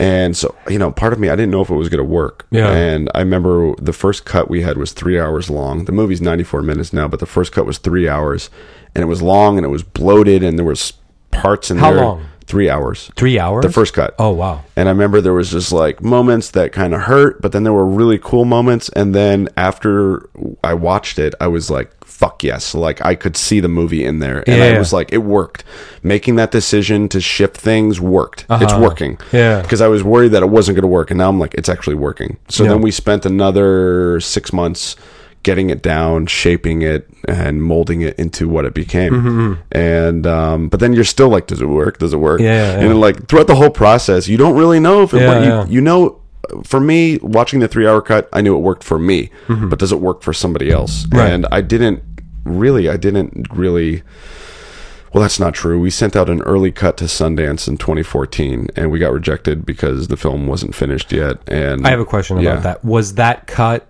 [0.00, 2.04] And so, you know, part of me, I didn't know if it was going to
[2.04, 2.46] work.
[2.50, 2.70] Yeah.
[2.70, 5.86] And I remember the first cut we had was three hours long.
[5.86, 8.48] The movie's 94 minutes now, but the first cut was three hours.
[8.94, 10.92] And it was long and it was bloated and there was
[11.32, 12.04] parts in How there.
[12.04, 12.26] long?
[12.48, 13.10] Three hours.
[13.14, 13.62] Three hours?
[13.62, 14.14] The first cut.
[14.18, 14.62] Oh, wow.
[14.74, 17.74] And I remember there was just like moments that kind of hurt, but then there
[17.74, 18.88] were really cool moments.
[18.96, 20.28] And then after
[20.64, 22.74] I watched it, I was like, fuck yes.
[22.74, 24.42] Like I could see the movie in there.
[24.48, 25.62] And I was like, it worked.
[26.02, 28.46] Making that decision to shift things worked.
[28.48, 28.80] It's Uh-huh.
[28.82, 29.18] working.
[29.30, 29.60] Yeah.
[29.60, 31.10] Because I was worried that it wasn't going to work.
[31.10, 32.38] And now I'm like, it's actually working.
[32.48, 32.70] So Yeah.
[32.70, 34.96] then we spent another six months
[35.42, 39.12] getting it down, shaping it, and molding it into what it became.
[39.12, 41.98] Mm-hmm, And um, but then you're still like, does it work?
[41.98, 42.40] Does it work?
[42.40, 42.94] Yeah, yeah, And yeah.
[42.94, 45.44] like throughout the whole process, you don't really know if it Yeah, worked.
[45.44, 45.66] You, yeah.
[45.66, 46.20] you know,
[46.64, 49.92] for me, watching the three hour cut, I knew it worked for me, but does
[49.92, 51.04] it work for somebody else?
[51.04, 51.18] Mm-hmm.
[51.18, 51.32] Right.
[51.32, 52.02] And I didn't
[52.44, 54.02] really, I didn't really.
[55.14, 55.80] Well, that's not true.
[55.80, 60.08] We sent out an early cut to Sundance in 2014, and we got rejected because
[60.08, 61.38] the film wasn't finished yet.
[61.48, 62.56] And I have a question about Yeah.
[62.60, 62.84] that.
[62.84, 63.87] Was that cut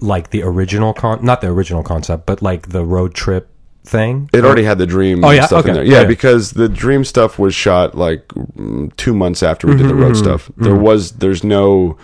[0.00, 3.48] like the original con not the original concept, but like the road trip
[3.84, 4.28] thing?
[4.32, 5.46] It already had the dream Oh, yeah?
[5.46, 5.88] stuff in Okay.
[5.88, 6.00] there.
[6.02, 9.92] Yeah, because the dream stuff was shot like mm, two months after we did the
[9.92, 10.50] Mm-hmm, road stuff.
[10.56, 11.96] There was there's no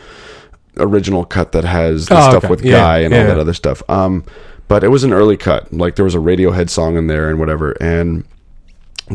[0.79, 2.49] original cut that has the Oh, stuff okay.
[2.51, 3.21] with Yeah, Guy and yeah.
[3.23, 3.83] all that other stuff.
[3.89, 4.25] Um,
[4.69, 5.73] but it was an early cut.
[5.73, 8.25] Like there was a Radiohead song in there and whatever, and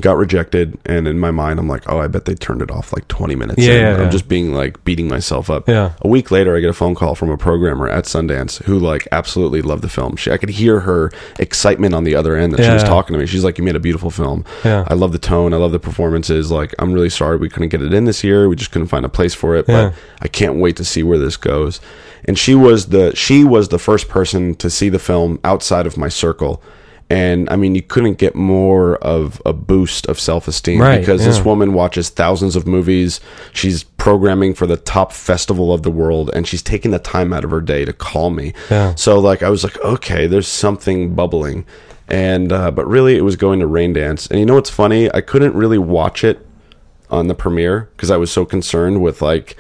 [0.02, 0.78] got rejected.
[0.86, 3.36] And in my mind, I'm like, oh, I bet they turned it off like 20
[3.36, 3.62] minutes.
[3.62, 3.82] Yeah, in.
[3.82, 4.10] yeah, I'm yeah.
[4.10, 5.68] just being like beating myself up.
[5.68, 5.94] Yeah.
[6.02, 9.08] A week later, I get a phone call from a programmer at Sundance who like
[9.12, 10.16] absolutely loved the film.
[10.16, 13.20] She, I could hear her excitement on the other end that she was talking to
[13.20, 13.26] me.
[13.26, 14.46] She's like, "You made a beautiful film.
[14.64, 14.86] Yeah.
[14.88, 15.54] I love the tone.
[15.54, 16.52] I love the performances.
[16.52, 18.50] Like, I'm really sorry we couldn't get it in this year.
[18.50, 19.66] We just couldn't find a place for it.
[19.68, 19.90] Yeah.
[19.90, 21.80] But I can't wait to see where this goes."
[22.26, 25.98] And she was the she was the first person to see the film outside of
[25.98, 26.62] my circle.
[27.10, 31.24] And I mean, you couldn't get more of a boost of self esteem Right, because
[31.24, 33.22] this woman watches thousands of movies.
[33.54, 37.46] She's programming for the top festival of the world, and she's taking the time out
[37.46, 38.54] of her day to call me.
[38.70, 38.94] Yeah.
[38.96, 41.66] So like, I was like, okay, there's something bubbling,
[42.10, 44.30] and uh, but really, it was going to Raindance.
[44.30, 45.10] And you know what's funny?
[45.14, 46.46] I couldn't really watch it
[47.10, 49.56] on the premiere because I was so concerned with like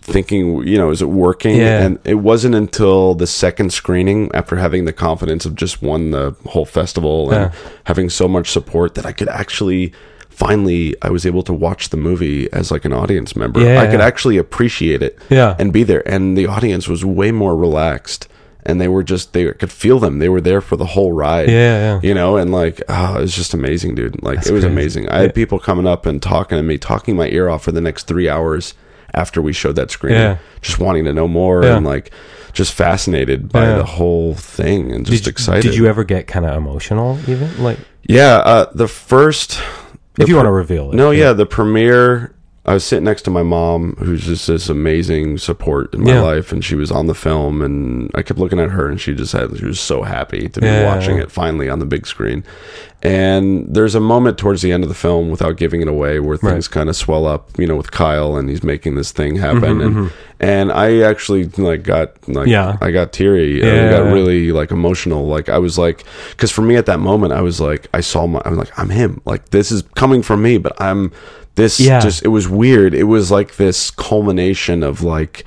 [0.00, 1.56] thinking, you know, is it working?
[1.56, 1.82] Yeah.
[1.82, 6.34] And it wasn't until the second screening, after having the confidence of just won the
[6.46, 7.58] whole festival and Yeah.
[7.84, 9.92] having so much support, that I could actually
[10.28, 13.60] finally I was able to watch the movie as like an audience member.
[13.60, 13.80] Yeah.
[13.82, 15.54] I could actually appreciate it Yeah.
[15.58, 16.02] and be there.
[16.08, 18.28] And the audience was way more relaxed.
[18.64, 20.20] And they were just they could feel them.
[20.20, 21.48] They were there for the whole ride.
[21.48, 21.54] Yeah,
[21.94, 22.00] yeah.
[22.02, 24.22] You know, and like oh, it was just amazing, dude.
[24.22, 24.72] Like That's it was crazy.
[24.72, 25.08] amazing.
[25.08, 27.80] I had people coming up and talking to me, talking my ear off for the
[27.80, 28.74] next three hours
[29.14, 30.36] after we showed that screen, Yeah.
[30.60, 31.76] just wanting to know more Yeah.
[31.76, 32.10] and like
[32.52, 33.76] just fascinated by Yeah.
[33.78, 35.62] the whole thing and just Did, excited.
[35.62, 37.48] did you ever get kind of emotional even?
[37.62, 39.52] Like Yeah, uh, the first.
[39.52, 39.60] if
[40.16, 40.94] the you pr- want to reveal it.
[40.96, 42.34] No, yeah, the premiere.
[42.64, 46.52] I was sitting next to my mom, who's just this amazing support in my life,
[46.52, 49.32] and she was on the film, and I kept looking at her, and she just
[49.32, 52.44] had, she was so happy to be watching it finally on the big screen.
[53.04, 56.36] And there's a moment towards the end of the film, without giving it away, where
[56.36, 56.70] things Right.
[56.70, 59.84] kind of swell up, you know, with Kyle, and he's making this thing happen, Mhm,
[59.86, 60.10] and mhm.
[60.38, 62.76] and I actually like got like Yeah.
[62.80, 66.62] I got teary, Yeah, I got really like emotional, like I was like, because for
[66.62, 69.50] me at that moment, I was like, I saw my, I'm like, I'm him, like
[69.50, 71.10] this is coming from me, but I'm
[71.56, 71.98] this Yeah.
[72.00, 72.94] just it was weird.
[72.94, 75.44] It was like this culmination of like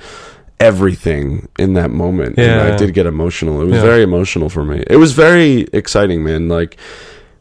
[0.59, 2.37] everything in that moment.
[2.37, 2.73] and Yeah.
[2.73, 3.61] I did get emotional.
[3.61, 4.83] It was very emotional for me.
[4.87, 6.47] It was very exciting, man.
[6.47, 6.77] Like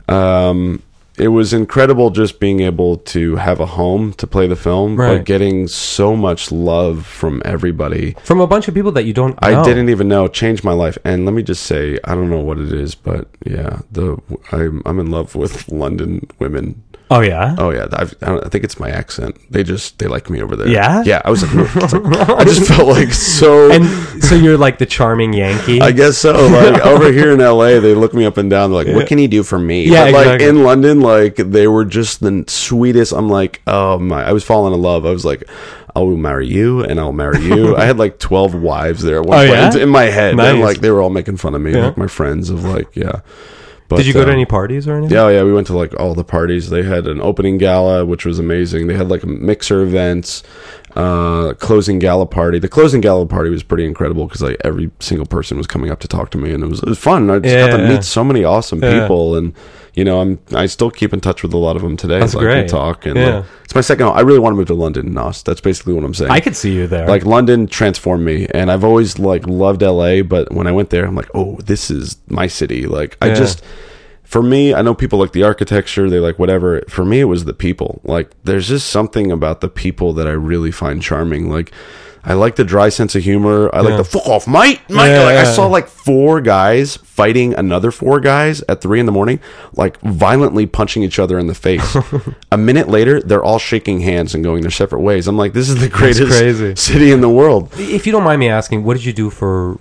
[0.08, 0.82] um
[1.16, 5.18] it was incredible just being able to have a home to play the film, Right.
[5.18, 8.16] but getting so much love from everybody.
[8.24, 9.38] From a bunch of people that you don't.
[9.40, 10.98] I didn't even know changed my life.
[11.04, 14.18] And let me just say, I don't know what it is, but yeah, the
[14.50, 16.82] I'm I'm in love with London women.
[17.10, 17.54] Oh yeah.
[17.58, 19.36] Oh yeah, I've, I, I think it's my accent.
[19.50, 20.66] They just they like me over there.
[20.68, 21.02] Yeah?
[21.04, 21.20] yeah.
[21.24, 23.70] I was like, like- I just felt like so.
[23.70, 23.84] And
[24.24, 25.80] so you're like the charming Yankee.
[25.82, 26.32] I guess so.
[26.54, 28.70] Like over here in LA, they look me up and down.
[28.72, 30.48] They're like, "What can he do for me?" Yeah, but like exactly.
[30.48, 33.12] in London, like they were just the sweetest.
[33.12, 34.24] I'm like, oh my!
[34.24, 35.04] I was falling in love.
[35.04, 35.44] I was like,
[35.94, 37.76] I will marry you, and I'll marry you.
[37.76, 39.82] I had like twelve wives there at one Oh, point yeah?
[39.82, 40.38] In my head.
[40.40, 41.86] And like they were all making fun of me, Yeah.
[41.86, 43.20] like my friends of like, yeah.
[43.88, 45.14] But, Did you go to um, any parties or anything?
[45.14, 46.70] yeah, yeah, we went to like all the parties.
[46.70, 48.86] They had an opening gala, which was amazing.
[48.86, 50.42] They had like mixer events,
[50.96, 52.58] uh, closing gala party.
[52.58, 56.00] The closing gala party was pretty incredible because like every single person was coming up
[56.00, 57.28] to talk to me, and it was it was fun.
[57.30, 57.88] I just got to Yeah.
[57.90, 59.00] meet so many awesome Yeah.
[59.02, 59.52] people, and
[59.94, 62.18] you know, I'm I still keep in touch with a lot of them today.
[62.18, 62.68] That's like, We great.
[62.68, 63.36] talk, and Yeah.
[63.36, 64.06] like, it's my second.
[64.08, 65.42] I really want to move to London, Nos.
[65.42, 66.30] That's basically what I'm saying.
[66.30, 67.06] I could see you there.
[67.06, 70.22] like London transformed me, and I've always like loved LA.
[70.22, 72.86] But when I went there, I'm like, oh, this is my city.
[72.86, 73.34] Like I Yeah.
[73.34, 73.62] just,
[74.24, 76.82] for me, I know people like the architecture, they like whatever.
[76.88, 78.00] For me, it was the people.
[78.04, 81.50] Like there's just something about the people that I really find charming.
[81.50, 81.70] Like.
[82.24, 83.70] I like the dry sense of humor.
[83.74, 84.80] I like the fuck off, mate.
[84.88, 85.10] mate.
[85.10, 89.12] Yeah, like, I saw like four guys fighting another four guys at three in the
[89.12, 89.40] morning,
[89.74, 91.96] like violently punching each other in the face.
[92.52, 95.28] a minute later, they're all shaking hands and going their separate ways.
[95.28, 96.74] I'm like, this is the greatest crazy.
[96.76, 97.70] city in the world.
[97.74, 99.78] if you don't mind me asking, what did you do for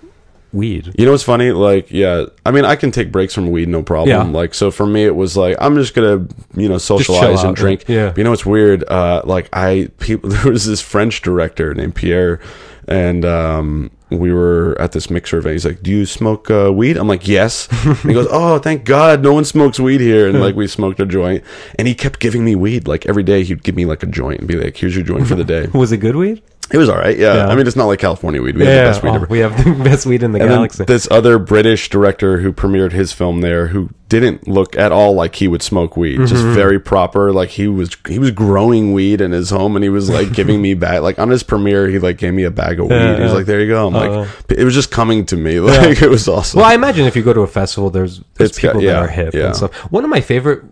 [0.53, 0.93] weed?
[0.97, 1.51] You know what's funny?
[1.51, 4.09] Like, yeah, I mean, I can take breaks from weed, no problem.
[4.09, 4.23] Yeah.
[4.23, 7.85] Like, so for me, it was like I'm just gonna, you know, socialize and drink.
[7.87, 8.09] yeah.
[8.09, 8.83] But you know what's weird?
[8.87, 12.39] Uh, like, I people there was this French director named Pierre,
[12.87, 15.53] and um, we were at this mixer event.
[15.53, 17.67] He's like, "Do you smoke uh, weed?" I'm like, "Yes."
[18.03, 21.05] he goes, "Oh, thank God, no one smokes weed here." And like, we smoked a
[21.05, 21.43] joint,
[21.79, 22.87] and he kept giving me weed.
[22.87, 25.27] Like every day, he'd give me like a joint and be like, "Here's your joint
[25.27, 26.41] for the day." Was it good weed?
[26.71, 27.15] It was all right.
[27.19, 27.35] Yeah.
[27.35, 27.47] Yeah.
[27.47, 28.55] I mean, it's not like California weed.
[28.55, 29.25] We have the best weed oh, ever.
[29.29, 30.85] we have the best weed in the And galaxy.
[30.85, 35.35] this other British director who premiered his film there, who didn't look at all like
[35.35, 36.53] he would smoke weed, just Mm-hmm.
[36.53, 37.33] very proper.
[37.33, 40.61] Like he was, he was growing weed in his home, and he was like giving
[40.61, 41.01] me back.
[41.01, 42.95] Like on his premiere, he like gave me a bag of weed.
[42.95, 43.37] Yeah, he was yeah.
[43.37, 44.53] like, "There you go." I'm Uh, like, oh.
[44.55, 45.59] it was just coming to me.
[45.63, 46.59] Like it was awesome.
[46.59, 49.03] well, I imagine if you go to a festival, there's, there's It's people yeah, that
[49.03, 49.47] are hip yeah.
[49.47, 49.73] and stuff.
[49.91, 50.63] One of my favorite,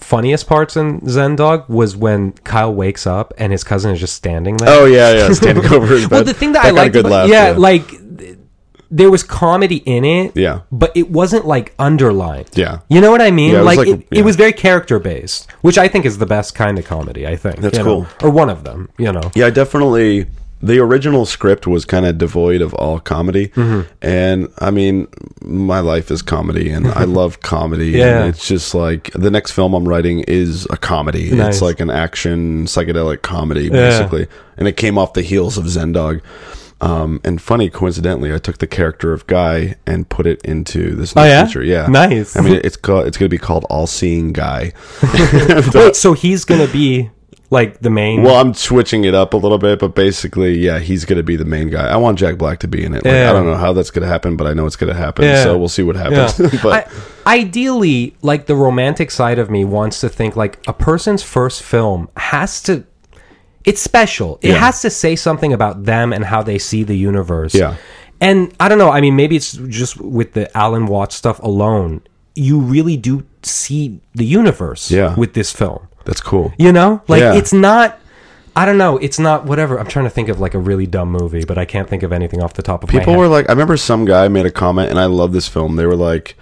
[0.00, 4.14] funniest parts in Zen Dog was when Kyle wakes up and his cousin is just
[4.14, 4.68] standing there.
[4.70, 6.10] oh yeah, yeah, standing over his bed.
[6.10, 7.90] well, the thing that, I got liked, good about, laugh, yeah, like
[8.90, 10.36] there was comedy in it.
[10.36, 10.62] Yeah.
[10.72, 12.50] but it wasn't like underlined.
[12.54, 12.80] Yeah.
[12.88, 13.52] you know what I mean.
[13.52, 14.18] Yeah, it was like, like- it, yeah.
[14.20, 17.26] it was very character based, which I think is the best kind of comedy.
[17.26, 18.06] I think That's you know?
[18.06, 18.28] cool.
[18.28, 18.90] or one of them.
[18.98, 20.26] You know, Yeah, I definitely.
[20.62, 23.88] The original script was kind of devoid of all comedy, Mm-hmm.
[24.02, 25.08] and I mean,
[25.42, 27.90] my life is comedy, and I love comedy.
[27.92, 28.20] Yeah.
[28.24, 31.30] and it's just like the next film I'm writing is a comedy.
[31.30, 31.54] Nice.
[31.54, 33.70] It's like an action psychedelic comedy, Yeah.
[33.88, 34.26] basically,
[34.58, 36.20] and it came off the heels of Zen Dog.
[36.82, 41.14] Um, and funny, coincidentally, I took the character of Guy and put it into this
[41.14, 41.44] new Oh, yeah?
[41.44, 41.62] feature.
[41.62, 42.36] Yeah, Nice.
[42.36, 43.06] I mean, it's called.
[43.06, 44.72] It's going to be called All Seeing Guy.
[45.74, 47.10] wait, so he's gonna be
[47.50, 48.22] like the main.
[48.22, 51.34] Well, I'm switching it up a little bit, but basically, yeah, he's going to be
[51.36, 51.88] the main guy.
[51.88, 53.04] I want Jack Black to be in it.
[53.04, 53.30] Like, Yeah.
[53.30, 55.24] I don't know how that's going to happen, but I know it's going to happen.
[55.24, 55.42] Yeah.
[55.42, 56.38] So we'll see what happens.
[56.38, 56.60] Yeah.
[56.62, 56.88] but
[57.26, 61.62] I, ideally, like the romantic side of me wants to think like a person's first
[61.62, 62.84] film has to.
[63.64, 64.38] It's special.
[64.40, 67.54] It has to say something about them and how they see the universe.
[67.54, 67.76] Yeah.
[68.20, 68.90] And I don't know.
[68.90, 72.00] I mean, maybe it's just with the Alan Watts stuff alone.
[72.34, 75.14] You really do see the universe Yeah.
[75.14, 75.88] with this film.
[76.04, 76.52] That's cool.
[76.58, 77.34] You know, like Yeah.
[77.34, 77.98] it's not.
[78.56, 78.98] I don't know.
[78.98, 79.78] It's not whatever.
[79.78, 82.12] I'm trying to think of like a really dumb movie, but I can't think of
[82.12, 83.18] anything off the top of People my head.
[83.20, 85.76] were like, I remember some guy made a comment, and I love this film.
[85.76, 86.36] They were like,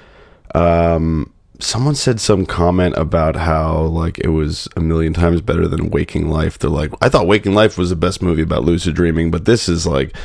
[0.55, 5.91] um, someone said some comment about how like it was a million times better than
[5.91, 6.59] Waking Life.
[6.59, 9.69] They're like, I thought Waking Life was the best movie about lucid dreaming, but this
[9.69, 10.17] is like,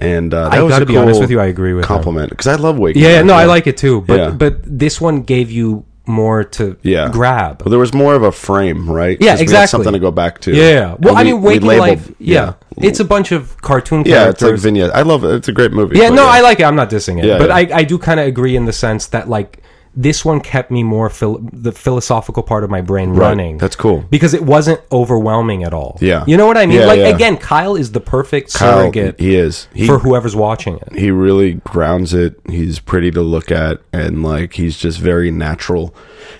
[0.00, 2.46] and uh, I was gotta a be honest with you, I agree with compliment because
[2.48, 3.02] I love Waking.
[3.02, 4.02] Yeah, Life, no, I like it too.
[4.02, 4.30] But Yeah.
[4.30, 7.08] but this one gave you more to Yeah.
[7.12, 7.62] grab.
[7.64, 9.16] Well, there was more of a frame, right?
[9.20, 9.68] Yeah, we exactly.
[9.68, 10.52] something to go back to.
[10.54, 10.96] Yeah.
[10.98, 12.12] Well, And I mean, we Waking labeled- Life.
[12.18, 12.54] Yeah.
[12.78, 14.10] it's a bunch of cartoon characters.
[14.12, 14.62] yeah, it's like characters.
[14.64, 14.96] vignette.
[14.96, 15.34] I love it.
[15.34, 15.98] It's a great movie.
[15.98, 16.64] yeah, no, I like it.
[16.64, 17.54] I'm not dissing it, Yeah, but yeah.
[17.56, 19.59] I I do kind of agree in the sense that like
[19.94, 23.28] this one kept me more phil- the philosophical part of my brain Right.
[23.28, 23.58] running.
[23.58, 24.04] That's cool.
[24.10, 25.98] because it wasn't overwhelming at all.
[26.00, 26.24] Yeah.
[26.28, 26.78] you know what I mean.
[26.80, 27.08] Yeah, like yeah.
[27.08, 29.66] again, Kyle is the perfect Kyle, surrogate he is.
[29.74, 30.96] He, for whoever's watching it.
[30.96, 32.38] he really grounds it.
[32.48, 35.92] He's pretty to look at, and like he's just very natural.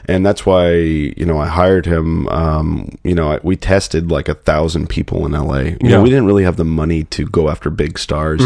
[0.07, 2.29] And that's why you know I hired him.
[2.29, 5.41] Um, you know, I, we tested like a thousand people in LA.
[5.59, 5.71] You Yeah.
[5.73, 8.43] Mm-hmm, know, we didn't really have the money to go after big stars,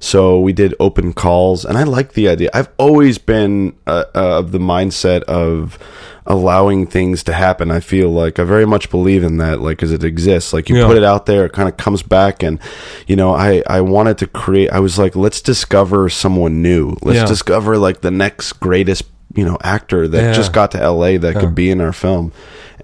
[0.00, 1.64] so we did open calls.
[1.64, 2.50] And I like the idea.
[2.52, 5.78] I've always been a, a of the mindset of
[6.26, 7.70] allowing things to happen.
[7.70, 10.52] I feel like I very much believe in that, like, because it exists.
[10.52, 10.86] Like, you Yeah.
[10.86, 12.42] put it out there, it kind of comes back.
[12.42, 12.58] And,
[13.06, 16.96] you know, I, I wanted to create, I was like, let's discover someone new.
[17.02, 17.26] Let's Yeah.
[17.26, 20.32] discover, like, the next greatest, you know, actor that Yeah.
[20.32, 22.32] just got to LA that could be in our film.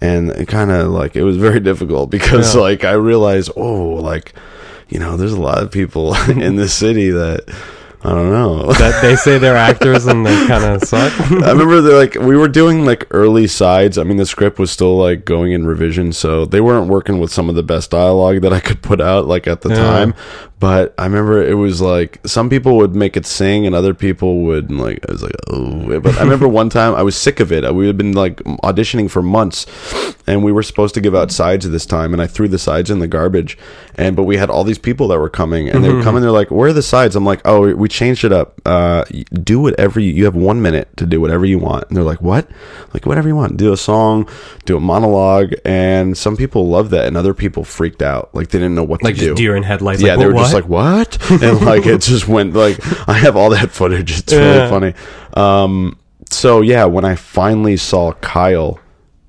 [0.00, 4.32] And it kind of like, it was very difficult because, like, I realized, oh, like,
[4.88, 7.44] you know, there's a lot of people in the city that,
[8.07, 8.72] I don't know.
[8.74, 11.12] that they say they're actors and they kind of suck.
[11.20, 13.98] I remember they're like we were doing like early sides.
[13.98, 17.32] I mean, the script was still like going in revision, so they weren't working with
[17.32, 19.76] some of the best dialogue that I could put out like at the Yeah.
[19.76, 20.14] time.
[20.59, 24.40] But I remember it was like some people would make it sing, and other people
[24.44, 25.00] would like.
[25.09, 26.00] I was like, oh.
[26.00, 27.74] But I remember one time I was sick of it.
[27.74, 29.66] We had been like auditioning for months,
[30.26, 32.90] and we were supposed to give out sides this time, and I threw the sides
[32.90, 33.59] in the garbage.
[33.96, 35.98] And but we had all these people that were coming, and they Mm-hmm.
[35.98, 36.22] were coming.
[36.22, 38.61] They're like, "Where are the sides?" I'm like, "Oh, we changed it up.
[38.66, 42.05] Uh, do whatever you, you have one minute to do whatever you want." And they're
[42.12, 42.49] like, "What?"
[42.94, 43.57] Like whatever you want.
[43.57, 44.28] Do a song,
[44.64, 48.34] do a monologue, and some people love that, and other people freaked out.
[48.34, 49.34] Like they didn't know what like to do.
[49.34, 50.03] deer in headlights.
[50.03, 50.42] yeah, like, they were what?
[50.42, 52.78] just like, "What?" and like it just went like
[53.09, 54.18] I have all that footage.
[54.20, 54.68] It's Yeah.
[54.68, 54.94] really funny.
[55.34, 55.99] Um,
[56.30, 58.78] so yeah, when I finally saw Kyle,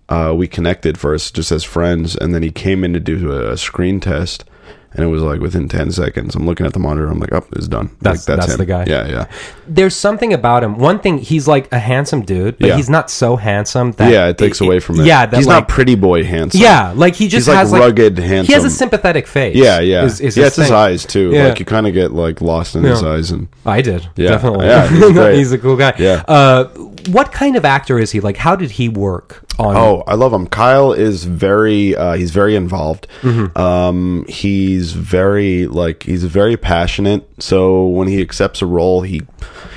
[0.09, 3.51] uh, we connected first just as friends, and then he came in to do a,
[3.53, 4.45] a screen test,
[4.93, 6.35] and it was like within ten seconds.
[6.35, 7.07] I'm looking at the monitor.
[7.07, 8.57] I'm like, "Oh, it's done." That's- like, that's him.
[8.57, 8.85] the guy.
[8.87, 9.25] Yeah, yeah,
[9.67, 10.77] There's something about him.
[10.77, 12.75] One thing, he's like a handsome dude, but Yeah.
[12.77, 14.27] he's not so handsome that yeah.
[14.27, 15.05] It takes away from it.
[15.05, 16.61] Yeah, that he's like, not pretty boy handsome.
[16.61, 19.55] Yeah, like he just He's like has like rugged, He has a sympathetic face.
[19.55, 20.43] Yeah, yeah, Is, is yeah.
[20.45, 21.31] his It's his eyes too.
[21.31, 21.47] Yeah.
[21.49, 24.07] Like you kind of get like lost in his eyes, and I did.
[24.15, 24.29] Yeah.
[24.29, 24.67] definitely.
[24.67, 25.93] Yeah, he's he's a cool guy.
[25.99, 26.23] Yeah.
[26.27, 26.69] Uh,
[27.07, 28.19] what kind of actor is he?
[28.19, 29.75] Like, how did he work on?
[29.75, 30.47] Oh, I love him.
[30.47, 33.07] Kyle is very uh, he's very involved.
[33.21, 33.57] Mm-hmm.
[33.57, 37.27] Um, he's very like he's very passionate.
[37.39, 39.21] So when he accepts a role, he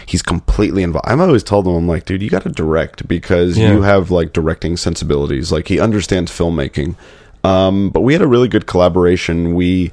[0.07, 1.09] he's completely involved.
[1.09, 3.73] I've always told him, I'm like, dude, you got to direct because Yeah.
[3.73, 5.53] you have like directing sensibilities.
[5.53, 6.97] Like he understands filmmaking.
[7.45, 9.55] Um, but we had a really good collaboration.
[9.55, 9.93] We,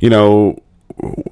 [0.00, 0.62] you know,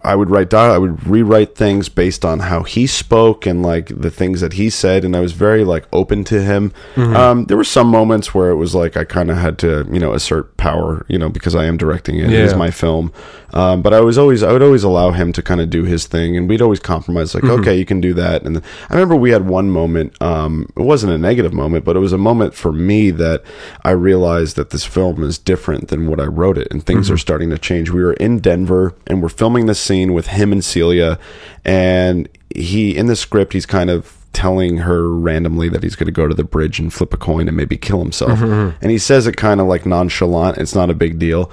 [0.05, 3.87] I would write down, I would rewrite things based on how he spoke and like
[3.89, 6.73] the things that he said, and I was very like open to him.
[6.97, 7.17] Mm-hmm.
[7.17, 10.01] Um, there were some moments where it was like I kind of had to, you
[10.01, 12.33] know, assert power, you know, because I am directing it.
[12.33, 13.13] It is my film,
[13.53, 16.07] um, but I was always, I would always allow him to kind of do his
[16.07, 17.61] thing, and we'd always compromise, like, Mm-hmm.
[17.61, 18.43] okay, you can do that.
[18.43, 20.21] And then, I remember we had one moment.
[20.21, 23.43] Um, it wasn't a negative moment, but it was a moment for me that
[23.85, 27.19] I realized that this film is different than what I wrote it, and things are
[27.19, 27.91] starting to change.
[27.91, 31.19] We were in Denver, and we're filming this scene with him and Celia,
[31.65, 36.13] and he in the script he's kind of telling her randomly that he's going to
[36.13, 38.33] go to the bridge and flip a coin and maybe kill himself.
[38.33, 38.77] Mm-hmm, mm-hmm.
[38.81, 40.57] And he says it kind of like nonchalant.
[40.57, 41.51] It's not a big deal.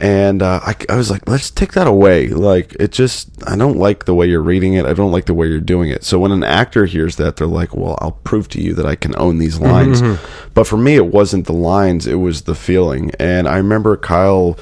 [0.00, 2.28] And uh, I, I was like let's take that away.
[2.28, 4.86] Like it just i don't like the way you're reading it.
[4.86, 6.04] I don't like the way you're doing it.
[6.04, 8.94] So when an actor hears that they're like well i'll prove to you that i
[8.94, 10.20] can own these mm-hmm, lines.
[10.54, 13.12] but for me it wasn't the lines it was the feeling.
[13.18, 14.58] And i remember kyle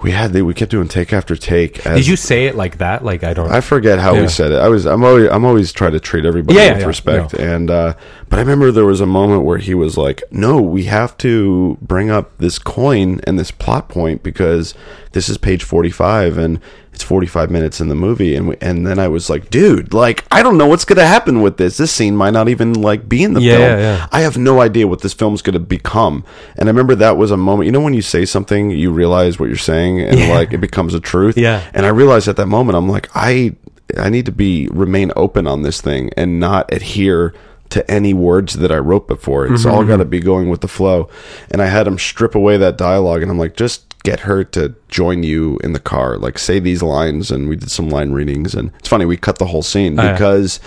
[0.00, 2.78] we had the, we kept doing take after take as Did you say it like
[2.78, 3.04] that?
[3.04, 3.50] Like I don't.
[3.50, 4.22] I forget how Yeah.
[4.22, 4.56] we said it.
[4.60, 7.34] I was I'm always I'm always trying to treat everybody Yeah, with yeah, respect.
[7.34, 7.54] yeah.
[7.54, 7.94] And uh
[8.28, 11.78] but I remember there was a moment where he was like, "No, we have to
[11.80, 14.74] bring up this coin and this plot point because
[15.12, 16.60] this is page 45 and
[16.98, 20.24] it's 45 minutes in the movie." And we, and then I was like, "Dude, like
[20.32, 21.76] I don't know what's going to happen with this.
[21.76, 23.78] This scene might not even like be in the Yeah, film.
[23.80, 24.06] yeah.
[24.10, 26.24] I have no idea what this film's going to become."
[26.56, 29.38] And I remember that was a moment, you know when you say something, you realize
[29.38, 30.34] what you're saying and Yeah.
[30.34, 31.36] like it becomes a truth.
[31.38, 31.62] Yeah.
[31.72, 33.54] And I realized at that moment, I'm like, I
[33.96, 37.32] I need to be remain open on this thing and not adhere
[37.70, 39.46] to any words that I wrote before.
[39.46, 39.90] It's mm-hmm, all mm-hmm.
[39.90, 41.08] got to be going with the flow.
[41.50, 44.74] And I had him strip away that dialogue, and I'm like, just get her to
[44.88, 46.18] join you in the car.
[46.18, 48.54] Like, say these lines, and we did some line readings.
[48.54, 50.12] And it's funny, we cut the whole scene oh, yeah.
[50.12, 50.60] because.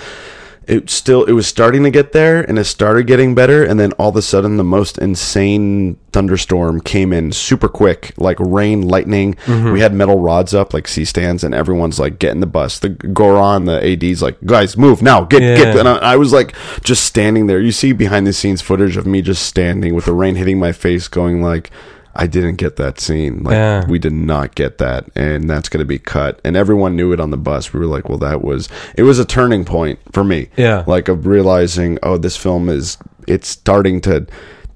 [0.67, 3.93] It still it was starting to get there and it started getting better and then
[3.93, 9.33] all of a sudden the most insane thunderstorm came in super quick like rain lightning
[9.33, 9.73] mm-hmm.
[9.73, 12.89] we had metal rods up like C stands and everyone's like getting the bus the
[12.89, 16.53] Goron the AD's like guys move now get get and I, I was like
[16.83, 20.13] just standing there you see behind the scenes footage of me just standing with the
[20.13, 21.71] rain hitting my face going like
[22.15, 23.43] I didn't get that scene.
[23.43, 23.85] Like Yeah.
[23.87, 26.39] we did not get that and that's going to be cut.
[26.43, 27.73] And everyone knew it on the bus.
[27.73, 30.49] We were like well that was it was a turning point for me.
[30.57, 30.83] Yeah.
[30.87, 32.97] like of realizing oh this film is
[33.27, 34.27] it's starting to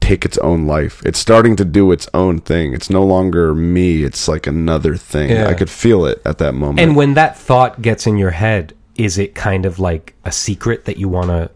[0.01, 1.01] take its own life.
[1.03, 2.73] It's starting to do its own thing.
[2.73, 4.03] It's no longer me.
[4.03, 5.31] It's like another thing.
[5.31, 5.47] Yeah.
[5.47, 6.79] i could feel it at that moment.
[6.79, 10.85] And when that thought gets in your head, is it kind of like a secret
[10.85, 11.49] that you want to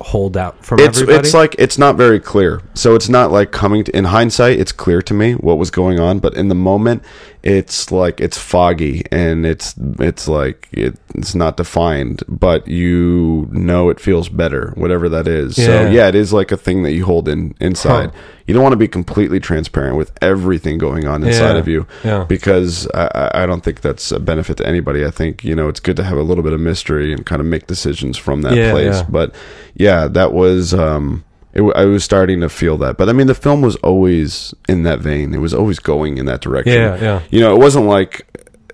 [0.00, 1.18] hold out from it's everybody?
[1.18, 4.72] it's like it's not very clear so it's not like coming to, in hindsight it's
[4.72, 7.02] clear to me what was going on but in the moment
[7.46, 13.90] it's like it's foggy and it's it's like it, it's not defined but you know
[13.90, 15.90] it feels better whatever that is so Yeah.
[15.90, 18.16] yeah it is like a thing that you hold in inside Huh.
[18.46, 21.58] you don't want to be completely transparent with everything going on inside Yeah.
[21.58, 22.24] of you Yeah.
[22.24, 25.80] because I, I- don't think that's a benefit to anybody i think you know it's
[25.80, 28.54] good to have a little bit of mystery and kind of make decisions from that
[28.54, 29.06] Yeah, place yeah.
[29.10, 29.34] but
[29.74, 31.24] yeah that was um
[31.54, 34.82] it, I was starting to feel that, but I mean, the film was always in
[34.82, 35.34] that vein.
[35.34, 37.22] It was always going in that direction Yeah, yeah.
[37.30, 38.26] you know, it wasn't like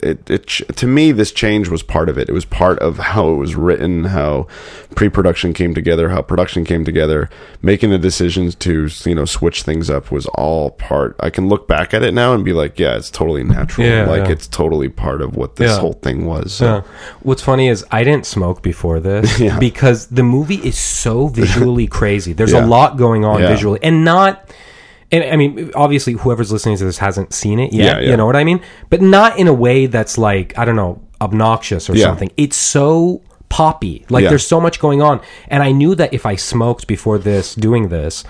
[0.02, 0.46] it, it.
[0.76, 2.28] To me, this change was part of it.
[2.28, 4.46] It was part of how it was written, how
[4.94, 7.28] pre-production came together, how production came together.
[7.62, 11.16] Making the decisions to you know switch things up was all part.
[11.20, 13.86] I can look back at it now and be like, yeah, it's totally natural.
[13.86, 14.32] Yeah, like yeah.
[14.32, 15.78] it's totally part of what this Yeah.
[15.80, 16.52] whole thing was.
[16.52, 16.84] So.
[17.22, 22.32] What's funny is I didn't smoke before this because the movie is so visually crazy.
[22.32, 24.50] There's a lot going on visually, and not.
[25.12, 27.96] And I mean, obviously, whoever's listening to this hasn't seen it yet.
[27.96, 28.10] Yeah, yeah.
[28.10, 28.60] You know what I mean?
[28.90, 32.06] But not in a way that's like I don't know, obnoxious or Yeah.
[32.06, 32.30] something.
[32.36, 34.04] It's so poppy.
[34.08, 37.54] Like there's so much going on, and I knew that if I smoked before this,
[37.56, 38.22] doing this,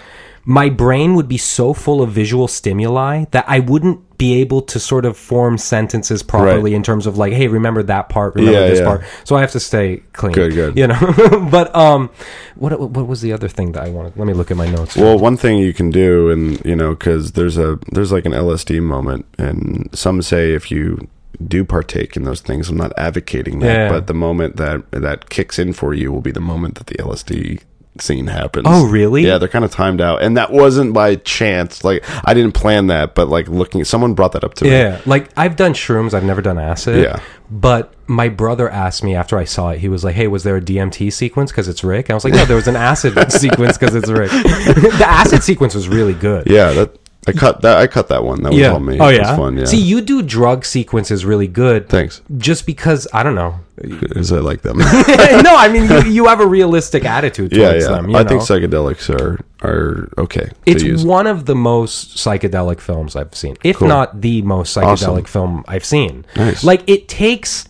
[0.44, 4.78] my brain would be so full of visual stimuli that I wouldn't be able to
[4.78, 8.66] sort of form sentences properly in terms of like, hey, remember that part, remember Yeah,
[8.68, 8.84] this yeah.
[8.84, 9.04] part.
[9.24, 10.34] So I have to stay clean.
[10.34, 10.76] Good, good.
[10.76, 12.10] You know, but um,
[12.56, 14.18] what what was the other thing that I wanted?
[14.18, 14.94] Let me look at my notes.
[14.94, 18.32] Well, one thing you can do, and you know, because there's a there's like an
[18.32, 21.08] LSD moment, and some say if you
[21.48, 23.88] do partake in those things, I'm not advocating that, Yeah.
[23.88, 26.96] but the moment that that kicks in for you will be the moment that the
[26.96, 27.62] LSD
[27.98, 28.66] scene happens.
[28.68, 29.26] Oh, really?
[29.26, 31.82] Yeah, they're kind of timed out, and that wasn't by chance.
[31.84, 34.70] Like I didn't plan that, but like looking, someone brought that up to me.
[34.70, 37.02] Yeah, like I've done shrooms, I've never done acid.
[37.02, 37.20] Yeah.
[37.50, 40.56] But my brother asked me after I saw it, he was like, "Hey, was there
[40.56, 43.76] a DMT sequence because it's Rick?" I was like, "No, there was an acid sequence
[43.76, 46.46] because it's Rick." the acid sequence was really good.
[46.48, 46.72] yeah.
[46.72, 46.96] That
[47.28, 47.76] I cut that.
[47.78, 48.42] I cut that one.
[48.42, 48.72] That was Yeah.
[48.72, 48.98] all me.
[48.98, 49.30] Oh It yeah.
[49.30, 49.58] was fun.
[49.58, 49.64] Yeah.
[49.66, 51.88] See, you do drug sequences really good.
[51.88, 52.22] Thanks.
[52.38, 53.56] Just because I don't know.
[53.76, 54.78] Because I like them.
[54.78, 57.90] no, I mean you, you have a realistic attitude yeah, towards yeah.
[57.92, 58.08] them.
[58.10, 58.28] You I know?
[58.28, 60.46] think psychedelics are are okay.
[60.46, 61.04] to it's use.
[61.04, 63.88] one of the most psychedelic films I've seen, if Cool.
[63.88, 64.84] not the most psychedelic
[65.22, 65.24] Awesome.
[65.24, 66.24] film I've seen.
[66.36, 66.64] Nice.
[66.64, 67.66] Like it takes.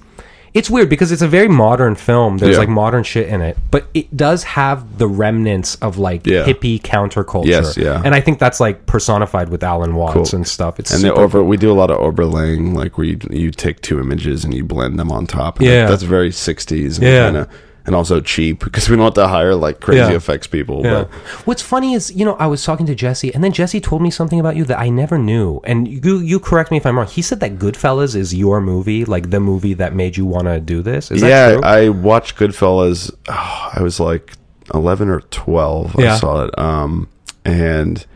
[0.53, 2.39] It's weird because it's a very modern film.
[2.39, 2.61] There's Yeah.
[2.61, 6.45] like modern shit in it, but it does have the remnants of like Yeah.
[6.45, 7.47] hippie counterculture.
[7.47, 8.03] Yes, yeah.
[8.05, 10.39] And I think that's like personified with Alan Watts Cool.
[10.39, 10.81] and stuff.
[10.81, 13.51] It's and the super over we do a lot of overlaying like where you, you
[13.53, 15.83] take two images and you blend them on top and Yeah.
[15.85, 17.27] that- that's very 60s Yeah.
[17.27, 17.49] kinda,
[17.91, 20.13] and also cheap because we don't have to hire like crazy Yeah.
[20.23, 20.93] effects people Yeah.
[20.93, 21.09] but
[21.49, 24.11] What's funny is, you know, I was talking to Jesse, and then Jesse told me
[24.11, 25.61] something about you that I never knew.
[25.65, 27.09] And you, you correct me if I'm wrong.
[27.09, 30.61] He said that Goodfellas is your movie, like the movie that made you want to
[30.61, 31.11] do this.
[31.11, 31.63] Is that yeah true?
[31.65, 34.35] i watched goodfellas oh, i was like
[34.73, 36.15] 11 or 12 Yeah.
[36.15, 37.09] i saw it um
[37.45, 38.07] and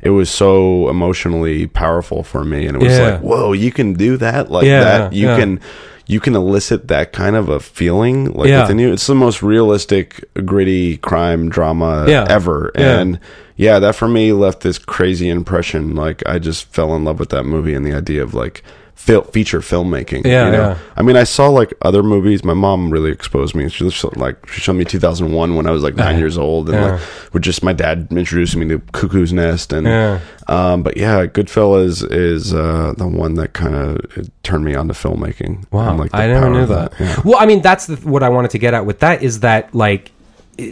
[0.00, 3.10] it was so emotionally powerful for me and it was Yeah.
[3.10, 5.36] like whoa you can do that like Yeah, that you yeah.
[5.40, 5.60] can
[6.06, 8.62] you can elicit that kind of a feeling like Yeah.
[8.62, 12.26] within you it's the most realistic gritty crime drama Yeah.
[12.28, 12.98] ever Yeah.
[13.00, 13.20] and
[13.56, 17.30] yeah that for me left this crazy impression like i just fell in love with
[17.30, 18.62] that movie and the idea of like
[18.94, 20.78] fil- feature filmmaking Yeah, you know yeah.
[20.96, 22.44] I mean, I saw like other movies.
[22.44, 23.68] My mom really exposed me.
[23.68, 26.78] She showed, like she showed me 2001 when I was like nine years old, and
[26.78, 26.92] Yeah.
[26.92, 30.20] like with just my dad introducing me to Cuckoo's Nest, and Yeah.
[30.48, 34.94] um, but yeah, Goodfellas is uh, the one that kind of turned me on to
[34.94, 35.64] filmmaking.
[35.72, 36.92] Wow, like, I never knew of that.
[36.98, 37.20] Yeah.
[37.24, 39.74] Well, I mean, that's the, what I wanted to get at with that is that
[39.74, 40.10] like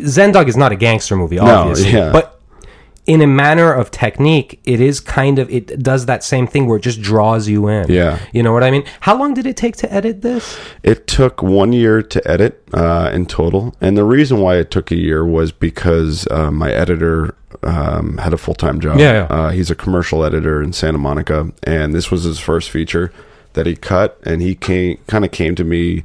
[0.06, 2.12] Zen Dog is not a gangster movie, obviously, yeah.
[2.12, 2.40] but
[3.04, 6.76] in a manner of technique, it is kind of it does that same thing where
[6.78, 7.90] it just draws you in.
[7.90, 8.20] Yeah.
[8.32, 8.84] you know what I mean.
[9.00, 10.56] How long did it take to edit this?
[10.82, 14.90] It took one year to edit uh, in total, and the reason why it took
[14.90, 17.34] a year was because uh, my editor
[17.64, 18.98] um, had a full time job.
[18.98, 19.24] Yeah, yeah.
[19.24, 23.12] Uh, he's a commercial editor in Santa Monica, and this was his first feature
[23.54, 26.04] that he cut, and he came kind of came to me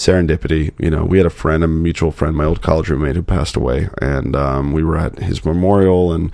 [0.00, 0.72] serendipity.
[0.78, 3.54] You know, we had a friend, a mutual friend, my old college roommate who passed
[3.54, 6.32] away, and um, we were at his memorial, and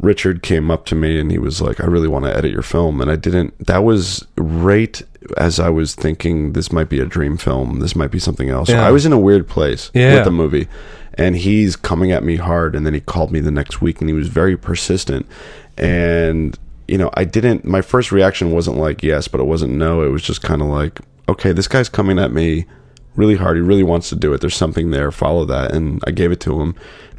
[0.00, 2.62] Richard came up to me and he was like, "I really want to edit your
[2.62, 3.54] film," and I didn't.
[3.66, 5.00] That was right
[5.36, 7.78] as I was thinking this might be a dream film.
[7.80, 8.68] This might be something else.
[8.68, 8.86] Yeah.
[8.86, 10.14] I was in a weird place Yeah.
[10.16, 10.66] with the movie,
[11.14, 12.74] and he's coming at me hard.
[12.74, 15.26] And then he called me the next week, and he was very persistent.
[15.76, 17.64] And you know, I didn't.
[17.64, 20.02] My first reaction wasn't like yes, but it wasn't no.
[20.02, 22.66] It was just kind of like, okay, this guy's coming at me
[23.18, 23.56] really hard.
[23.56, 24.40] He really wants to do it.
[24.40, 25.10] There's something there.
[25.10, 25.72] Follow that.
[25.74, 26.74] And I gave it to him.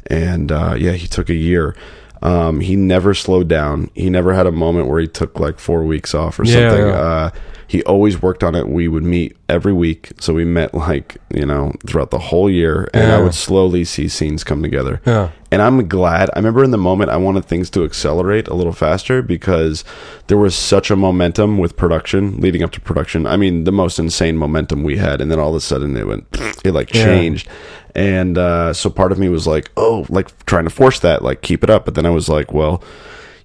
[0.06, 1.76] And uh, yeah, he took a year.
[2.22, 3.90] Um, he never slowed down.
[3.94, 6.86] He never had a moment where he took like four weeks off or Yeah, something.
[6.88, 6.92] yeah.
[6.94, 7.30] Uh,
[7.70, 8.68] He always worked on it.
[8.68, 12.88] We would meet every week, so we met like you know throughout the whole year,
[12.92, 15.00] and I would slowly see scenes come together.
[15.06, 15.30] Yeah.
[15.52, 16.30] And I'm glad.
[16.34, 19.84] I remember in the moment I wanted things to accelerate a little faster because
[20.26, 23.24] there was such a momentum with production leading up to production.
[23.24, 26.08] I mean, the most insane momentum we had, and then all of a sudden it
[26.08, 26.26] went,
[26.64, 27.04] it like Yeah.
[27.04, 27.46] changed.
[27.94, 31.40] And uh, so part of me was like, oh, like trying to force that, like
[31.42, 31.84] keep it up.
[31.84, 32.82] But then I was like, well,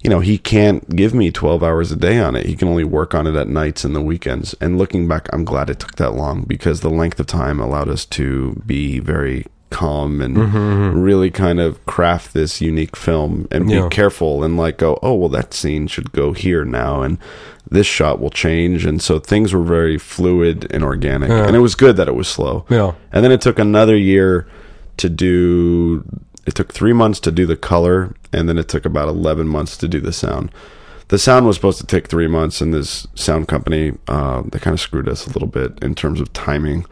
[0.06, 2.46] you know, he can't give me 12 hours a day on it.
[2.46, 4.54] He can only work on it at nights and the weekends.
[4.60, 7.88] And looking back, I'm glad it took that long because the length of time allowed
[7.88, 11.00] us to be very calm and mm-hmm, mm-hmm.
[11.00, 13.82] really kind of craft this unique film and Yeah.
[13.82, 17.02] be careful and like go, oh, well, that scene should go here now.
[17.02, 17.18] And
[17.68, 18.86] this shot will change.
[18.86, 21.30] And so things were very fluid and organic.
[21.30, 21.48] Yeah.
[21.48, 22.64] And it was good that it was slow.
[22.68, 22.92] Yeah.
[23.12, 24.46] And then it took another year
[24.98, 26.04] to do.
[26.46, 29.76] It took three months to do the color, and then it took about eleven months
[29.78, 30.50] to do the sound.
[31.08, 34.74] The sound was supposed to take three months, and this sound company uh, they kind
[34.74, 36.84] of screwed us a little bit in terms of timing.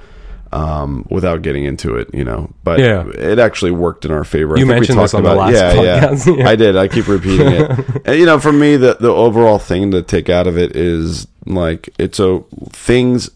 [0.53, 3.09] Um, without getting into it, you know, but Yeah.
[3.09, 4.55] it actually worked in our favor.
[4.57, 5.57] I You think we mentioned this talked on the about it.
[5.57, 6.26] last yeah, podcast.
[6.28, 6.34] Yeah.
[6.45, 6.49] Yeah.
[6.49, 6.76] I did.
[6.76, 7.70] I keep repeating it.
[8.05, 11.26] and, you know, for me, the the overall thing to take out of it is
[11.45, 12.40] like it's a
[12.70, 13.30] things.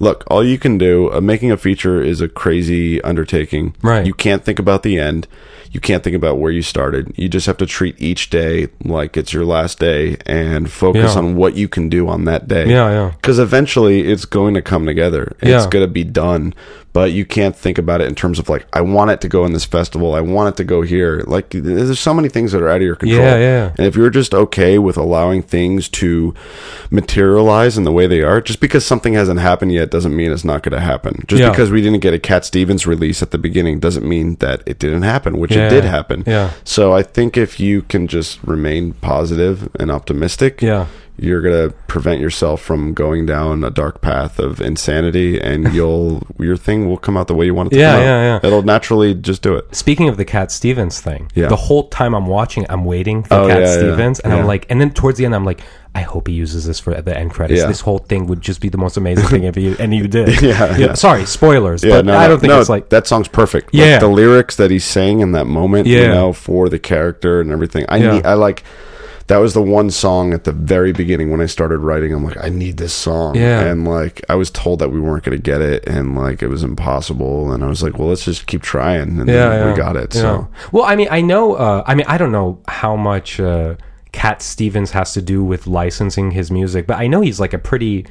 [0.00, 1.12] Look, all you can do.
[1.12, 3.76] Uh, making a feature is a crazy undertaking.
[3.80, 4.04] Right.
[4.04, 5.28] You can't think about the end.
[5.74, 7.12] You can't think about where you started.
[7.16, 11.18] You just have to treat each day like it's your last day and focus Yeah.
[11.18, 12.66] on what you can do on that day.
[12.70, 13.10] Yeah, yeah.
[13.20, 15.36] Because eventually it's going to come together.
[15.42, 15.56] Yeah.
[15.56, 16.54] It's going to be done.
[16.92, 19.44] But you can't think about it in terms of like, I want it to go
[19.44, 20.14] in this festival.
[20.14, 21.24] I want it to go here.
[21.26, 23.20] Like, there's so many things that are out of your control.
[23.20, 23.72] Yeah, yeah.
[23.76, 26.34] And if you're just okay with allowing things to
[26.92, 30.44] materialize in the way they are, just because something hasn't happened yet doesn't mean it's
[30.44, 31.24] not going to happen.
[31.26, 31.50] Just Yeah.
[31.50, 34.78] because we didn't get a Cat Stevens release at the beginning doesn't mean that it
[34.78, 35.63] didn't happen, which Yeah.
[35.66, 36.24] It did happen.
[36.26, 36.50] Yeah.
[36.64, 40.86] So I think if you can just remain positive and optimistic, Yeah.
[41.16, 46.56] You're gonna prevent yourself from going down a dark path of insanity, and you'll your
[46.56, 48.04] thing will come out the way you want it to Yeah, come out.
[48.04, 48.46] yeah, yeah.
[48.46, 49.74] It'll naturally just do it.
[49.74, 51.48] Speaking of the Cat Stevens thing, Yeah.
[51.48, 53.76] the whole time I'm watching, I'm waiting for Oh, Cat yeah, yeah.
[53.78, 54.40] Stevens, and Yeah.
[54.40, 55.60] I'm like, and then towards the end, I'm like,
[55.96, 57.62] I hope he uses this for the end credits.
[57.64, 60.42] This whole thing would just be the most amazing thing if you and you did.
[60.42, 60.94] Yeah, yeah.
[60.94, 63.66] Sorry, spoilers, Yeah, but no, I no, don't think no, it's like that song's perfect.
[63.72, 63.98] Like, Yeah.
[64.00, 66.08] the lyrics that he sang in that moment, you Yeah.
[66.08, 67.86] know, for the character and everything.
[67.88, 68.64] I need, I like.
[69.28, 72.12] That was the one song at the very beginning when I started writing.
[72.12, 73.60] I'm like, I need this song, Yeah.
[73.60, 76.48] and like I was told that we weren't going to get it, and like it
[76.48, 79.70] was impossible, and I was like, well, let's just keep trying, and yeah, then yeah.
[79.70, 80.14] we got it.
[80.14, 80.20] Yeah.
[80.20, 81.54] So well, I mean, I know.
[81.54, 83.76] Uh, I mean, I don't know how much uh,
[84.12, 87.58] Cat Stevens has to do with licensing his music, but I know he's like a
[87.58, 88.06] pretty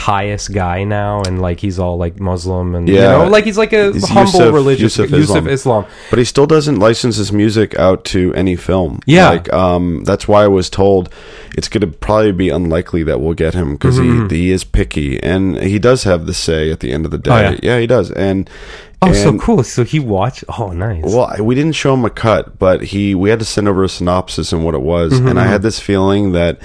[0.00, 3.72] pious guy now, and like he's all like Muslim, and you know, like he's like
[3.72, 5.48] a He's humble Yusuf- religious Yusuf Yusuf Islam.
[5.48, 5.86] Islam.
[6.10, 9.00] But he still doesn't license his music out to any film.
[9.06, 9.30] Yeah.
[9.30, 11.12] like um, that's why I was told
[11.56, 14.28] it's going to probably be unlikely that we'll get him because Mm-hmm.
[14.28, 17.18] he he is picky and he does have the say at the end of the
[17.18, 17.48] day.
[17.54, 17.80] Oh, yeah.
[17.80, 18.12] he does.
[18.12, 18.48] And
[19.02, 19.62] Oh, so cool!
[19.62, 20.42] So he watched.
[20.58, 21.04] Oh, nice.
[21.04, 23.84] Well, I- we didn't show him a cut, but he we had to send over
[23.84, 26.58] a synopsis and what it was, Mm-hmm, and I had this feeling that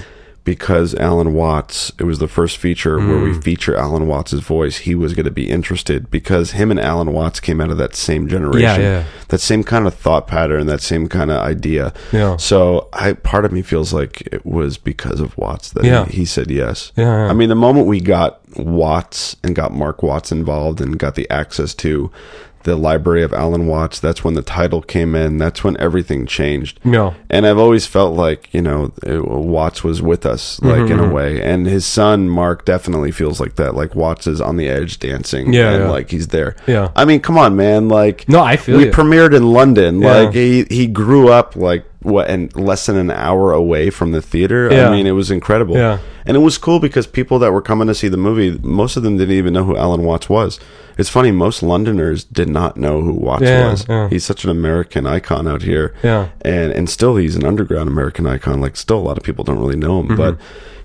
[0.46, 3.24] because Alan Watts, it was the first feature where Mm.
[3.24, 7.14] we feature Alan Watts' voice, he was going to be interested because him and Alan
[7.14, 9.04] Watts came out of that same generation, yeah.
[9.30, 11.94] that same kind of thought pattern, that same kind of idea.
[12.12, 12.36] Yeah.
[12.38, 16.06] So I part of me feels like it was because of Watts that Yeah.
[16.08, 16.92] he, he said yes.
[16.98, 17.30] Yeah, yeah.
[17.30, 21.30] I mean, the moment we got Watts and got Mark Watts involved and got the
[21.30, 22.12] access to
[22.64, 25.38] the library of Alan Watts, that's when the title came in.
[25.38, 26.80] That's when everything changed.
[26.84, 27.14] No.
[27.30, 31.12] And I've always felt like, you know, Watts was with us, like in a Mm-hmm.
[31.12, 31.42] way.
[31.44, 33.76] And his son, Mark, definitely feels like that.
[33.76, 35.54] Like Watts is on the edge dancing.
[35.54, 35.90] Yeah, And yeah.
[35.90, 36.56] like he's there.
[36.68, 36.92] Yeah.
[36.96, 37.90] I mean, come on, man.
[37.90, 38.92] Like, No, I feel we you.
[38.92, 40.02] premiered in London.
[40.02, 40.14] Yeah.
[40.22, 44.22] Like he, he grew up like what and less than an hour away from the
[44.22, 44.70] theater.
[44.72, 44.88] Yeah.
[44.90, 45.76] I mean, it was incredible.
[45.76, 46.00] Yeah.
[46.26, 49.04] And it was cool because people that were coming to see the movie, most of
[49.04, 50.60] them didn't even know who Alan Watts was.
[50.98, 53.86] It's funny, most Londoners did not know who Watts Yeah, was.
[53.90, 54.10] yeah.
[54.10, 55.94] He's such an American icon out here.
[56.04, 56.30] Yeah.
[56.42, 58.62] And and still he's an underground American icon.
[58.62, 60.12] Like still a lot of people don't really know Mm-hmm.
[60.12, 60.18] him.
[60.18, 60.38] But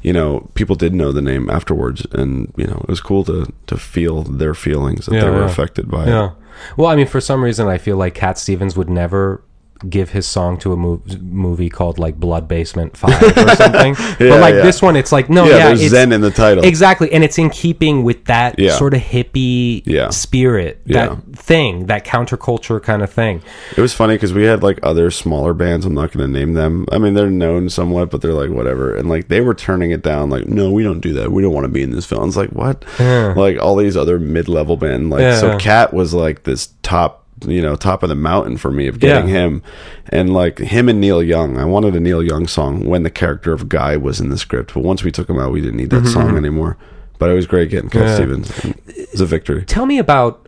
[0.03, 3.53] you know, people did know the name afterwards and you know, it was cool to
[3.66, 6.09] to feel their feelings that Yeah, they were affected by it.
[6.09, 6.30] Yeah.
[6.76, 9.43] Well, I mean, for some reason, I feel like Cat Stevens would never
[9.89, 13.95] give his song to a mov- movie called like Blood Basement Five or something.
[14.18, 14.62] Yeah, but like yeah.
[14.62, 16.64] this one, it's like no, Yeah, yeah, there's it's, Zen in the title.
[16.64, 20.11] exactly, and it's in keeping with that sort of hippie Yeah.
[20.11, 23.43] spirit, that thing, that counterculture kind of thing.
[23.76, 25.87] It was funny because we had like other smaller bands.
[25.87, 26.87] I'm not going to name them.
[26.91, 28.95] I mean, they're known somewhat, but they're like whatever.
[28.97, 30.31] And like they were turning it down.
[30.31, 31.31] Like, no, we don't do that.
[31.33, 32.26] We don't want to be in this film.
[32.29, 32.85] It's like what?
[32.99, 35.11] Like all these other mid level band.
[35.11, 37.24] Like so, Cat was like this top.
[37.47, 39.34] You know, top of the mountain for me of getting Yeah.
[39.47, 39.62] him,
[40.11, 41.57] and like him and Neil Young.
[41.59, 44.74] I wanted a Neil Young song when the character of Guy was in the script,
[44.74, 46.76] but once we took him out, we didn't need Mm-hmm, that song anymore.
[47.18, 48.14] but it was great getting Cat Yeah.
[48.16, 48.53] Stevens.
[48.86, 49.64] It's a victory.
[49.64, 50.45] Tell me about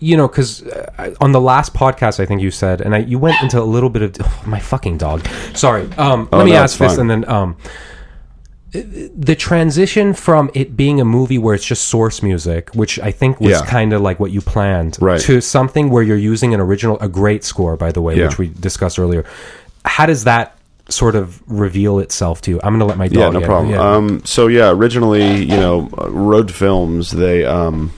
[0.00, 3.18] you know because uh, on the last podcast I think you said and I, you
[3.18, 5.26] went into a little bit of oh, my fucking dog.
[5.54, 5.82] Sorry.
[5.98, 7.56] Um, Oh, let me no, ask this and then um,
[8.72, 13.40] the transition from it being a movie where it's just source music, which I think
[13.40, 13.64] was Yeah.
[13.64, 15.20] kind of like what you planned, Right.
[15.22, 18.26] to something where you're using an original, a great score, by the way, Yeah.
[18.26, 19.24] which we discussed earlier.
[19.86, 20.54] How does that
[20.90, 22.60] sort of reveal itself to you?
[22.62, 23.18] I'm going to let my dog.
[23.18, 23.44] Yeah, no in.
[23.46, 23.70] problem.
[23.72, 23.80] Yeah.
[23.94, 27.90] Um, so yeah, originally, you know, uh, Road Films, they um,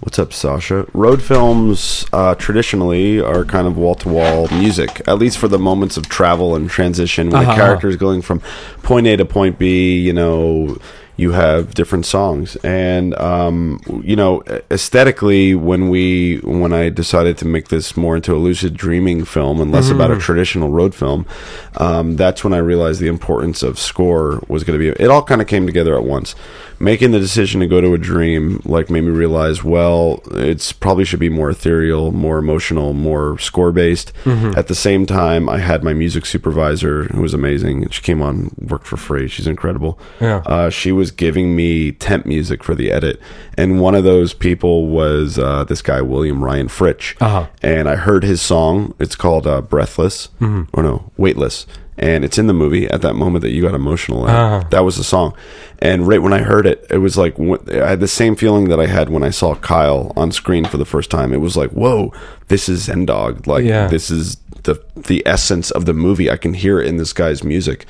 [0.00, 0.86] what's up, Sasha?
[0.92, 5.58] Road Films uh, traditionally are kind of wall to wall music, at least for the
[5.58, 7.50] moments of travel and transition when Uh-huh.
[7.52, 8.40] the character is going from
[8.82, 9.98] point A to point B.
[9.98, 10.78] You know.
[11.20, 17.46] You have different songs, and um, you know, aesthetically, when we when I decided to
[17.46, 21.26] make this more into a lucid dreaming film and less about a traditional road film,
[21.76, 25.02] um, that's when I realized the importance of score was going to be.
[25.02, 26.34] It all kind of came together at once.
[26.82, 31.04] Making the decision to go to a dream like made me realize, well, it's probably
[31.04, 34.14] should be more ethereal, more emotional, more score based.
[34.56, 37.90] At the same time, I had my music supervisor who was amazing.
[37.90, 39.28] She came on, worked for free.
[39.28, 39.98] She's incredible.
[40.22, 40.40] Yeah.
[40.46, 43.20] Uh, she was giving me temp music for the edit,
[43.56, 47.16] and one of those people was uh, this guy William Ryan Fritch.
[47.20, 47.46] Uh-huh.
[47.62, 48.94] And I heard his song.
[48.98, 51.66] It's called uh, "Breathless," or no, "Weightless,"
[51.98, 52.88] and it's in the movie.
[52.88, 54.24] At that moment that you got emotional.
[54.24, 54.64] Uh-huh.
[54.70, 55.34] that was the song.
[55.80, 58.78] And right when I heard it, it was like I had the same feeling that
[58.80, 61.32] I had when I saw Kyle on screen for the first time.
[61.32, 62.12] It was like, whoa,
[62.48, 63.46] this is Zen Dog.
[63.46, 63.86] Like Yeah.
[63.88, 66.30] this is the the essence of the movie.
[66.30, 67.86] I can hear it in this guy's music.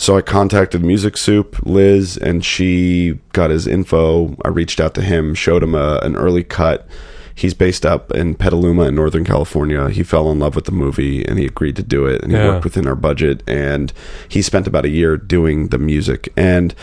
[0.00, 4.34] So I contacted Music Soup, Liz, and she got his info.
[4.42, 6.88] I reached out to him, showed him a, an early cut.
[7.34, 9.90] He's based up in Petaluma in Northern California.
[9.90, 12.22] He fell in love with the movie and he agreed to do it.
[12.22, 12.48] And he Yeah.
[12.48, 13.42] worked within our budget.
[13.46, 13.92] And
[14.26, 16.32] he spent about a year doing the music.
[16.34, 16.74] And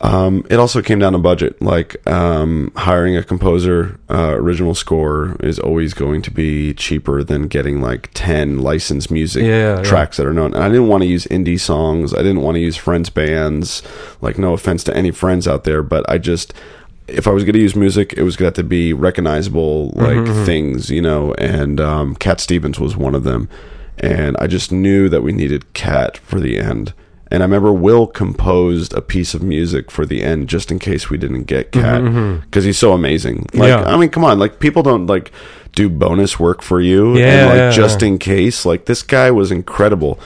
[0.00, 1.60] um, it also came down to budget.
[1.62, 7.48] Like um, hiring a composer, uh, original score is always going to be cheaper than
[7.48, 9.82] getting like ten licensed music Yeah, yeah.
[9.82, 10.54] tracks that are known.
[10.54, 12.12] And I didn't want to use indie songs.
[12.12, 13.82] I didn't want to use friends bands.
[14.20, 16.52] Like no offense to any friends out there, but I just
[17.08, 19.90] if I was going to use music, it was going to have to be recognizable
[19.94, 21.34] like Mm-hmm, things, you know.
[21.34, 23.48] And um, Cat Stevens was one of them.
[23.98, 26.92] And I just knew that we needed Cat for the end.
[27.28, 31.10] And I remember Will composed a piece of music for the end just in case
[31.10, 32.02] we didn't get Cat
[32.42, 33.46] because he's so amazing.
[33.52, 33.94] Like, Mm-hmm, Yeah.
[33.94, 35.32] I mean, come on, like people don't like
[35.74, 38.64] do bonus work for you, Yeah, and like yeah, just in case.
[38.64, 40.18] Like this guy was incredible,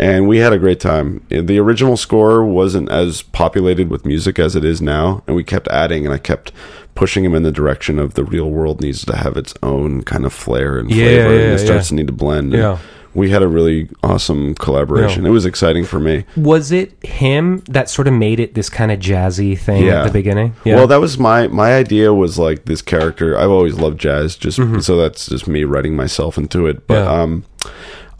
[0.00, 1.24] and we had a great time.
[1.30, 5.68] The original score wasn't as populated with music as it is now, and we kept
[5.68, 6.52] adding, and I kept
[6.96, 10.26] pushing him in the direction of the real world needs to have its own kind
[10.26, 12.52] of flair and Yeah, flavor, yeah, and it starts to need to blend.
[12.52, 12.78] and Yeah.
[13.18, 15.22] We had a really awesome collaboration.
[15.24, 15.28] Yeah.
[15.30, 16.24] It was exciting for me.
[16.36, 20.00] Was it him that sort of made it this kind of jazzy thing Yeah.
[20.00, 20.54] at the beginning?
[20.64, 20.76] Yeah.
[20.76, 23.36] Well, that was my my idea was like this character.
[23.36, 26.86] I've always loved jazz, just so that's just me writing myself into it.
[26.86, 27.12] But Mm-hmm.
[27.14, 27.22] Yeah.
[27.22, 27.44] um,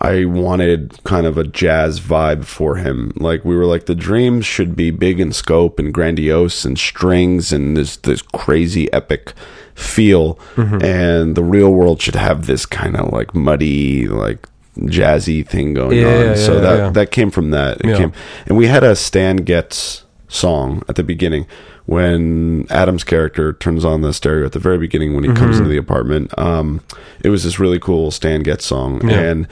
[0.01, 3.12] I wanted kind of a jazz vibe for him.
[3.16, 7.53] Like we were like the dreams should be big in scope and grandiose and strings
[7.53, 9.32] and this this crazy epic
[9.74, 10.82] feel, Mm-hmm.
[10.84, 14.46] and the real world should have this kind of like muddy like
[14.83, 16.20] jazzy thing going Yeah, on.
[16.26, 17.79] yeah, so yeah, that that came from that.
[17.85, 18.12] It came,
[18.47, 21.47] and we had a Stan Getz song at the beginning
[21.87, 25.59] when Adam's character turns on the stereo at the very beginning when he comes Mm-hmm.
[25.59, 26.39] into the apartment.
[26.39, 26.83] Um,
[27.24, 29.49] it was this really cool Stan Getz song, and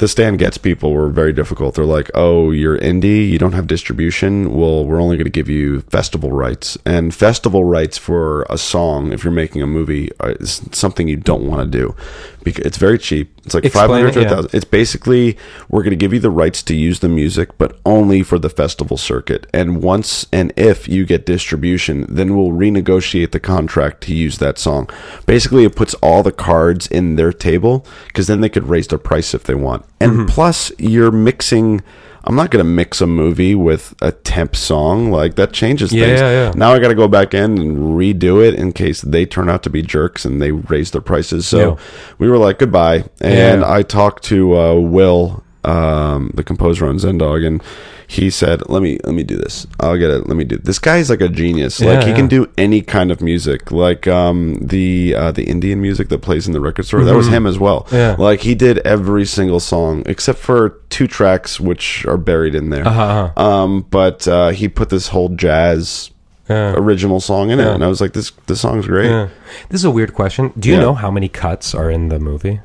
[0.00, 1.74] the Stan Getz people were very difficult.
[1.74, 4.50] They're like, "Oh, you're indie, you don't have distribution.
[4.50, 9.12] Well, we're only going to give you festival rights, and festival rights for a song
[9.12, 11.94] if you're making a movie uh, is something you don't want to do
[12.42, 13.30] because it's very cheap.
[13.44, 14.28] It's like Explain five hundred it, to a yeah.
[14.28, 14.54] thousand.
[14.54, 15.36] It's basically
[15.68, 18.48] we're going to give you the rights to use the music, but only for the
[18.48, 19.46] festival circuit.
[19.52, 24.58] And once and if you get distribution, then we'll renegotiate the contract to use that
[24.58, 24.88] song.
[25.26, 28.98] Basically, it puts all the cards in their table because then they could raise their
[28.98, 29.84] price if they want.
[29.98, 30.26] And Mm-hmm.
[30.26, 31.82] plus, you're mixing.
[32.24, 35.10] I'm not going to mix a movie with a temp song.
[35.10, 36.20] Like that changes Yeah, things.
[36.20, 36.52] yeah, yeah.
[36.54, 39.62] Now I got to go back in and redo it in case they turn out
[39.62, 41.46] to be jerks and they raise their prices.
[41.48, 41.78] So
[42.18, 43.04] we were like goodbye.
[43.22, 43.64] And.
[43.64, 47.62] I talked to uh, Will, um, the composer on Zen Dog, and
[48.10, 49.68] he said, "Let me let me do this.
[49.78, 50.26] I'll get it.
[50.26, 51.78] Let me do." This guy's like a genius.
[51.80, 53.70] like Yeah, he can do any kind of music.
[53.70, 57.04] Like um, the uh, the Indian music that plays in the record store.
[57.04, 57.84] That was him as well.
[57.84, 57.94] Mm-hmm.
[57.94, 58.16] Yeah.
[58.18, 62.84] Like he did every single song except for two tracks which are buried in there.
[62.86, 63.02] Uh-huh,
[63.36, 63.40] uh-huh.
[63.48, 66.10] Um, but uh, he put this whole jazz
[66.48, 66.74] Yeah.
[66.74, 69.28] original song in it, and I was like, "This this song's great." Yeah.
[69.68, 70.52] This is a weird question.
[70.58, 70.80] Do you Yeah.
[70.82, 72.58] know how many cuts are in the movie?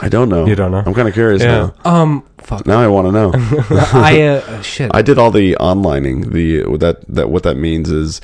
[0.00, 0.46] I don't know.
[0.46, 0.82] You don't know?
[0.86, 1.70] I'm kind of curious Yeah.
[1.84, 1.90] now.
[1.90, 2.22] Um.
[2.38, 2.66] Fuck.
[2.66, 3.32] Now I want to know.
[3.92, 4.90] I uh, shit.
[4.94, 6.32] I did all the onlining.
[6.32, 8.20] The that that what that means is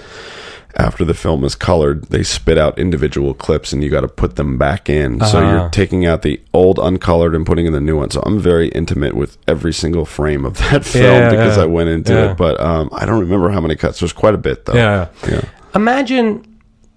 [0.79, 4.37] after the film is colored, they spit out individual clips, and you got to put
[4.37, 5.21] them back in.
[5.21, 5.51] So Ah.
[5.51, 8.11] you're taking out the old uncolored and putting in the new one.
[8.11, 11.63] So I'm very intimate with every single frame of that film Yeah, because yeah.
[11.65, 12.31] I went into Yeah.
[12.33, 12.37] it.
[12.37, 14.01] But um, I don't remember how many cuts.
[14.01, 14.75] There's quite a bit though.
[14.75, 15.09] yeah.
[15.29, 15.43] yeah,
[15.75, 16.45] Imagine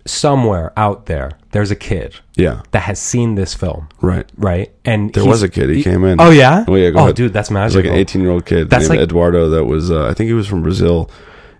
[0.05, 2.61] somewhere out there, there's a kid yeah.
[2.71, 4.25] that has seen this film, Right.
[4.37, 4.71] right?
[4.85, 5.69] And There was a kid.
[5.69, 6.19] He came in.
[6.19, 6.65] Oh yeah.
[6.67, 6.89] Oh yeah.
[6.91, 7.15] Go oh ahead.
[7.15, 7.81] dude, that's It was magical.
[7.83, 10.27] like an 18 year old kid That's named like- Eduardo that was, uh, I think
[10.27, 11.09] he was from Brazil.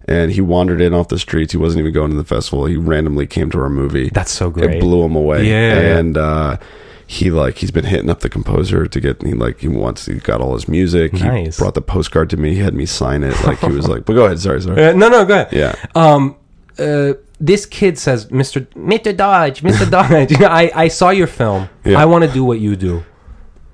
[0.08, 1.52] And he wandered in off the streets.
[1.52, 2.66] He wasn't even going to the festival.
[2.66, 4.10] He randomly came to our movie.
[4.10, 4.80] That's so It great.
[4.82, 5.48] blew him away.
[5.48, 5.98] Yeah, yeah.
[6.00, 6.58] And uh,
[7.06, 10.16] he like he's been hitting up the composer to get he like he wants he
[10.16, 11.14] got all his music.
[11.14, 11.58] Nice.
[11.58, 12.56] He brought the postcard to me.
[12.56, 13.36] He had me sign it.
[13.44, 14.40] Like he was like, but go ahead.
[14.40, 14.84] Sorry, sorry.
[14.84, 15.50] Uh, no, no, go ahead.
[15.52, 15.76] Yeah.
[15.94, 16.36] Um,
[16.80, 18.66] uh, this kid says, "Mr.
[18.76, 19.16] Mr.
[19.16, 19.90] Dodge, Mr.
[19.98, 21.70] Dodge, I I saw your film.
[21.86, 22.00] Yeah.
[22.02, 23.04] I want to do what you do.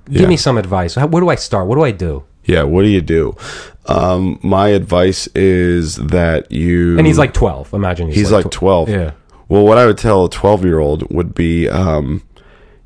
[0.10, 0.28] Give Yeah.
[0.28, 0.96] me some advice.
[0.96, 1.68] How, where do I start?
[1.68, 2.64] What do I do?" Yeah.
[2.64, 3.36] What do you do?
[3.88, 6.98] Um, my advice is that you.
[6.98, 7.74] And he's like twelve.
[7.74, 8.90] Imagine he's, he's like 12.
[8.90, 9.12] Yeah.
[9.48, 12.24] Well, what I would tell a 12 year old would be, um,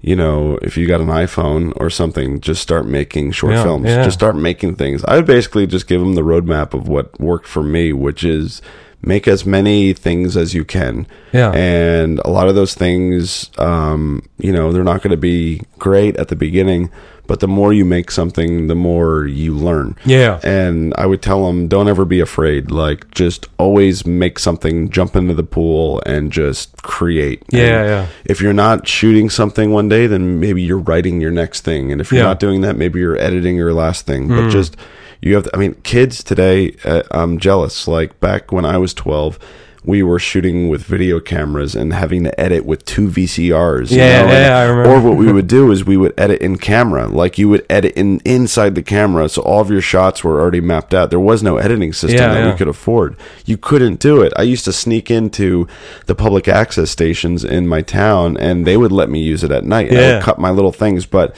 [0.01, 3.85] you know, if you got an iPhone or something, just start making short Yeah, films.
[3.85, 5.03] Just start making things.
[5.06, 8.61] I would basically just give them the roadmap of what worked for me, which is
[9.01, 11.07] make as many things as you can.
[11.31, 11.51] Yeah.
[11.53, 16.17] And a lot of those things, um, you know, they're not going to be great
[16.17, 16.91] at the beginning,
[17.26, 19.95] but the more you make something, the more you learn.
[20.05, 20.39] Yeah.
[20.43, 22.71] And I would tell them, don't ever be afraid.
[22.71, 27.43] Like, just always make something, jump into the pool, and just create.
[27.51, 28.07] Yeah, And yeah.
[28.26, 31.91] If you're not shooting something one day, then maybe you're writing your next thing.
[31.91, 32.27] And if you're Yeah.
[32.27, 34.27] not doing that, maybe you're editing your last thing.
[34.27, 34.35] Mm.
[34.43, 34.76] But just,
[35.21, 37.87] you have to, I mean, kids today, uh, I'm jealous.
[37.87, 39.37] Like, back when I was 12,
[39.85, 43.91] we were shooting with video cameras and having to edit with two VCRs.
[43.91, 44.89] you Yeah, know, yeah, and- I remember.
[44.89, 47.93] Or what we would do is we would edit in camera, like you would edit
[47.95, 51.09] in inside the camera, so all of your shots were already mapped out.
[51.11, 52.51] There was no editing system Yeah, that yeah.
[52.51, 53.15] we could afford.
[53.45, 54.33] You couldn't do it.
[54.35, 55.65] I used to sneak into
[56.07, 59.63] the public access stations in my town, and they would let me use it at
[59.63, 59.89] night.
[59.89, 60.13] And I Yeah.
[60.15, 61.35] would cut my little things, but.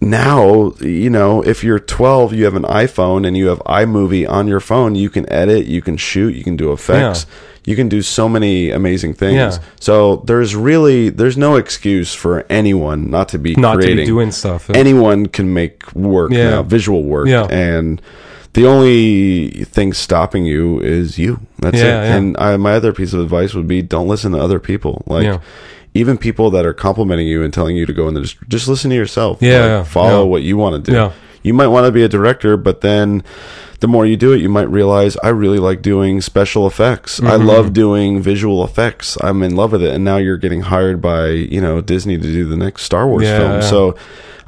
[0.00, 4.46] Now, you know, if you're 12, you have an iPhone and you have iMovie on
[4.46, 7.24] your phone, you can edit, you can shoot, you can do effects,
[7.64, 9.36] you can do so many amazing things.
[9.36, 9.58] Yeah.
[9.80, 14.32] So there's really there's no excuse for anyone not to be Not to be doing
[14.32, 14.68] stuff.
[14.70, 16.50] Anyone can make work Yeah.
[16.50, 17.46] now, visual work, Yeah.
[17.46, 18.00] and
[18.52, 21.40] the only thing stopping you is you.
[21.58, 22.08] That's Yeah, it.
[22.08, 22.16] yeah.
[22.16, 25.02] And I, my other piece of advice would be don't listen to other people.
[25.06, 25.38] Like Yeah.
[25.96, 28.68] Even people that are complimenting you and telling you to go in the just, just
[28.68, 29.38] listen to yourself.
[29.40, 30.28] Yeah, Like, yeah, follow yeah.
[30.30, 30.96] what you want to do.
[30.96, 31.12] Yeah.
[31.42, 33.22] You might want to be a director, but then
[33.80, 37.20] the more you do it, you might realize I really like doing special effects.
[37.20, 37.46] I Mm-hmm.
[37.46, 39.16] love doing visual effects.
[39.22, 39.94] I'm in love with it.
[39.94, 43.24] And now you're getting hired by, you know, Disney to do the next Star Wars
[43.24, 43.62] film.
[43.62, 43.96] So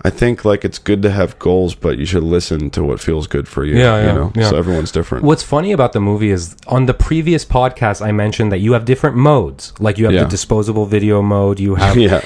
[0.05, 3.27] I think like it's good to have goals, but you should listen to what feels
[3.27, 3.77] good for you.
[3.77, 4.33] Yeah, yeah, you know?
[4.37, 4.51] yeah.
[4.51, 5.25] So everyone's different.
[5.25, 8.85] What's funny about the movie is on the previous podcast I mentioned that you have
[8.85, 9.73] different modes.
[9.81, 10.23] Like you have Yeah.
[10.25, 11.59] the disposable video mode.
[11.59, 12.21] You have yeah.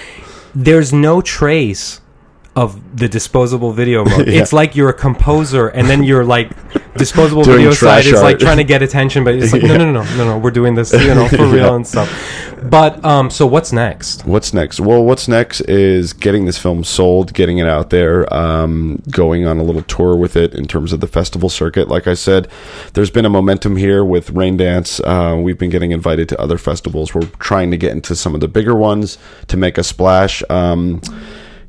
[0.54, 2.00] there's no trace
[2.54, 4.28] of the disposable video mode.
[4.28, 4.42] Yeah.
[4.42, 6.50] It's like you're a composer, and then you're like
[6.98, 9.78] disposable video side trash is like trying to get attention, but it's like Yeah.
[9.78, 10.38] no, no, no, no, no, no.
[10.38, 11.74] We're doing this, you know, for real Yeah.
[11.76, 12.10] and stuff.
[12.70, 14.24] But um, so what's next?
[14.24, 14.80] What's next?
[14.80, 19.58] Well, what's next is getting this film sold, getting it out there, um, going on
[19.58, 21.88] a little tour with it in terms of the festival circuit.
[21.88, 22.48] Like I said,
[22.94, 25.00] there's been a momentum here with Raindance.
[25.04, 27.14] Uh, we've been getting invited to other festivals.
[27.14, 29.18] We're trying to get into some of the bigger ones
[29.48, 30.42] to make a splash.
[30.48, 31.00] Um,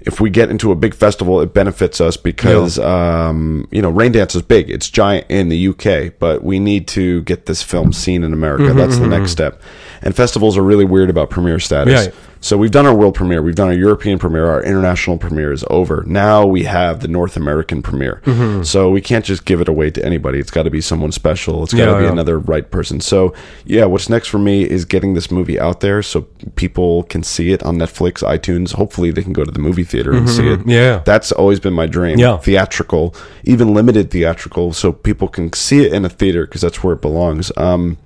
[0.06, 4.36] if we get into a big festival, it benefits us because um, you know Raindance
[4.36, 4.70] is big.
[4.70, 8.64] It's giant in the UK, but we need to get this film seen in America.
[8.66, 9.62] Mm-hmm, That's the next step.
[10.02, 12.08] And festivals are really weird about premiere status.
[12.08, 12.16] Right.
[12.44, 15.64] So we've done our world premiere, we've done our European premiere, our international premiere is
[15.70, 16.04] over.
[16.06, 18.22] Now we have the North American premiere.
[18.26, 18.64] Mm-hmm.
[18.64, 20.40] So we can't just give it away to anybody.
[20.40, 21.64] It's got to be someone special.
[21.64, 22.12] It's got to Yeah, be yeah.
[22.12, 23.00] another right person.
[23.00, 23.34] So
[23.64, 26.24] yeah, what's next for me is getting this movie out there so
[26.56, 28.74] people can see it on Netflix, iTunes.
[28.74, 30.60] Hopefully they can go to the movie theater and see it.
[30.60, 30.70] Mm-hmm.
[30.70, 31.02] Yeah.
[31.06, 32.20] That's always been my dream.
[32.20, 32.38] Yeah.
[32.40, 33.16] Theatrical,
[33.46, 37.02] even limited theatrical, so people can see it in a theater because that's where it
[37.02, 37.54] belongs.
[37.56, 37.98] Um,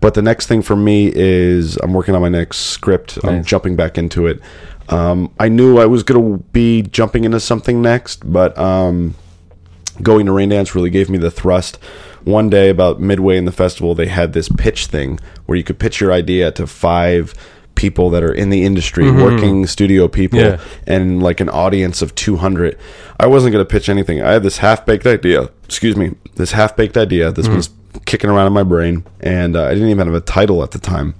[0.00, 3.18] but the next thing for me is I'm working on my next script.
[3.24, 4.40] I'm jumping back into it.
[4.90, 9.14] Um, I knew I was going to be jumping into something next, but um,
[10.02, 11.78] going to Raindance really gave me the thrust.
[12.24, 15.78] One day, about midway in the festival, they had this pitch thing where you could
[15.78, 17.32] pitch your idea to five
[17.74, 20.58] people that are in the industry, working studio people, Yeah.
[20.86, 22.76] and like an audience of 200.
[23.20, 24.20] I wasn't going to pitch anything.
[24.20, 27.30] I had this half baked idea, excuse me, this half baked idea.
[27.30, 27.70] This was
[28.04, 30.78] kicking around in my brain, and uh, I didn't even have a title at the
[30.80, 31.14] time.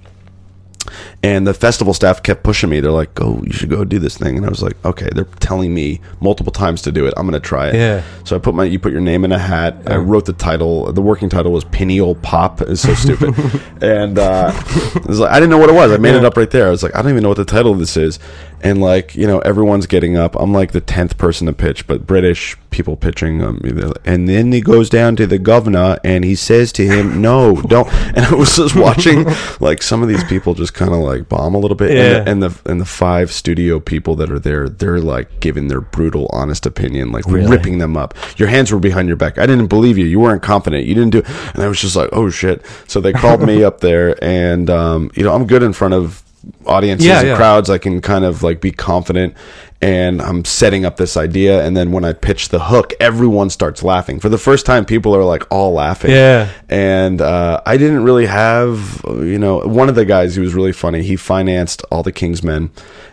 [1.21, 2.79] And the festival staff kept pushing me.
[2.79, 5.25] They're like, "Go, you should go do this thing." And I was like, "Okay." They're
[5.41, 7.15] telling me multiple times to do it.
[7.17, 7.75] I'm gonna try it.
[7.75, 8.03] Yeah.
[8.23, 9.79] So I put my you put your name in a hat.
[9.87, 10.93] I wrote the title.
[10.93, 12.61] The working title was Pineal Pop.
[12.61, 13.35] It's so stupid.
[13.83, 14.53] and uh,
[14.95, 15.91] it was like I didn't know what it was.
[15.91, 16.69] I made it up right there.
[16.69, 18.21] I was like, I don't even know what the title of this is.
[18.61, 20.37] And like you know, everyone's getting up.
[20.37, 23.43] I'm like the tenth person to pitch, but British people pitching.
[23.43, 23.61] Um,
[24.05, 27.93] and then he goes down to the governor and he says to him, "No, don't."
[27.93, 29.27] And I was just watching
[29.61, 31.91] like some of these people just kind of like bomb a little bit.
[31.93, 32.23] Yeah.
[32.27, 35.69] And, the, and the and the five studio people that are there, they're like giving
[35.69, 37.51] their brutal, honest opinion, like Really?
[37.51, 38.15] ripping them up.
[38.39, 39.39] Your hands were behind your back.
[39.39, 40.05] I didn't believe you.
[40.07, 40.85] You weren't confident.
[40.87, 41.19] You didn't do.
[41.19, 41.29] It.
[41.55, 42.65] And I was just like, oh shit.
[42.87, 46.23] So they called me up there, and um, you know, I'm good in front of
[46.67, 47.37] audiences Yeah, and yeah.
[47.37, 47.69] crowds.
[47.71, 49.35] I can kind of like be confident.
[49.81, 53.85] And I'm setting up this idea, and then when I pitch the hook, everyone starts
[53.85, 54.19] laughing.
[54.19, 56.49] For the first time, people are like all laughing Yeah.
[56.69, 60.73] and uh, I didn't really have, you know, one of the guys who was really
[60.73, 61.03] funny.
[61.05, 62.71] He financed all the Kingsmen,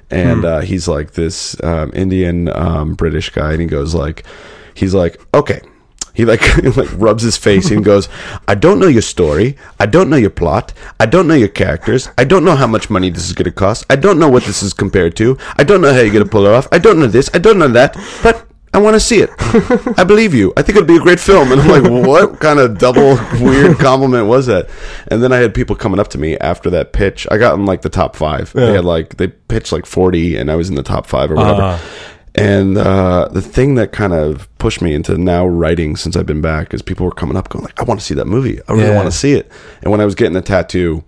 [0.10, 0.46] and Hmm.
[0.46, 4.26] uh, he's like this um, Indian um, British guy, and he goes like,
[4.74, 5.62] he's like, okay.
[6.16, 6.42] He like
[6.78, 8.10] like rubs his face and goes,
[8.48, 9.58] "I don't know your story.
[9.80, 10.74] I don't know your plot.
[11.00, 12.10] I don't know your characters.
[12.18, 13.86] I don't know how much money this is going to cost.
[13.90, 15.38] I don't know what this is compared to.
[15.58, 16.68] I don't know how you're going to pull it off.
[16.72, 17.30] I don't know this.
[17.34, 17.96] I don't know that.
[18.24, 19.30] But I want to see it.
[19.98, 20.52] I believe you.
[20.58, 21.50] I think it'd be a great film.
[21.50, 24.70] And I'm like, what kind of double weird compliment was that?
[25.08, 27.26] And then I had people coming up to me after that pitch.
[27.32, 28.52] I got in like the top five.
[28.52, 31.36] They had like they pitched like 40, and I was in the top five or
[31.36, 31.62] whatever.
[31.62, 31.80] Uh.
[32.38, 36.42] And uh, the thing that kind of pushed me into now writing since I've been
[36.42, 38.60] back is people were coming up going like, I want to see that movie.
[38.68, 38.96] I really Yeah.
[38.96, 39.50] want to see it.
[39.82, 41.04] And when I was getting the tattoo,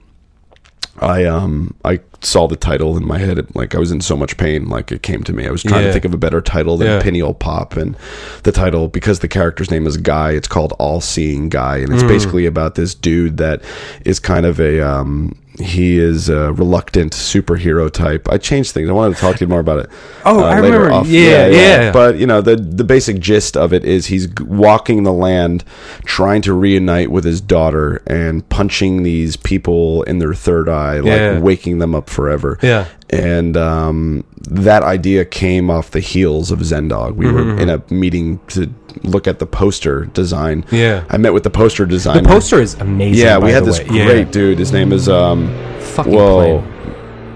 [1.00, 3.38] I um I saw the title in my head.
[3.38, 5.48] It, like I was in so much pain, like it came to me.
[5.48, 5.88] I was trying Yeah.
[5.88, 7.02] to think of a better title than Yeah.
[7.02, 7.96] Pineal Pop, and
[8.44, 10.32] the title because the character's name is Guy.
[10.32, 12.08] It's called All Seeing Guy, and it's Hmm.
[12.08, 13.62] basically about this dude that
[14.06, 18.30] is kind of a um he is a reluctant superhero type.
[18.32, 18.88] I changed things.
[18.90, 19.88] I wanted to talk to you more about it.
[20.24, 21.02] uh, Oh, I remember.
[21.08, 21.92] Yeah, yeah.
[21.92, 25.64] But you know the the basic gist of it is he's walking the land,
[26.06, 31.06] trying to reunite with his daughter and punching these people in their third eye, like
[31.08, 31.40] Yeah.
[31.40, 32.58] waking them up forever.
[32.62, 32.88] Yeah.
[33.10, 37.16] And um, that idea came off the heels of Zen Dog.
[37.16, 37.36] We Mm-hmm.
[37.36, 38.74] were in a meeting to
[39.04, 40.66] look at the poster design.
[40.72, 41.06] Yeah.
[41.10, 42.22] I met with the poster designer.
[42.22, 43.24] The poster is amazing.
[43.24, 43.86] Yeah, we had this way.
[44.06, 44.60] great dude.
[44.60, 45.48] His name is um.
[45.82, 46.62] Fucking Whoa.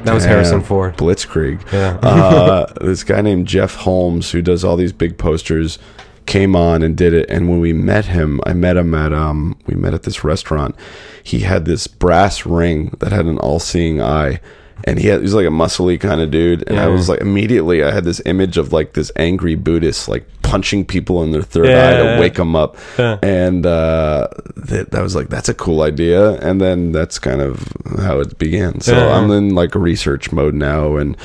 [0.04, 0.98] That was Harrison Ford.
[0.98, 1.62] Blitzkrieg.
[1.72, 1.98] Yeah.
[2.02, 5.78] uh, this guy named Jeff Holmes, who does all these big posters,
[6.26, 7.30] came on and did it.
[7.30, 10.76] And when we met him, I met him at um, we met at this restaurant.
[11.24, 14.40] He had this brass ring that had an all-seeing eye.
[14.86, 17.22] And he, had, he was like a muscly kind of dude, and I was like
[17.22, 21.44] immediately I had this image of like this angry Buddhist like punching people in their
[21.44, 21.90] third Yeah.
[21.90, 23.18] eye to wake them up, Yeah.
[23.24, 27.66] and uh, that, that was like that's a cool idea, and then that's kind of
[28.00, 28.82] how it began.
[28.82, 29.16] So Yeah.
[29.16, 31.16] I'm in like research mode now, and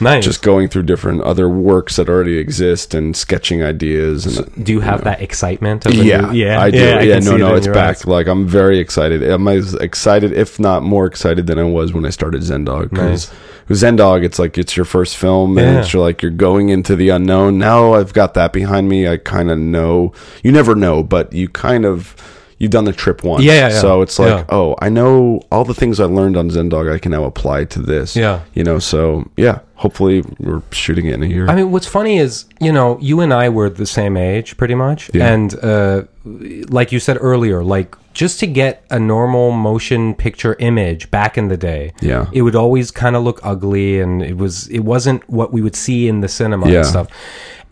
[0.00, 0.24] Nice.
[0.24, 4.80] just going through different other works that already exist and sketching ideas and do you
[4.80, 5.86] have that excitement?
[5.86, 6.78] Of yeah, new- yeah, I do.
[6.78, 7.96] Yeah, Yeah, see no, it no, it's back.
[7.98, 8.06] eyes.
[8.06, 9.22] Like I'm very excited.
[9.22, 12.90] I'm as excited, if not more excited, than I was when I started Zen Dog.
[12.90, 13.30] Because
[13.72, 15.80] Zen Dog, it's like it's your first film, and Yeah.
[15.80, 17.58] it's like you're going into the unknown.
[17.58, 19.08] Now I've got that behind me.
[19.08, 20.12] I kind of know.
[20.42, 22.14] You never know, but you kind of.
[22.58, 23.80] You've done the trip once, Yeah, yeah.
[23.80, 24.44] So it's like, Yeah.
[24.48, 26.88] oh, I know all the things I learned on Zen Dog.
[26.88, 28.16] I can now apply to this.
[28.16, 28.40] Yeah.
[28.54, 28.78] you know.
[28.78, 31.46] So yeah, hopefully we're shooting it in a year.
[31.48, 34.74] I mean, what's funny is, you know, you and I were the same age, pretty
[34.74, 35.32] much, Yeah.
[35.32, 41.10] and uh, like you said earlier, like just to get a normal motion picture image
[41.10, 42.24] back in the day, Yeah.
[42.32, 45.76] it would always kind of look ugly, and it was it wasn't what we would
[45.76, 46.78] see in the cinema Yeah.
[46.78, 47.08] and stuff.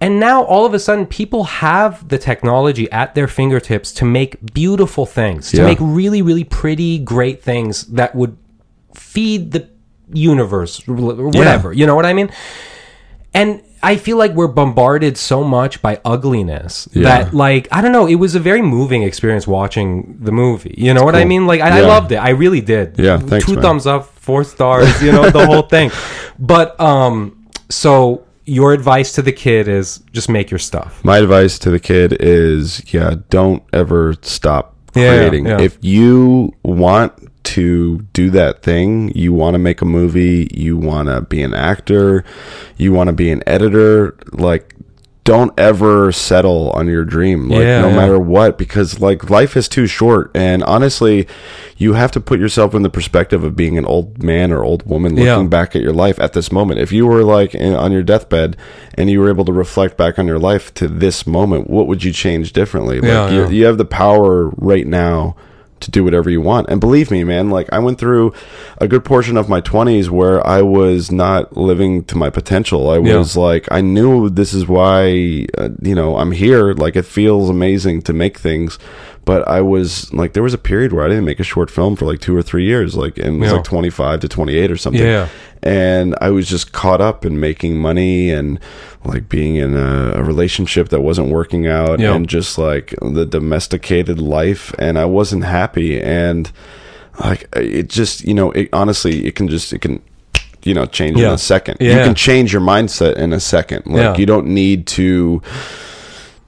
[0.04, 4.30] And now all of a sudden, people have the technology at their fingertips to make
[4.52, 5.64] beautiful things, to Yeah.
[5.64, 8.36] make really, really pretty, great things that would
[8.94, 9.62] feed the
[10.12, 11.72] universe whatever.
[11.72, 12.28] You know what I mean?
[13.32, 17.02] And I feel like we're bombarded so much by ugliness Yeah.
[17.04, 20.74] that, like, I don't know, it was a very moving experience watching the movie.
[20.76, 21.46] You know what I mean?
[21.46, 22.16] Like, I, I loved it.
[22.16, 22.94] I really did.
[22.98, 23.62] Yeah, thanks, Two man.
[23.62, 25.90] thumbs up, four stars, you know, the whole thing.
[26.38, 27.16] But, um,
[27.70, 31.02] so your advice to the kid is just make your stuff.
[31.04, 35.46] My advice to the kid is, yeah, don't ever stop Yeah, creating.
[35.46, 35.60] yeah.
[35.60, 37.12] If you want
[37.44, 41.54] to do that thing, you want to make a movie, you want to be an
[41.54, 42.24] actor,
[42.76, 44.74] you want to be an editor, like
[45.24, 47.96] don't ever settle on your dream like Yeah, no yeah.
[47.96, 51.26] matter what because like life is too short and honestly
[51.78, 54.84] you have to put yourself in the perspective of being an old man or old
[54.86, 55.42] woman looking Yeah.
[55.44, 58.56] back at your life at this moment if you were like in, on your deathbed
[58.94, 62.04] and you were able to reflect back on your life to this moment what would
[62.04, 65.34] you change differently like you, you have the power right now
[65.84, 66.68] to do whatever you want.
[66.68, 68.32] And believe me, man, like I went through
[68.78, 72.90] a good portion of my 20s where I was not living to my potential.
[72.90, 73.18] I Yeah.
[73.18, 76.72] was like, I knew this is why, uh, you know, I'm here.
[76.74, 78.78] Like it feels amazing to make things.
[79.24, 81.96] But I was like, there was a period where I didn't make a short film
[81.96, 83.56] for like two or three years, like, and it was Yeah.
[83.56, 85.28] like 25 to 28 or something Yeah.
[85.62, 88.60] and I was just caught up in making money and
[89.04, 92.14] like being in a, a relationship that wasn't working out Yeah.
[92.14, 96.50] and just like the domesticated life and I wasn't happy and
[97.24, 100.02] like it just you know it honestly it can just it can
[100.64, 103.96] you know change in a second you can change your mindset in a second like
[104.02, 104.16] Yeah.
[104.16, 105.40] you don't need to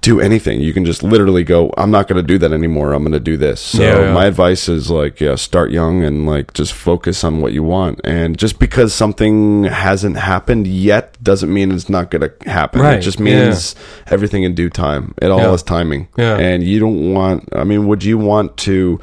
[0.06, 0.60] do anything.
[0.60, 2.92] You can just literally go i'm not going to do that anymore.
[2.94, 3.60] I'm going to do this.
[3.60, 4.12] So Yeah, yeah.
[4.14, 8.00] my advice is like yeah start young and like just focus on what you want.
[8.04, 12.98] And just because something hasn't happened yet doesn't mean it's not going to happen Right,
[12.98, 13.74] it just means
[14.14, 15.14] everything in due time.
[15.20, 15.52] It all Yeah.
[15.58, 16.08] is timing.
[16.16, 16.36] Yeah.
[16.38, 19.00] and you don't want i mean would you want to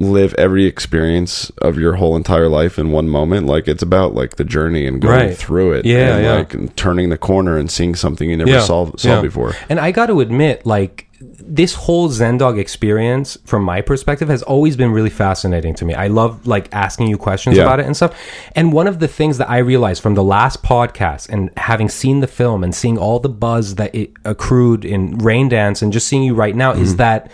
[0.00, 4.36] live every experience of your whole entire life in one moment like it's about like
[4.36, 5.36] the journey and going Right.
[5.36, 6.32] through it Yeah, and yeah.
[6.36, 9.20] like turning the corner and seeing something you never saw, saw yeah.
[9.20, 14.28] before And I got to admit, like this whole Zen Dog experience, from my perspective,
[14.30, 15.92] has always been really fascinating to me.
[15.92, 17.64] I love like asking you questions Yeah.
[17.64, 18.18] about it and stuff.
[18.56, 22.20] And one of the things that I realized from the last podcast and having seen
[22.20, 26.22] the film and seeing all the buzz that it accrued in Raindance and just seeing
[26.22, 26.82] you right now Mm-hmm.
[26.84, 27.30] is that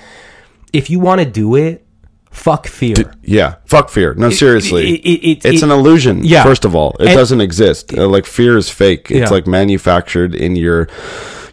[0.72, 1.85] if you want to do it,
[2.36, 2.94] fuck fear.
[3.24, 4.14] Yeah, fuck fear.
[4.14, 6.20] No, seriously, it- it- it- it's it- an illusion.
[6.22, 6.44] Yeah.
[6.44, 7.92] first of all, it And- doesn't exist.
[7.96, 9.06] Uh, like fear is fake.
[9.10, 9.36] It's Yeah.
[9.36, 10.88] like manufactured in your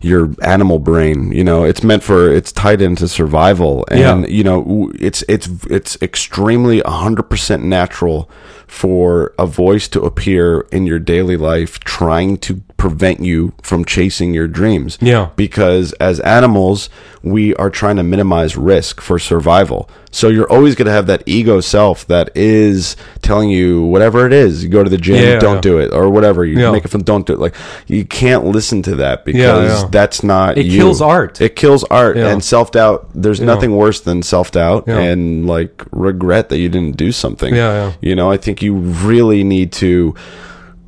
[0.02, 1.32] your animal brain.
[1.32, 2.30] You know, it's meant for.
[2.30, 4.28] It's tied into survival, and Yeah.
[4.28, 8.30] you know, it's it's it's extremely hundred percent natural
[8.74, 14.34] for a voice to appear in your daily life, trying to prevent you from chasing
[14.34, 14.98] your dreams.
[15.00, 15.30] Yeah.
[15.38, 16.90] because as animals,
[17.22, 19.90] we are trying to minimize risk for survival.
[20.12, 24.34] So you're always going to have that ego self that is telling you whatever it
[24.34, 24.64] is.
[24.64, 25.62] You go to the gym, Yeah, don't yeah.
[25.62, 26.44] do it, or whatever.
[26.44, 26.72] You Yeah.
[26.72, 27.40] make a film, don't do it.
[27.40, 27.56] Like
[27.88, 30.58] you can't listen to that because that's not.
[30.58, 30.80] It you.
[30.80, 31.40] kills art.
[31.42, 33.10] It kills art and self doubt.
[33.16, 35.00] There's nothing worse than self doubt Yeah.
[35.00, 37.56] and like regret that you didn't do something.
[37.56, 37.92] Yeah, yeah.
[38.02, 40.16] You know, I think you really need to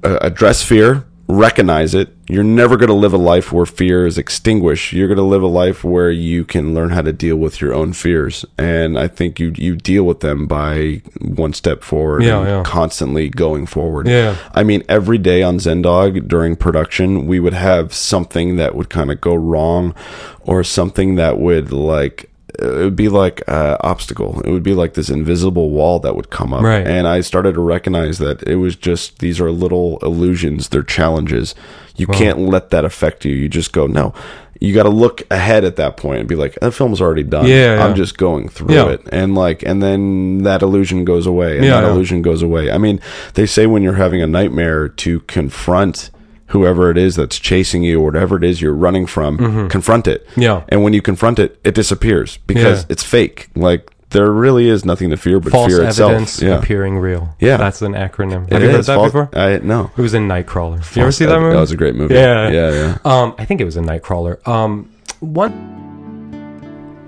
[0.03, 2.09] uh, address fear, recognize it.
[2.27, 4.93] You're never going to live a life where fear is extinguished.
[4.93, 7.71] You're going to live a life where you can learn how to deal with your
[7.73, 8.43] own fears.
[8.57, 12.63] And I think you you deal with them by one step forward Yeah, and yeah.
[12.63, 14.07] constantly going forward.
[14.07, 14.37] Yeah.
[14.55, 18.89] I mean, every day on Zen Dog during production, we would have something that would
[18.89, 19.93] kind of go wrong
[20.41, 24.41] or something that would like it would be like an obstacle.
[24.41, 26.61] It would be like this invisible wall that would come up.
[26.63, 26.85] Right.
[26.85, 31.55] And I started to recognize that it was just these are little illusions, they're challenges.
[31.97, 33.33] You can't let that affect you.
[33.33, 34.13] You just go, no.
[34.59, 37.45] You got to look ahead at that point and be like, that film's already done.
[37.45, 37.85] Yeah, yeah.
[37.85, 38.89] I'm just going through Yeah.
[38.89, 39.01] it.
[39.11, 41.57] And like, and then that illusion goes away.
[41.57, 42.71] And Yeah, that illusion goes away.
[42.71, 42.99] I mean,
[43.33, 46.09] they say when you're having a nightmare to confront
[46.47, 50.27] whoever it is that's chasing you or whatever it is you're running from, confront it.
[50.29, 50.41] Mm-hmm.
[50.41, 50.63] Yeah.
[50.69, 52.87] And when you confront it, it disappears because Yeah.
[52.89, 53.49] it's fake.
[53.55, 56.47] Like there really is nothing to fear but False fear evidence itself.
[56.47, 56.57] Yeah.
[56.59, 57.35] appearing real.
[57.39, 57.57] Yeah.
[57.57, 58.45] That's an acronym.
[58.47, 59.29] It Have you heard that False- before?
[59.33, 59.91] I no.
[59.97, 60.95] It was in Nightcrawler.
[60.95, 61.53] you ever see that movie?
[61.55, 62.13] That was a great movie.
[62.13, 62.49] Yeah.
[62.49, 62.97] Yeah, yeah.
[63.03, 64.47] Um, I think it was a Nightcrawler.
[64.47, 64.89] Um,
[65.21, 65.73] one.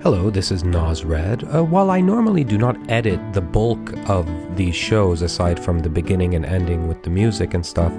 [0.04, 1.44] Hello, this is Nas Red.
[1.54, 5.90] Uh, while I normally do not edit the bulk of these shows aside from the
[5.90, 7.92] beginning and ending with the music and stuff,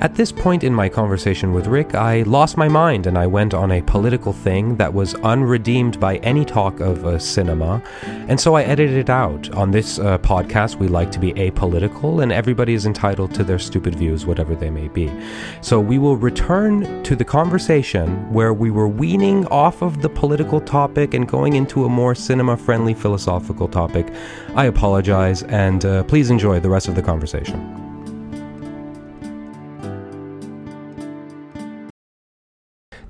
[0.00, 3.52] at this point in my conversation with Rick, I lost my mind and I went
[3.52, 7.82] on a political thing that was unredeemed by any talk of uh, cinema,
[8.26, 9.50] and so I edited it out.
[9.54, 13.58] On this uh, podcast, we like to be apolitical, and everybody is entitled to their
[13.58, 15.12] stupid views, whatever they may be.
[15.60, 20.62] So we will return to the conversation where we were weaning off of the political
[20.62, 24.10] topic and going into a more cinema friendly philosophical topic.
[24.54, 27.89] I apologize, and uh, please enjoy the rest of the conversation.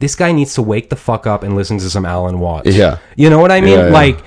[0.01, 2.75] This guy needs to wake the fuck up and listen to some Alan Watts.
[2.75, 2.99] Yeah.
[3.17, 3.79] You know what I mean?
[3.79, 3.93] Yeah, yeah.
[3.93, 4.19] Like,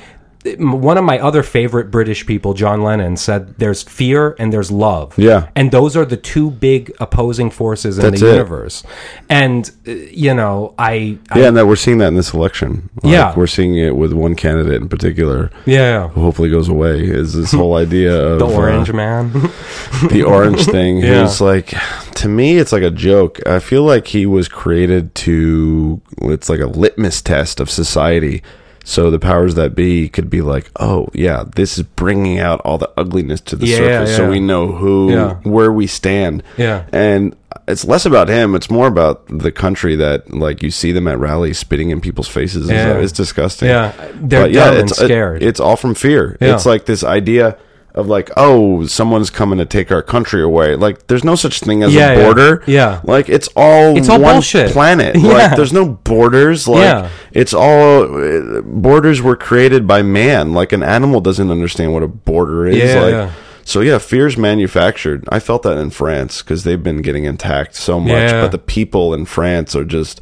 [0.57, 5.17] one of my other favorite British people, John Lennon, said there's fear and there's love.
[5.17, 5.49] Yeah.
[5.55, 8.31] And those are the two big opposing forces in That's the it.
[8.33, 8.83] universe.
[9.29, 11.17] And, uh, you know, I.
[11.31, 12.89] I Yeah, and that we're seeing that in this election.
[13.03, 13.35] Like, Yeah.
[13.35, 16.09] we're seeing it with one candidate in particular yeah.
[16.09, 17.01] who hopefully goes away.
[17.03, 19.31] Is this whole idea of The uh, orange man.
[20.09, 20.97] the orange thing.
[20.97, 21.21] Yeah.
[21.21, 21.73] Who's like,
[22.15, 23.39] to me, it's like a joke.
[23.47, 26.01] I feel like he was created to.
[26.23, 28.43] It's like a litmus test of society.
[28.85, 32.77] So the powers that be could be like, oh yeah, this is bringing out all
[32.77, 34.29] the ugliness to the Yeah, surface, so yeah.
[34.29, 35.35] we know who, Yeah.
[35.43, 36.43] where we stand.
[36.57, 36.83] Yeah.
[36.91, 37.33] And
[37.67, 38.55] it's less about him.
[38.55, 42.27] It's more about the country that like you see them at rallies spitting in people's
[42.27, 42.69] faces.
[42.69, 42.95] Yeah.
[42.95, 43.69] It's, it's disgusting.
[43.69, 45.41] Yeah, they're But and it's scared.
[45.43, 46.37] it's all from fear.
[46.41, 46.53] Yeah.
[46.55, 47.57] It's like this idea
[47.95, 50.75] of like, oh, someone's coming to take our country away.
[50.75, 52.63] Like, there's no such thing as Yeah, a border.
[52.65, 52.73] Yeah.
[52.93, 54.71] yeah, like it's all It's all one bullshit.
[54.71, 55.15] planet.
[55.19, 55.27] Yeah.
[55.29, 56.67] Like, there's no borders.
[56.67, 57.09] Like, Yeah.
[57.31, 60.53] it's all uh, borders were created by man.
[60.53, 62.77] Like, an animal doesn't understand what a border is.
[62.77, 63.31] Yeah, like, yeah.
[63.63, 65.23] so yeah, fear's manufactured.
[65.29, 68.41] I felt that in France because they've been getting attacked so much, Yeah.
[68.41, 70.19] but the people in France are just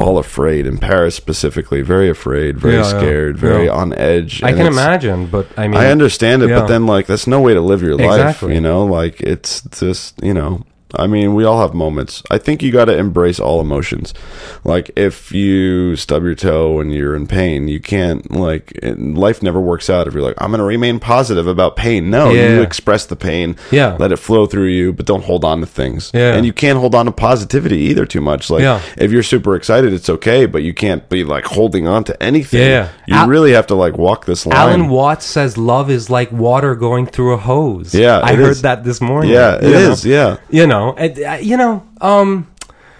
[0.00, 0.66] all afraid.
[0.66, 2.98] In Paris specifically, very afraid, very Yeah, yeah.
[2.98, 3.72] scared, very Yeah.
[3.72, 4.42] on edge.
[4.42, 6.60] I and can imagine, but I mean, I understand it, yeah.
[6.60, 8.42] but then like that's no way to live your life.
[8.42, 10.64] You know, like it's just you know.
[10.94, 12.22] I mean, we all have moments.
[12.30, 14.12] I think you got to embrace all emotions.
[14.64, 19.60] Like if you stub your toe and you're in pain, you can't like life never
[19.60, 22.10] works out if you're like I'm going to remain positive about pain.
[22.10, 22.54] No, Yeah.
[22.56, 23.56] you express the pain.
[23.70, 23.96] Yeah.
[23.98, 26.10] Let it flow through you, but don't hold on to things.
[26.14, 26.34] Yeah.
[26.34, 28.50] And you can't hold on to positivity either too much.
[28.50, 28.80] Like Yeah.
[28.96, 32.60] if you're super excited, it's okay, but you can't be like holding on to anything.
[32.68, 32.88] Yeah.
[33.06, 34.56] You Al- really have to like walk this line.
[34.56, 37.94] Alan Watts says love is like water going through a hose.
[37.94, 38.62] Yeah, I heard is.
[38.62, 39.30] that this morning.
[39.32, 40.04] Yeah, it you is.
[40.04, 40.10] know?
[40.10, 40.36] Yeah.
[40.50, 42.46] You know, uh, you know, um,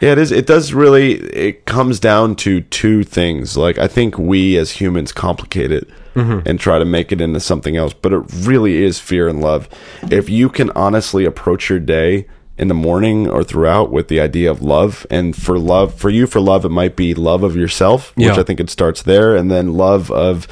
[0.00, 0.30] Yeah, it is.
[0.32, 1.14] It does really.
[1.14, 3.56] It comes down to two things.
[3.56, 6.40] Like I think we as humans complicate it Mm-hmm.
[6.48, 9.68] and try to make it into something else, but it really is fear and love.
[10.10, 12.26] If you can honestly approach your day
[12.58, 16.26] in the morning or throughout with the idea of love, and for love, for you,
[16.26, 18.40] for love, it might be love of yourself, which Yeah.
[18.40, 20.48] I think it starts there, and then love of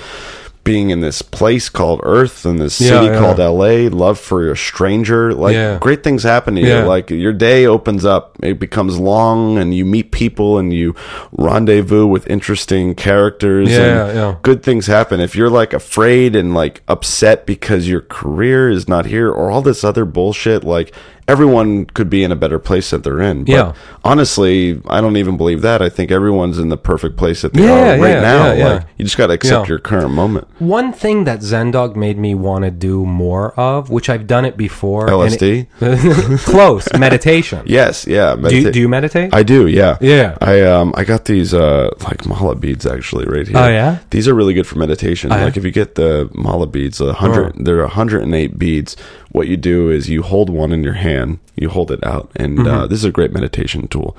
[0.64, 3.18] being in this place called Earth and this Yeah, city yeah.
[3.18, 5.78] called LA, love for a stranger, like Yeah.
[5.80, 6.80] great things happen to you.
[6.80, 10.94] Like your day opens up, it becomes long, and you meet people and you
[11.32, 13.70] rendezvous with interesting characters.
[13.70, 14.35] Yeah, and yeah.
[14.43, 15.20] Good things happen.
[15.20, 19.62] If you're like afraid and like upset because your career is not here or all
[19.62, 20.93] this other bullshit, like
[21.28, 23.44] everyone could be in a better place that they're in.
[23.44, 23.72] But Yeah.
[24.05, 25.82] honestly, I don't even believe that.
[25.82, 28.46] I think everyone's in the perfect place that they Yeah, are right yeah, now.
[28.46, 28.68] yeah, yeah.
[28.72, 30.46] Like you just got to accept your current moment.
[30.59, 34.44] one thing that Zen Dog made me want to do more of, which I've done
[34.44, 35.02] it before.
[35.06, 35.66] and LSD.
[35.80, 37.60] it- close meditation.
[37.66, 38.34] Yes, yeah.
[38.36, 39.34] Do you, do you meditate?
[39.34, 39.96] I do, yeah.
[40.00, 40.36] Yeah.
[40.40, 43.56] I um I got these uh like mala beads actually right here.
[43.59, 43.98] Oh, yeah?
[44.10, 45.30] These are really good for meditation.
[45.30, 45.44] yeah?
[45.44, 47.62] Like if you get the mala beads, a hundred Oh.
[47.66, 48.96] there are 108 beads.
[49.36, 51.18] What you do is you hold one in your hand,
[51.57, 52.89] you hold it out, and uh, Mm-hmm.
[52.90, 54.16] this is a great meditation tool.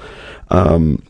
[0.49, 1.01] Um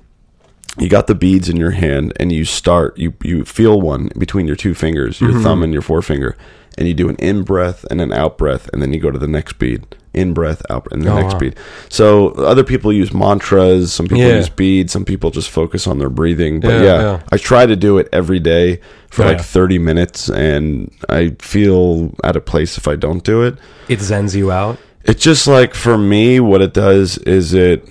[0.77, 4.47] you got the beads in your hand and you start you you feel one between
[4.47, 5.43] your two fingers, your Mm-hmm.
[5.43, 6.37] thumb and your forefinger,
[6.77, 9.19] and you do an in breath and an out breath, and then you go to
[9.19, 9.83] the next bead.
[10.11, 11.39] In breath, out and the Oh, next wow.
[11.39, 11.55] bead.
[11.87, 14.37] So other people use mantras, some people Yeah.
[14.37, 16.59] use beads, some people just focus on their breathing.
[16.61, 17.19] But Yeah, yeah, yeah.
[17.31, 18.79] I try to do it every day
[19.11, 23.55] for like 30 minutes and I feel out of place if I don't do it.
[23.87, 24.79] It zens you out.
[25.09, 27.83] It's just like for me, what it does is it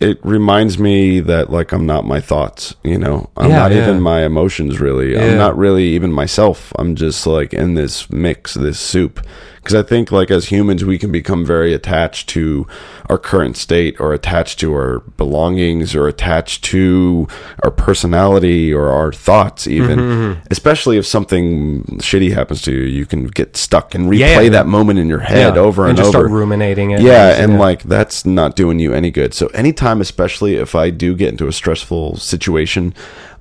[0.00, 3.30] it reminds me that like I'm not my thoughts, you know.
[3.36, 3.82] I'm Yeah, not yeah.
[3.84, 5.12] even my emotions really.
[5.12, 5.24] Yeah.
[5.26, 6.72] I'm not really even myself.
[6.76, 9.24] I'm just like in this mix, this soup.
[9.62, 12.66] Because I think like as humans we can become very attached to
[13.08, 17.28] our current state or attached to our belongings or attached to
[17.62, 19.98] our personality or our thoughts even.
[20.00, 24.48] Mm-hmm, Especially if something shitty happens to you, you can get stuck and replay Yeah,
[24.48, 25.60] that moment in your head Yeah.
[25.60, 26.02] over and, over.
[26.06, 26.26] just over.
[26.26, 27.00] start ruminating it.
[27.00, 29.32] Yeah, and like that's not doing you any good.
[29.32, 32.94] So anytime, especially if I do get into a stressful situation,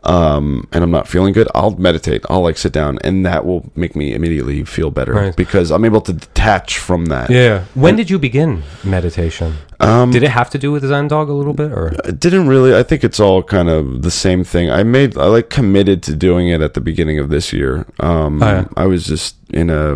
[0.03, 2.23] um, and I'm not feeling good, I'll meditate.
[2.29, 5.35] I'll like sit down, and that will make me immediately feel better Right.
[5.35, 7.29] because I'm able to detach from that.
[7.29, 7.65] yeah.
[7.75, 9.53] When did you begin meditation?
[9.79, 12.47] Um, did it have to do with Zen Dog a little bit, or It didn't
[12.47, 12.75] really.
[12.75, 14.69] I think it's all kind of the same thing.
[14.71, 15.17] I made.
[15.17, 17.85] I like committed to doing it at the beginning of this year.
[17.99, 18.65] Um, Oh, yeah.
[18.77, 19.95] I was just in a,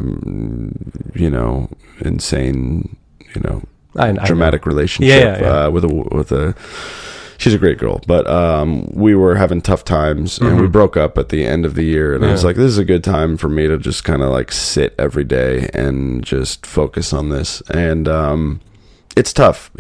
[1.19, 1.69] you know,
[2.01, 2.95] insane,
[3.35, 3.63] you know,
[3.95, 5.65] I, I dramatic relationship Yeah, yeah, yeah.
[5.65, 6.55] Uh, with a with a
[7.37, 11.17] she's a great girl but um we were having tough times and we broke up
[11.17, 12.13] at the end of the year.
[12.15, 12.47] And i was Mm-hmm.
[12.47, 15.23] Like this is a good time for me to just kind of like sit every
[15.23, 17.61] day and just focus on this.
[17.69, 18.61] And um
[19.15, 19.71] it's tough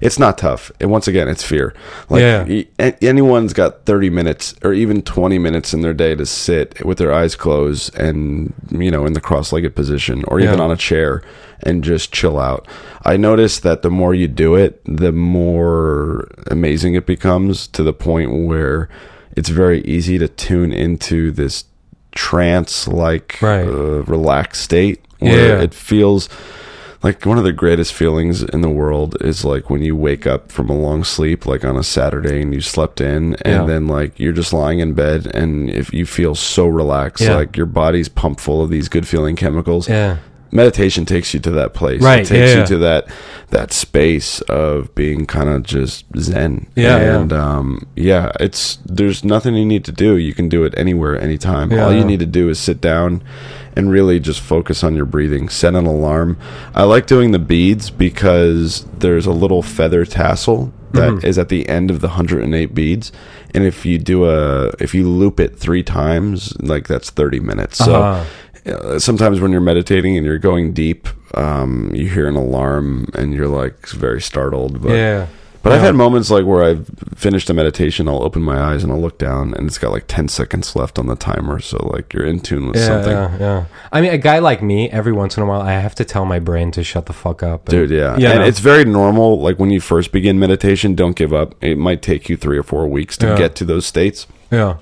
[0.00, 1.74] it's not tough and once again it's fear
[2.08, 2.92] like Yeah.
[3.02, 7.12] anyone's got 30 minutes or even 20 minutes in their day to sit with their
[7.12, 10.64] eyes closed and you know in the cross-legged position or even Yeah.
[10.64, 11.22] on a chair
[11.62, 12.66] and just chill out.
[13.04, 17.92] I noticed that the more you do it, the more amazing it becomes to the
[17.94, 18.88] point where
[19.36, 21.64] it's very easy to tune into this
[22.14, 23.66] trance like Right.
[23.66, 25.62] uh, relaxed state where Yeah.
[25.62, 26.28] it feels
[27.04, 30.50] like one of the greatest feelings in the world is like when you wake up
[30.50, 33.64] from a long sleep like on a saturday and you slept in and Yeah.
[33.66, 37.36] then like you're just lying in bed and if you feel so relaxed Yeah.
[37.36, 40.16] like your body's pumped full of these good feeling chemicals yeah,
[40.54, 42.00] meditation takes you to that place.
[42.00, 42.64] Right, It takes yeah, you yeah.
[42.66, 43.08] to that
[43.50, 46.66] that space of being kind of just zen.
[46.74, 47.20] Yeah, yeah.
[47.20, 50.16] and um, yeah, it's there's nothing you need to do.
[50.16, 51.70] You can do it anywhere, anytime.
[51.70, 53.22] Yeah, All you need to do is sit down
[53.76, 55.48] and really just focus on your breathing.
[55.48, 56.38] Set an alarm.
[56.74, 61.40] I like doing the beads because there's a little feather tassel that is Mm-hmm.
[61.40, 63.10] at the end of the 108 beads
[63.52, 67.78] and if you do a if you loop it 3 times like that's 30 minutes
[67.78, 68.24] so Uh-huh.
[68.66, 73.32] Uh, sometimes when you're meditating and you're going deep um, you hear an alarm and
[73.34, 75.26] you're like very startled but yeah.
[75.62, 78.92] but I've had moments like where I've finished a meditation, I'll open my eyes and
[78.92, 81.58] I'll look down, and it's got like ten seconds left on the timer.
[81.58, 83.64] So like you're in tune with Yeah, something, yeah, yeah.
[83.90, 86.26] I mean, a guy like me, every once in a while, I have to tell
[86.26, 87.64] my brain to shut the fuck up.
[87.64, 87.88] dude.
[87.90, 89.40] Yeah, Yeah, and it's very normal.
[89.40, 91.54] Like when you first begin meditation, don't give up.
[91.62, 93.38] It might take you three or four weeks to Yeah.
[93.38, 94.26] get to those states.
[94.50, 94.76] yeah,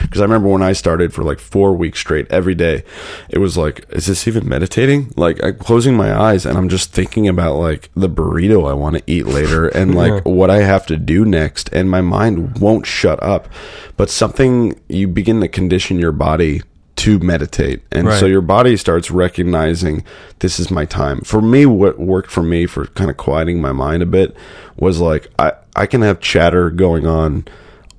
[0.00, 2.84] Because I remember when I started for like four weeks straight every day,
[3.28, 5.12] it was like, is this even meditating?
[5.16, 8.96] Like I'm closing my eyes and I'm just thinking about like the burrito I want
[8.96, 11.68] to eat later and like what I have to do next.
[11.72, 13.48] And my mind won't shut up.
[13.96, 16.62] But something you begin to condition your body
[16.96, 17.82] to meditate.
[17.90, 20.04] And so your body starts recognizing
[20.40, 21.22] this is my time.
[21.22, 24.36] For me, what worked for me for kind of quieting my mind a bit
[24.76, 27.46] was like, I, I can have chatter going on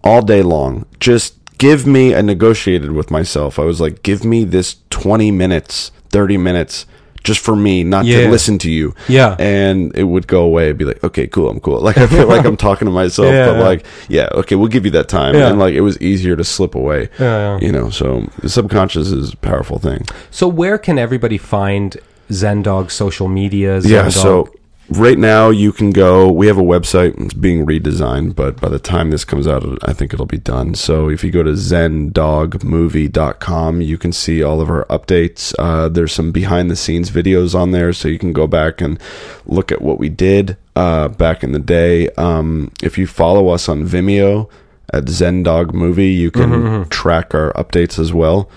[0.03, 0.85] all day long.
[0.99, 3.59] Just give me, I negotiated with myself.
[3.59, 6.87] I was like, give me this 20 minutes, 30 minutes
[7.23, 8.21] just for me, not Yeah.
[8.21, 8.95] to listen to you.
[9.07, 9.35] Yeah.
[9.37, 10.69] And it would go away.
[10.71, 11.51] and Be like, okay, cool.
[11.51, 11.79] I'm cool.
[11.89, 13.63] Like, I feel like I'm talking to myself, Yeah, but yeah.
[13.63, 15.35] like, yeah, okay, we'll give you that time.
[15.35, 15.49] Yeah.
[15.49, 17.09] And like, it was easier to slip away.
[17.19, 17.65] Yeah, yeah.
[17.65, 20.07] You know, so the subconscious is a powerful thing.
[20.31, 21.95] So where can everybody find
[22.31, 23.81] Zen Dog social media?
[23.81, 24.03] Zen Dog?
[24.05, 24.49] Yeah, so
[24.89, 26.29] right now you can go.
[26.31, 27.19] We have a website.
[27.19, 30.75] It's being redesigned, but by the time this comes out, I think it'll be done.
[30.75, 35.53] So if you go to zendogmovie.com, you can see all of our updates.
[35.57, 38.99] Uh, there's some behind the scenes videos on there, so you can go back and
[39.45, 42.09] look at what we did uh, back in the day.
[42.11, 44.49] Um, if you follow us on Vimeo
[44.93, 48.49] at Zendog Movie, you can track our updates as well.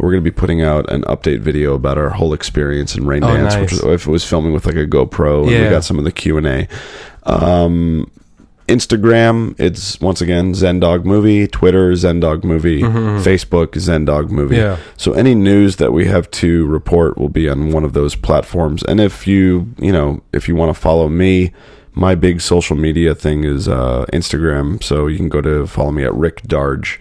[0.00, 3.22] We're going to be putting out an update video about our whole experience in Rain
[3.22, 3.60] Oh, Dance, nice.
[3.60, 6.04] which was, if it was filming with like a GoPro, and we got some of
[6.04, 6.68] the Q and A.
[7.24, 8.10] Um,
[8.66, 11.48] Instagram, it's once again Zendog Movie.
[11.48, 12.82] Twitter, Zendog Movie.
[12.82, 14.56] Facebook, Zendog Movie.
[14.56, 14.76] Yeah.
[14.96, 18.82] So any news that we have to report will be on one of those platforms.
[18.84, 21.52] And if you, you know, if you want to follow me,
[21.94, 24.80] my big social media thing is uh, Instagram.
[24.82, 27.00] So you can go to follow me at Rick Darge.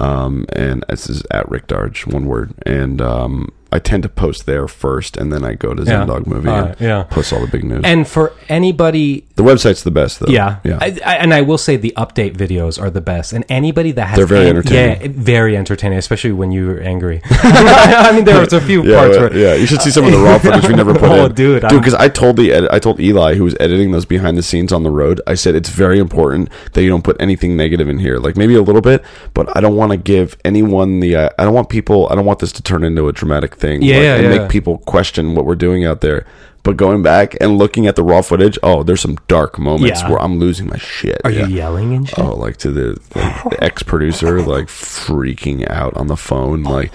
[0.00, 2.54] Um, and this is at Rick Darge, one word.
[2.64, 6.04] And um, I tend to post there first, and then I go to Yeah.
[6.04, 7.02] Zendog Movie All and yeah.
[7.04, 7.82] post all the big news.
[7.84, 10.30] And for anybody the website's the best, though.
[10.30, 10.78] Yeah, yeah.
[10.80, 13.32] I, I, and I will say the update videos are the best.
[13.32, 15.00] And anybody that has They're very entertaining.
[15.00, 17.22] Yeah, very entertaining, especially when you're angry.
[17.30, 20.12] I mean, there was a few yeah, parts where yeah, you should see some of
[20.12, 22.78] the raw footage we never put Oh, in, dude, I'm- because I told the I
[22.78, 25.20] told Eli who was editing those behind the scenes on the road.
[25.26, 28.54] I said it's very important that you don't put anything negative in here, like maybe
[28.54, 29.02] a little bit,
[29.32, 31.16] but I don't want to give anyone the.
[31.16, 32.08] Uh, I don't want people.
[32.10, 33.82] I don't want this to turn into a dramatic thing.
[33.82, 34.38] Yeah, like, yeah, and yeah.
[34.40, 36.26] make people question what we're doing out there.
[36.62, 40.10] But going back and looking at the raw footage, oh, there's some dark moments Yeah.
[40.10, 41.18] where I'm losing my shit.
[41.24, 41.46] are Yeah.
[41.46, 42.18] you yelling and shit?
[42.18, 46.90] Oh, like to the, like, the ex producer, like freaking out on the phone, like.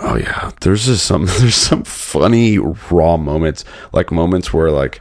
[0.00, 5.00] Oh yeah, there's just some there's some funny raw moments, like moments where like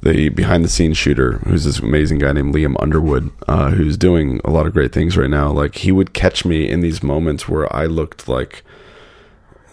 [0.00, 4.40] the behind the scenes shooter, who's this amazing guy named Liam Underwood, uh, who's doing
[4.42, 5.50] a lot of great things right now.
[5.52, 8.64] Like he would catch me in these moments where I looked like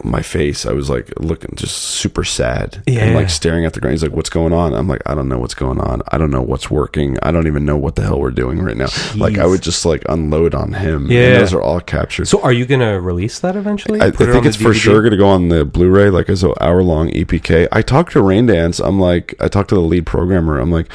[0.03, 0.65] my face.
[0.65, 3.05] I was like looking just super sad Yeah.
[3.05, 3.93] and like staring at the ground.
[3.93, 6.01] He's like, "What's going on?" I'm like, "I don't know what's going on.
[6.09, 7.17] I don't know what's working.
[7.23, 9.85] I don't even know what the hell we're doing right now." Like I would just
[9.85, 11.11] like unload on him.
[11.11, 11.21] Yeah.
[11.33, 12.27] and those are all captured.
[12.27, 13.99] So, are you gonna release that eventually?
[13.99, 16.29] I, I Put it think it's for sure going to go on the Blu-ray, like
[16.29, 17.67] as an hour-long EPK.
[17.71, 18.79] I talked to Raindance.
[18.85, 20.59] I'm like, I talked to the lead programmer.
[20.59, 20.87] I'm like,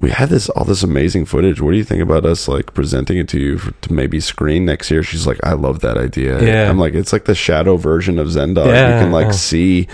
[0.00, 1.60] we had this all this amazing footage.
[1.60, 4.64] What do you think about us like presenting it to you for, to maybe screen
[4.64, 5.02] next year?
[5.02, 6.42] She's like, I love that idea.
[6.44, 6.68] Yeah.
[6.68, 8.66] I'm like, it's like the shadow version of Zen Dog.
[8.66, 9.86] Yeah, you can like see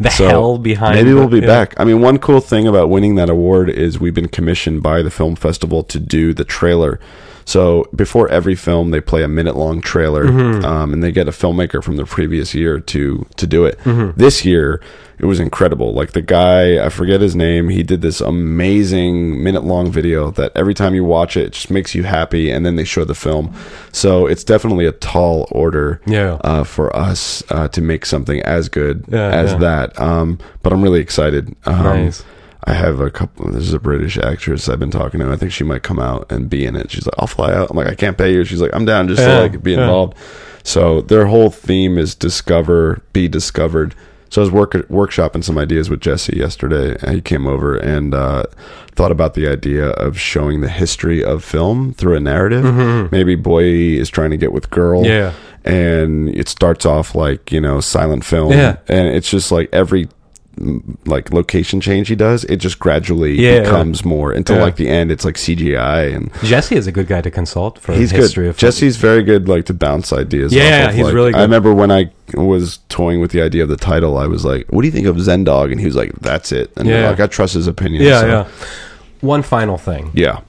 [0.00, 1.46] The hell behind Maybe we'll be yeah.
[1.46, 1.74] back.
[1.78, 5.10] I mean, one cool thing about winning that award is we've been commissioned by the
[5.10, 7.00] film festival to do the trailer.
[7.48, 10.64] So before every film, they play a minute long trailer, Mm-hmm.
[10.66, 13.78] um, and they get a filmmaker from the previous year to to do it.
[13.84, 14.20] Mm-hmm.
[14.20, 14.82] This year,
[15.18, 15.94] it was incredible.
[15.94, 20.52] Like the guy, I forget his name, he did this amazing minute long video that
[20.54, 22.50] every time you watch it, it just makes you happy.
[22.50, 23.54] And then they show the film,
[23.92, 26.34] so it's definitely a tall order Yeah.
[26.44, 29.58] uh, for us uh, to make something as good Yeah, as yeah.
[29.58, 29.98] that.
[30.00, 31.56] Um, but I'm really excited.
[31.64, 32.22] Um, Nice.
[32.64, 33.50] I have a couple.
[33.52, 35.30] There's a British actress I've been talking to.
[35.30, 36.90] I think she might come out and be in it.
[36.90, 39.08] She's like, "I'll fly out." I'm like, "I can't pay you." She's like, "I'm down
[39.08, 39.82] just Yeah, to like be yeah.
[39.82, 40.16] involved."
[40.64, 43.94] So their whole theme is discover, be discovered.
[44.30, 46.98] So I was work workshopping some ideas with Jesse yesterday.
[47.10, 48.42] He came over and uh,
[48.94, 53.10] thought about the idea of showing the history of film through a narrative.
[53.10, 55.04] Maybe boy is trying to get with girl.
[55.04, 55.10] Mm-hmm.
[55.10, 55.32] Yeah.
[55.64, 58.52] And it starts off like you know silent film.
[58.52, 58.76] Yeah.
[58.88, 60.08] And it's just like every
[61.06, 63.60] like location change he does, it just gradually Yeah.
[63.60, 64.62] becomes more until Yeah.
[64.62, 65.10] like the end.
[65.12, 68.50] It's like CGI and Jesse is a good guy to consult for he's history good.
[68.50, 70.52] of Jesse's very good, like to bounce ideas.
[70.52, 71.38] Yeah, off yeah, of, he's like- really good.
[71.38, 74.66] I remember when I was toying with the idea of the title, I was like,
[74.70, 77.08] "What do you think of Zen Dog?" And he was like, "That's it." And Yeah.
[77.10, 78.02] like I trust his opinion.
[78.02, 78.44] Yeah, so- yeah.
[79.20, 80.10] One final thing.
[80.14, 80.40] yeah.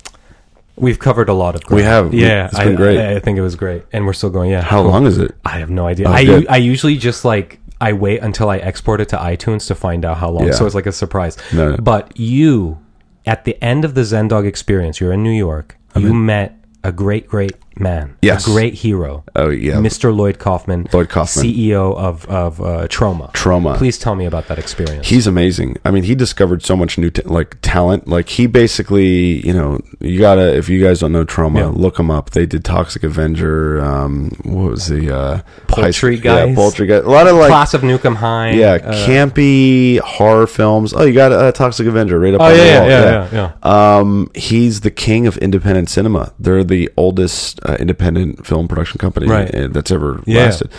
[0.76, 1.76] We've covered a lot of ground.
[1.76, 2.14] We have.
[2.14, 2.98] Yeah, it's been I, great.
[2.99, 3.84] I, I think it was great.
[3.91, 4.61] And we're still going, yeah.
[4.61, 5.36] How long is it?
[5.44, 6.07] I have no idea.
[6.07, 6.48] Oh, I, good.
[6.48, 10.18] I usually just like I wait until I export it to iTunes to find out
[10.18, 10.47] how long.
[10.47, 10.53] Yeah.
[10.53, 11.38] So it's like a surprise.
[11.53, 11.77] No.
[11.77, 12.80] But you,
[13.26, 15.77] at the end of the Zen Dog experience, you're in New York.
[15.95, 18.18] you met a great, great man.
[18.22, 18.45] Yes.
[18.47, 19.23] A great hero.
[19.35, 20.15] Oh yeah, Mr.
[20.15, 20.88] Lloyd Kaufman.
[20.93, 21.45] Lloyd Kaufman.
[21.45, 23.31] CEO of, of uh, Troma.
[23.34, 23.77] Troma.
[23.77, 25.07] Please tell me about that experience.
[25.07, 25.77] He's amazing.
[25.85, 28.07] I mean, he discovered so much new ta- like talent.
[28.07, 31.65] Like he basically, you know, you gotta if you guys don't know Troma, Yeah.
[31.68, 32.31] look him up.
[32.31, 33.81] They did Toxic Avenger.
[33.84, 36.49] Um, what was the uh, Poultry high- guys?
[36.49, 37.06] Yeah, Poultrygeist.
[37.06, 38.51] A lot of like Class of Nuke 'Em High.
[38.51, 40.93] yeah, uh, campy horror films.
[40.93, 42.89] Oh, you got uh, Toxic Avenger right up Oh, on yeah, the yeah, wall.
[42.89, 43.97] yeah, yeah, yeah.
[43.97, 46.34] Um, he's the king of independent cinema.
[46.39, 49.53] They're the oldest uh, independent film production company Right.
[49.53, 50.45] uh, that's ever Yeah.
[50.45, 50.69] lasted.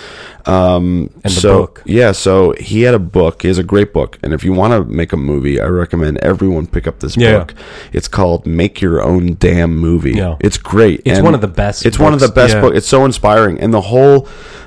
[0.47, 1.83] Um, And so, book.
[1.85, 3.43] Yeah, so he had a book.
[3.43, 6.17] He has a great book, and if you want to make a movie, I recommend
[6.19, 7.39] everyone pick up this Yeah.
[7.39, 7.55] book.
[7.93, 10.37] It's called "Make Your Own Damn Movie." Yeah.
[10.41, 11.03] It's great.
[11.05, 12.61] It's And one of the best It's one of the best Yeah.
[12.63, 12.77] books.
[12.79, 14.27] It's so inspiring, and the whole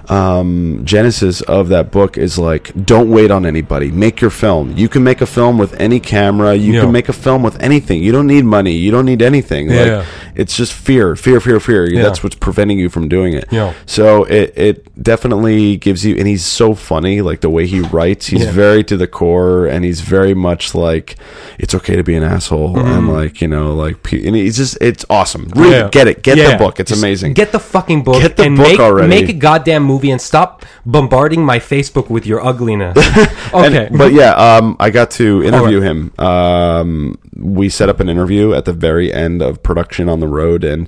[0.10, 3.90] um, genesis of that book is like, don't wait on anybody.
[3.90, 4.74] Make your film.
[4.76, 6.56] You can make a film with any camera.
[6.56, 6.82] You Yeah.
[6.82, 8.04] can make a film with anything.
[8.04, 8.74] You don't need money.
[8.74, 9.70] You don't need anything.
[9.72, 9.98] Yeah.
[10.00, 10.06] Like,
[10.36, 11.90] it's just fear, fear, fear, fear.
[11.90, 12.04] Yeah.
[12.04, 13.46] That's what's preventing you from doing it.
[13.52, 13.74] Yeah.
[13.86, 17.22] So it it definitely gives you, and he's so funny.
[17.22, 18.52] Like the way he writes, he's Yeah.
[18.52, 21.16] very to the core, and he's very much like
[21.60, 25.06] it's okay to be an asshole, and like you know, like and he's just it's
[25.10, 25.50] awesome.
[25.50, 25.72] Mm-hmm.
[25.72, 25.90] Yeah.
[25.90, 26.80] get it, get the book.
[26.80, 27.34] It's Just amazing.
[27.34, 28.22] Get the fucking book.
[28.22, 29.08] Get the and book make, already.
[29.10, 32.98] Make a goddamn movie and stop bombarding my Facebook with your ugliness.
[33.54, 33.96] And- okay.
[33.96, 36.14] but yeah, um, I got to interview All him.
[36.18, 40.64] Um, we set up an interview at the very end of production on the road,
[40.64, 40.88] and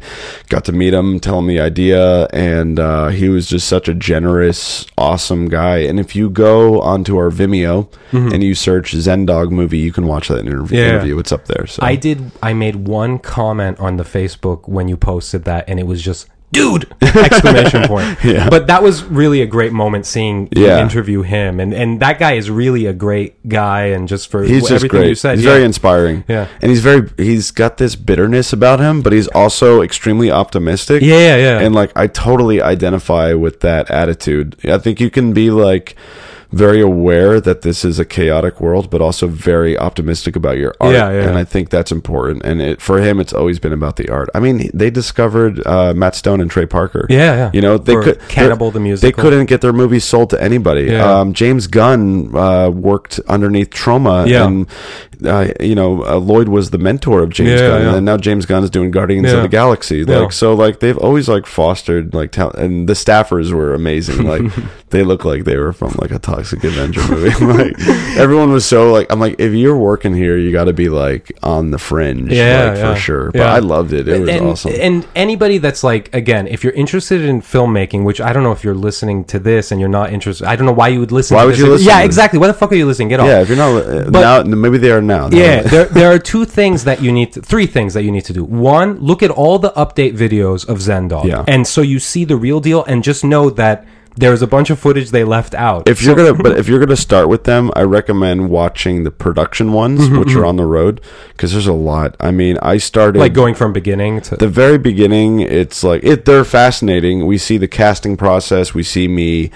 [0.49, 3.93] got to meet him, tell him the idea, and uh, he was just such a
[3.93, 5.77] generous, awesome guy.
[5.77, 10.07] And if you go onto our Vimeo and you search Zen Dog movie, you can
[10.07, 10.63] watch that interview.
[10.65, 10.75] Mm-hmm.
[10.75, 10.89] Yeah.
[10.95, 11.19] interview.
[11.19, 11.67] It's up there.
[11.67, 12.31] So I did.
[12.41, 16.27] I made one comment on the Facebook when you posted that, and it was just
[16.56, 18.18] "dude!" exclamation point.
[18.26, 18.49] Yeah.
[18.49, 20.82] But that was really a great moment seeing you Yeah.
[20.82, 24.61] interview him, and and that guy is really a great guy, and just for He's
[24.61, 25.10] just everything great.
[25.10, 25.52] you said, he's yeah.
[25.52, 26.23] very inspiring.
[26.27, 26.48] Yeah.
[26.61, 31.02] and he's very he's got this bitterness about him, but he's also extremely optimistic.
[31.03, 31.60] yeah, yeah, yeah.
[31.60, 34.56] and like I totally identify with that attitude.
[34.65, 35.95] I think you can be like
[36.56, 40.94] very aware that this is a chaotic world, but also very optimistic about your art.
[40.94, 41.27] Yeah, yeah.
[41.27, 42.45] And I think that's important.
[42.45, 44.30] And it, for him, it's always been about the art.
[44.34, 47.07] I mean, they discovered uh, Matt Stone and Trey Parker.
[47.10, 47.52] Yeah, yeah.
[47.53, 49.22] You know, they could Cannibal the They musical.
[49.22, 50.84] couldn't get their movies sold to anybody.
[50.86, 51.19] Yeah.
[51.19, 54.45] Um, James Gunn uh, worked underneath Troma, Yeah.
[54.48, 54.68] and
[55.26, 57.95] uh, you know uh, Lloyd was the mentor of James Yeah, Gunn, yeah.
[57.95, 60.03] and now James Gunn is doing Guardians of the Galaxy.
[60.06, 64.26] Like so, like they've always like fostered like talent, and the staffers were amazing.
[64.26, 64.41] Like
[64.91, 67.45] they look like they were from like a Toxic Avenger movie.
[67.45, 67.79] like
[68.17, 71.31] everyone was so like I'm like if you're working here, you got to be like
[71.43, 72.93] on the fringe, Yeah, like, yeah.
[72.93, 73.31] for sure.
[73.31, 73.53] But Yeah.
[73.53, 74.07] I loved it.
[74.07, 74.73] It was and, awesome.
[74.79, 78.63] And anybody that's like, again, if you're interested in filmmaking, which I don't know if
[78.63, 81.35] you're listening to this and you're not interested, I don't know why you would listen.
[81.35, 81.59] Why to would this.
[81.59, 82.39] you listen Yeah, to exactly.
[82.39, 83.09] Why the fuck are you listening?
[83.09, 83.27] Get off.
[83.27, 85.29] yeah, if you're not But- now, maybe they are now.
[85.31, 88.25] Yeah, there, there are two things that you need to, three things that you need
[88.25, 88.43] to do.
[88.43, 91.25] One, look at all the update videos of Zen Dog.
[91.27, 91.43] Yeah.
[91.47, 93.85] And so you see the real deal and just know that
[94.17, 95.87] there's a bunch of footage they left out.
[95.89, 99.71] if you're gonna but if you're gonna start with them i recommend watching the production
[99.73, 102.15] ones Mm-hmm, which are on the road because there's a lot.
[102.19, 106.25] I mean i started like going from beginning to the very beginning it's like it
[106.25, 107.25] they're fascinating.
[107.25, 108.73] We see the casting process.
[108.73, 109.51] We see me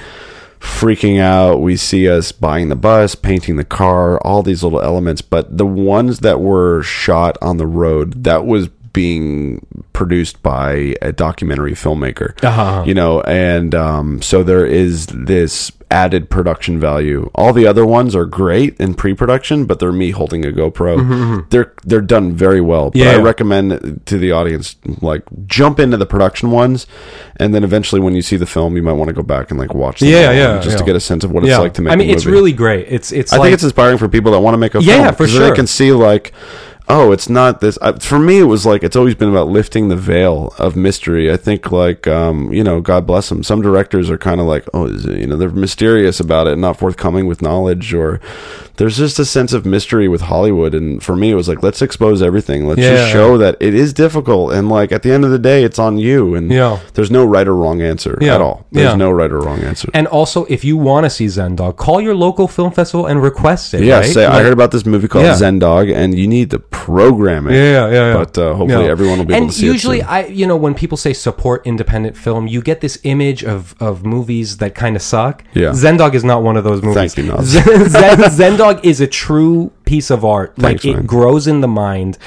[0.59, 1.61] freaking out.
[1.61, 5.21] We see us buying the bus painting the car all these little elements.
[5.21, 8.69] But the ones that were shot on the road that was
[8.99, 12.83] being produced by a documentary filmmaker Uh-huh.
[12.85, 18.15] you know and um, so there is this added production value all the other ones
[18.19, 20.93] are great in pre-production but they're me holding a gopro
[21.49, 23.17] they're they're done very well but Mm-hmm, Yeah.
[23.17, 24.75] i recommend to the audience
[25.11, 26.85] like jump into the production ones
[27.41, 29.57] and then eventually when you see the film you might want to go back and
[29.63, 31.81] like watch them Yeah, yeah, just to get a sense of what it's like to
[31.81, 32.85] make I mean, it's really great.
[32.95, 34.95] It's it's I like think it's inspiring for people that want to make a Yeah,
[35.03, 35.49] film for 'cause then sure.
[35.49, 36.25] they can see like
[36.89, 37.77] oh, it's not this.
[37.81, 41.31] I, for me, it was like it's always been about lifting the veil of mystery.
[41.31, 43.43] I think, like, um, you know, God bless them.
[43.43, 46.57] Some directors are kind of like, oh, is it, you know, they're mysterious about it,
[46.57, 48.19] not forthcoming with knowledge, or
[48.77, 50.73] there's just a sense of mystery with Hollywood.
[50.73, 52.67] And for me, it was like, let's expose everything.
[52.67, 52.95] Let's Yeah.
[52.95, 55.79] just show that it is difficult, and like at the end of the day, it's
[55.79, 56.33] on you.
[56.35, 56.79] And Yeah.
[56.95, 58.35] there's no right or wrong answer Yeah.
[58.35, 58.65] at all.
[58.71, 59.89] There's no right or wrong answer.
[59.93, 63.21] And also, if you want to see Zen Dog, call your local film festival and
[63.21, 63.83] request it.
[63.83, 64.05] yeah, right?
[64.05, 65.35] say I heard about this movie called Yeah.
[65.35, 67.53] Zen Dog, and you need to program it.
[67.53, 68.13] Yeah, yeah, yeah.
[68.13, 68.91] But uh, hopefully, Yeah.
[68.91, 70.05] everyone will be and able to see usually it.
[70.05, 70.09] soon.
[70.09, 74.05] I, you know, when people say support independent film, you get this image of of
[74.05, 75.43] movies that kind of suck.
[75.53, 75.73] Yeah.
[75.73, 77.13] Zen Dog is not one of those movies.
[77.13, 77.45] Thank you, Naz.
[77.47, 80.55] Zen, Zen, Zendog is a true piece of art.
[80.55, 82.17] Thanks, like it grows in the mind.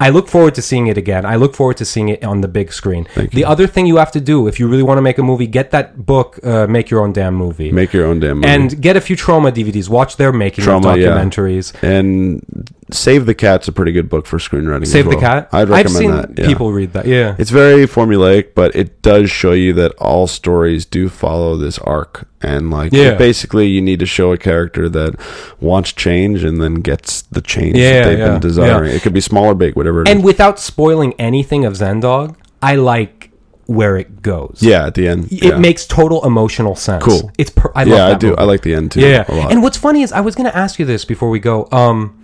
[0.00, 1.26] I look forward to seeing it again.
[1.26, 3.04] I look forward to seeing it on the big screen.
[3.16, 3.46] Thank the you.
[3.46, 5.72] other thing you have to do if you really want to make a movie, get
[5.72, 7.72] that book, uh, Make Your Own Damn Movie.
[7.72, 8.48] Make your own damn movie.
[8.48, 9.88] and get a few Troma DVDs.
[9.88, 11.08] Watch their making Troma, of yeah.
[11.08, 11.74] documentaries.
[11.82, 14.86] and Save the Cat's a pretty good book for screenwriting.
[14.86, 15.16] Save the.
[15.16, 15.48] Cat.
[15.52, 16.38] I'd I've recommend seen that.
[16.38, 16.46] yeah.
[16.46, 17.06] people read that.
[17.06, 17.34] Yeah.
[17.38, 22.26] It's very formulaic, but it does show you that all stories do follow this arc,
[22.40, 23.14] and like Yeah.
[23.14, 25.16] basically, you need to show a character that
[25.60, 28.92] wants change and then gets the change Yeah, that they've yeah, been desiring.
[28.94, 30.02] It could be small or big, whatever.
[30.02, 30.24] It and is.
[30.24, 33.30] without spoiling anything of Zen Dog, I like
[33.66, 34.58] where it goes.
[34.62, 35.58] yeah, at the end, It yeah.
[35.58, 37.04] makes total emotional sense.
[37.04, 37.30] Cool.
[37.36, 38.28] It's per- I love yeah, I do.
[38.28, 38.38] movie.
[38.38, 39.00] I like the end too.
[39.00, 39.24] yeah.
[39.28, 39.52] a lot.
[39.52, 41.68] And what's funny is I was going to ask you this before we go.
[41.70, 42.14] Um,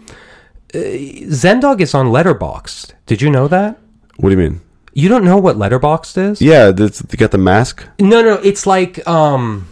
[0.75, 2.93] Zen Dog is on Letterboxd.
[3.07, 3.79] Did you know that?
[4.17, 4.61] what do you mean?
[4.93, 6.43] You don't know what Letterboxd is?
[6.43, 7.85] Yeah, that's, they got the mask.
[7.99, 9.67] No, no, it's like um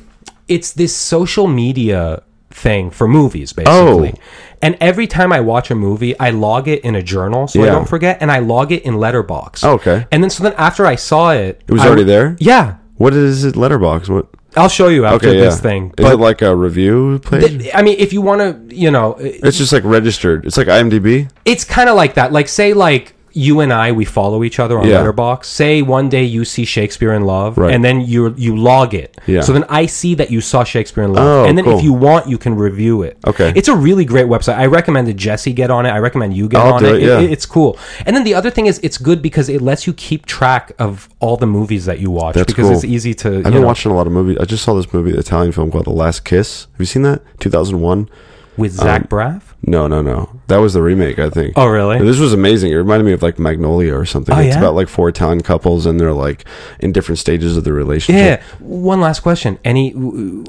[0.48, 4.14] it's this social media thing for movies basically.
[4.14, 4.20] Oh.
[4.60, 7.66] And every time I watch a movie, I log it in a journal so I
[7.66, 9.64] don't forget and I log it in Letterboxd.
[9.64, 10.06] Oh, okay.
[10.12, 12.36] And then so then after I saw it, It was I already there.
[12.38, 12.76] Yeah.
[12.96, 13.54] What is it?
[13.56, 14.08] Letterboxd.
[14.08, 14.28] What?
[14.56, 15.44] I'll show you after Okay, yeah.
[15.46, 15.94] this thing.
[15.98, 17.60] Is it like a review page?
[17.60, 20.44] th- I mean, if you want to, you know, it's just like registered.
[20.44, 21.30] It's like IMDb.
[21.44, 22.32] it's kind of like that.
[22.32, 24.96] Like, say, like you and I, we follow each other on Yeah.
[25.02, 25.44] Letterboxd.
[25.44, 27.74] Say one day you see Shakespeare in Love, Right.
[27.74, 29.16] and then you you log it.
[29.26, 29.40] Yeah.
[29.42, 31.78] So then I see that you saw Shakespeare in Love, Oh, and then cool.
[31.78, 33.18] if you want, you can review it.
[33.26, 33.52] Okay.
[33.54, 34.56] It's a really great website.
[34.56, 35.90] I recommended Jesse get on it.
[35.90, 36.94] I recommend you get I'll on it.
[36.96, 37.20] it, yeah.
[37.20, 37.78] it's cool.
[38.06, 41.08] And then the other thing is, it's good because it lets you keep track of
[41.20, 42.74] all the movies that you watch That's because cool.
[42.76, 43.28] it's easy to.
[43.28, 44.36] I've you been know, watching a lot of movies.
[44.40, 46.66] I just saw this movie, the Italian film called The Last Kiss.
[46.72, 47.22] Have you seen that?
[47.40, 48.08] 2001.
[48.56, 49.42] With um, Zach Braff.
[49.64, 50.40] No, no, no.
[50.48, 51.54] That was the remake, I think.
[51.56, 51.98] Oh, really?
[51.98, 52.72] This was amazing.
[52.72, 54.34] It reminded me of like Magnolia or something.
[54.34, 54.58] Oh, it's yeah?
[54.58, 56.44] about like four Italian couples and they're like
[56.80, 58.40] in different stages of the relationship.
[58.40, 58.56] Yeah.
[58.58, 59.58] One last question.
[59.64, 59.94] Any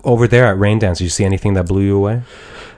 [0.04, 0.98] over there at Raindance?
[0.98, 2.24] Did you see anything that blew you away?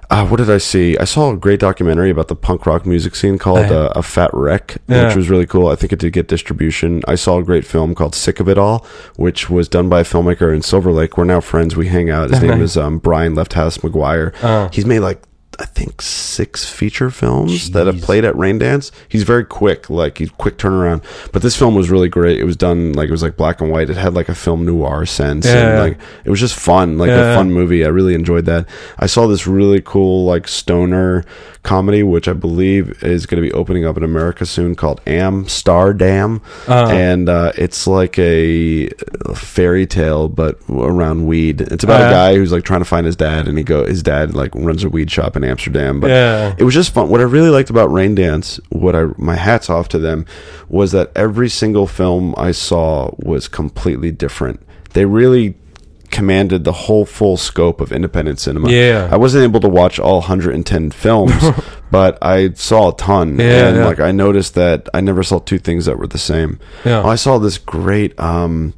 [0.10, 0.98] Uh, what did I see?
[0.98, 4.04] I saw a great documentary about the punk rock music scene called Oh, uh, A
[4.04, 5.08] Fat Wreck, Yeah.
[5.08, 5.68] which was really cool.
[5.68, 7.02] I think it did get distribution.
[7.08, 10.04] I saw a great film called Sick of It All, which was done by a
[10.04, 11.18] filmmaker in Silver Lake.
[11.18, 11.76] We're now friends.
[11.76, 12.30] We hang out.
[12.30, 14.34] His name is um, Brian Left House McGuire.
[14.44, 14.70] Oh.
[14.72, 15.22] He's made like
[15.58, 18.92] I think six feature films that have played at Raindance.
[19.08, 21.02] He's very quick, like he's quick turnaround.
[21.32, 22.40] But this film was really great.
[22.40, 23.90] It was done like it was like black and white.
[23.90, 25.70] It had like a film noir sense, Yeah.
[25.70, 27.32] and like it was just fun, like Yeah.
[27.32, 27.86] a fun movie.
[27.86, 28.68] I really enjoyed that.
[29.00, 31.24] I saw this really cool like stoner
[31.66, 36.42] comedy, which I believe is going to be opening up in America soon, called Amsterdam,
[36.68, 36.88] Uh.
[36.92, 38.88] and uh, it's like a
[39.36, 41.62] fairy tale but around weed.
[41.62, 42.08] It's about Uh.
[42.08, 44.52] a guy who's like trying to find his dad, and he go his dad like
[44.56, 46.54] runs a weed shop in Amsterdam, but Yeah.
[46.58, 47.10] it was just fun.
[47.10, 50.26] What I really liked about Raindance, what I my hats off to them,
[50.70, 54.62] was that every single film I saw was completely different.
[54.94, 55.56] They really
[56.16, 58.70] commanded the whole full scope of independent cinema.
[58.70, 59.10] Yeah.
[59.12, 61.34] I wasn't able to watch all 110 films,
[61.92, 63.38] but I saw a ton.
[63.38, 63.86] Yeah, and yeah.
[63.86, 66.58] like I noticed that I never saw two things that were the same.
[66.86, 67.06] Yeah.
[67.06, 68.74] I saw this great um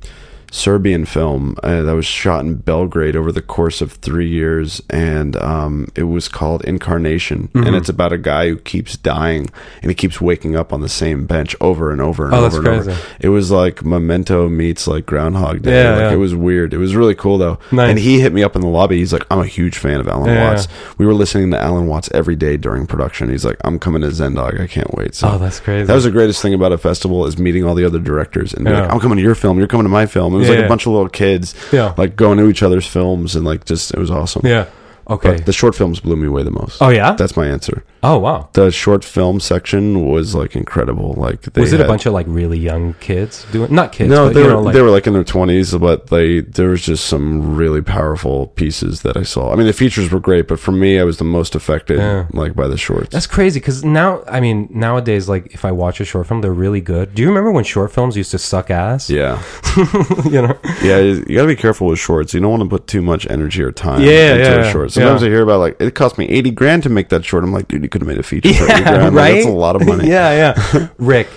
[0.57, 5.35] Serbian film uh, that was shot in Belgrade over the course of three years, and
[5.38, 7.67] um, it was called Incarnation, Mm-hmm.
[7.67, 9.49] and it's about a guy who keeps dying
[9.81, 12.43] and he keeps waking up on the same bench over and over and Oh, over
[12.45, 12.84] that's and over.
[12.85, 13.01] crazy.
[13.19, 15.84] It was like Memento meets like Groundhog Day.
[15.84, 16.13] Yeah, like yeah.
[16.13, 16.73] it was weird.
[16.73, 17.59] It was really cool though.
[17.71, 17.89] Nice.
[17.91, 18.97] And he hit me up in the lobby.
[18.97, 20.49] He's like, "I'm a huge fan of Alan Yeah.
[20.49, 20.67] Watts."
[20.97, 23.29] We were listening to Alan Watts every day during production.
[23.29, 24.59] He's like, "I'm coming to Zendog.
[24.59, 25.85] I can't wait." So Oh, that's crazy.
[25.85, 28.65] that was the greatest thing about a festival is meeting all the other directors and
[28.65, 30.34] like, I'm coming to your film, you're coming to my film.
[30.48, 30.65] Was like Yeah.
[30.65, 31.94] a bunch of little kids, Yeah.
[31.98, 34.41] like going to each other's films and like just it was awesome.
[34.45, 34.65] yeah.
[35.09, 35.35] Okay.
[35.35, 36.81] But the short films blew me away the most.
[36.81, 37.13] oh yeah.
[37.13, 37.84] That's my answer.
[38.03, 38.49] oh wow.
[38.53, 41.13] The short film section was like incredible.
[41.13, 43.73] Like they Was it a bunch of like really young kids doing?
[43.73, 44.09] Not kids.
[44.09, 46.41] No, but, they you were know, like, they were like in their twenties, but they
[46.41, 49.51] there was just some really powerful pieces that I saw.
[49.51, 52.27] I mean, the features were great, but for me, I was the most affected Yeah.
[52.34, 53.09] like by the shorts.
[53.09, 56.51] That's crazy because now, I mean, nowadays, like if I watch a short film, they're
[56.53, 57.15] really good.
[57.15, 59.09] Do you remember when short films used to suck ass?
[59.09, 59.41] yeah,
[60.25, 60.57] you know.
[60.84, 60.99] yeah.
[60.99, 62.34] You got to be careful with shorts.
[62.34, 64.91] You don't want to put too much energy or time Yeah, into yeah, a short.
[64.98, 65.28] Sometimes Yeah.
[65.28, 67.44] I hear about like it cost me eighty grand to make that short.
[67.44, 69.15] I'm like, dude, you could have made a feature for eighty Yeah, grand.
[69.15, 69.34] Like, right.
[69.36, 70.07] that's a lot of money.
[70.10, 70.88] yeah, yeah.
[70.98, 71.28] Rick,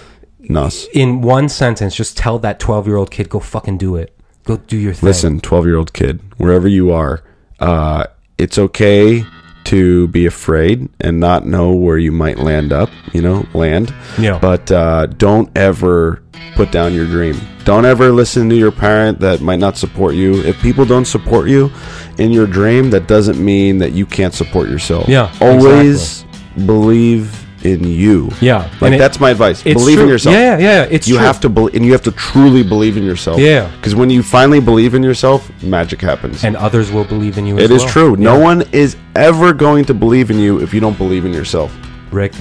[0.41, 0.87] Nuss.
[0.93, 4.17] in one sentence, just tell that twelve-year-old kid, go fucking do it.
[4.45, 5.07] Go do your thing.
[5.07, 7.23] Listen, twelve year old kid, wherever you are,
[7.61, 8.07] uh,
[8.39, 9.25] it's okay
[9.65, 12.91] to be afraid and not know where you might land up.
[13.13, 13.95] You know, land.
[14.19, 14.39] Yeah.
[14.39, 16.23] But uh, don't ever
[16.55, 17.41] put down your dream.
[17.65, 20.43] Don't ever listen to your parent that might not support you.
[20.43, 21.71] If people don't support you
[22.19, 25.09] in your dream, that doesn't mean that you can't support yourself.
[25.09, 26.25] Yeah, Always
[26.67, 28.31] believe in you.
[28.41, 29.63] Yeah, Like it- that's my advice.
[29.63, 30.35] Believe in yourself.
[30.35, 31.25] Yeah, yeah, it's you true.
[31.25, 33.39] have to believe, and you have to truly believe in yourself.
[33.39, 33.71] Yeah.
[33.77, 36.45] Because when you finally believe in yourself, magic happens.
[36.45, 37.59] and others will believe in you.
[37.59, 37.93] as it is well.
[37.93, 38.17] true.
[38.17, 41.75] No one is ever going to believe in you if you don't believe in yourself.
[42.11, 42.33] Rick,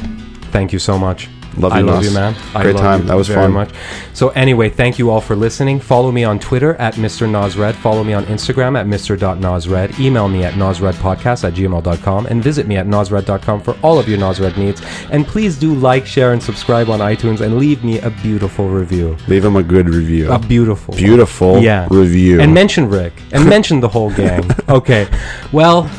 [0.52, 1.28] thank you so much.
[1.58, 2.10] Love I you, love Nas.
[2.10, 2.36] you, man.
[2.56, 3.08] I Great love time.
[3.08, 3.52] That was very fun.
[3.52, 3.72] much.
[4.14, 5.80] So anyway, thank you all for listening.
[5.80, 7.28] Follow me on Twitter at Mr.
[7.28, 7.74] Nosred.
[7.76, 10.00] Follow me on Instagram at Mr.Nosred.
[10.00, 14.18] Email me at nosredpodcast at gmail.com and visit me at nosred.com for all of your
[14.20, 14.82] Nosred needs.
[15.12, 19.18] And please do like, share, and subscribe on iTunes and leave me a beautiful review.
[19.28, 20.32] Leave him a good review.
[20.32, 21.02] A beautiful one.
[21.04, 21.88] Beautiful yeah.
[21.90, 22.40] review.
[22.40, 23.14] And mention Rick.
[23.32, 24.50] And mention the whole gang.
[24.70, 25.08] Okay.
[25.52, 25.90] Well,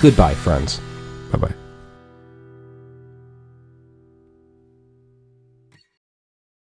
[0.00, 0.80] goodbye, friends.
[1.30, 1.63] bye bye.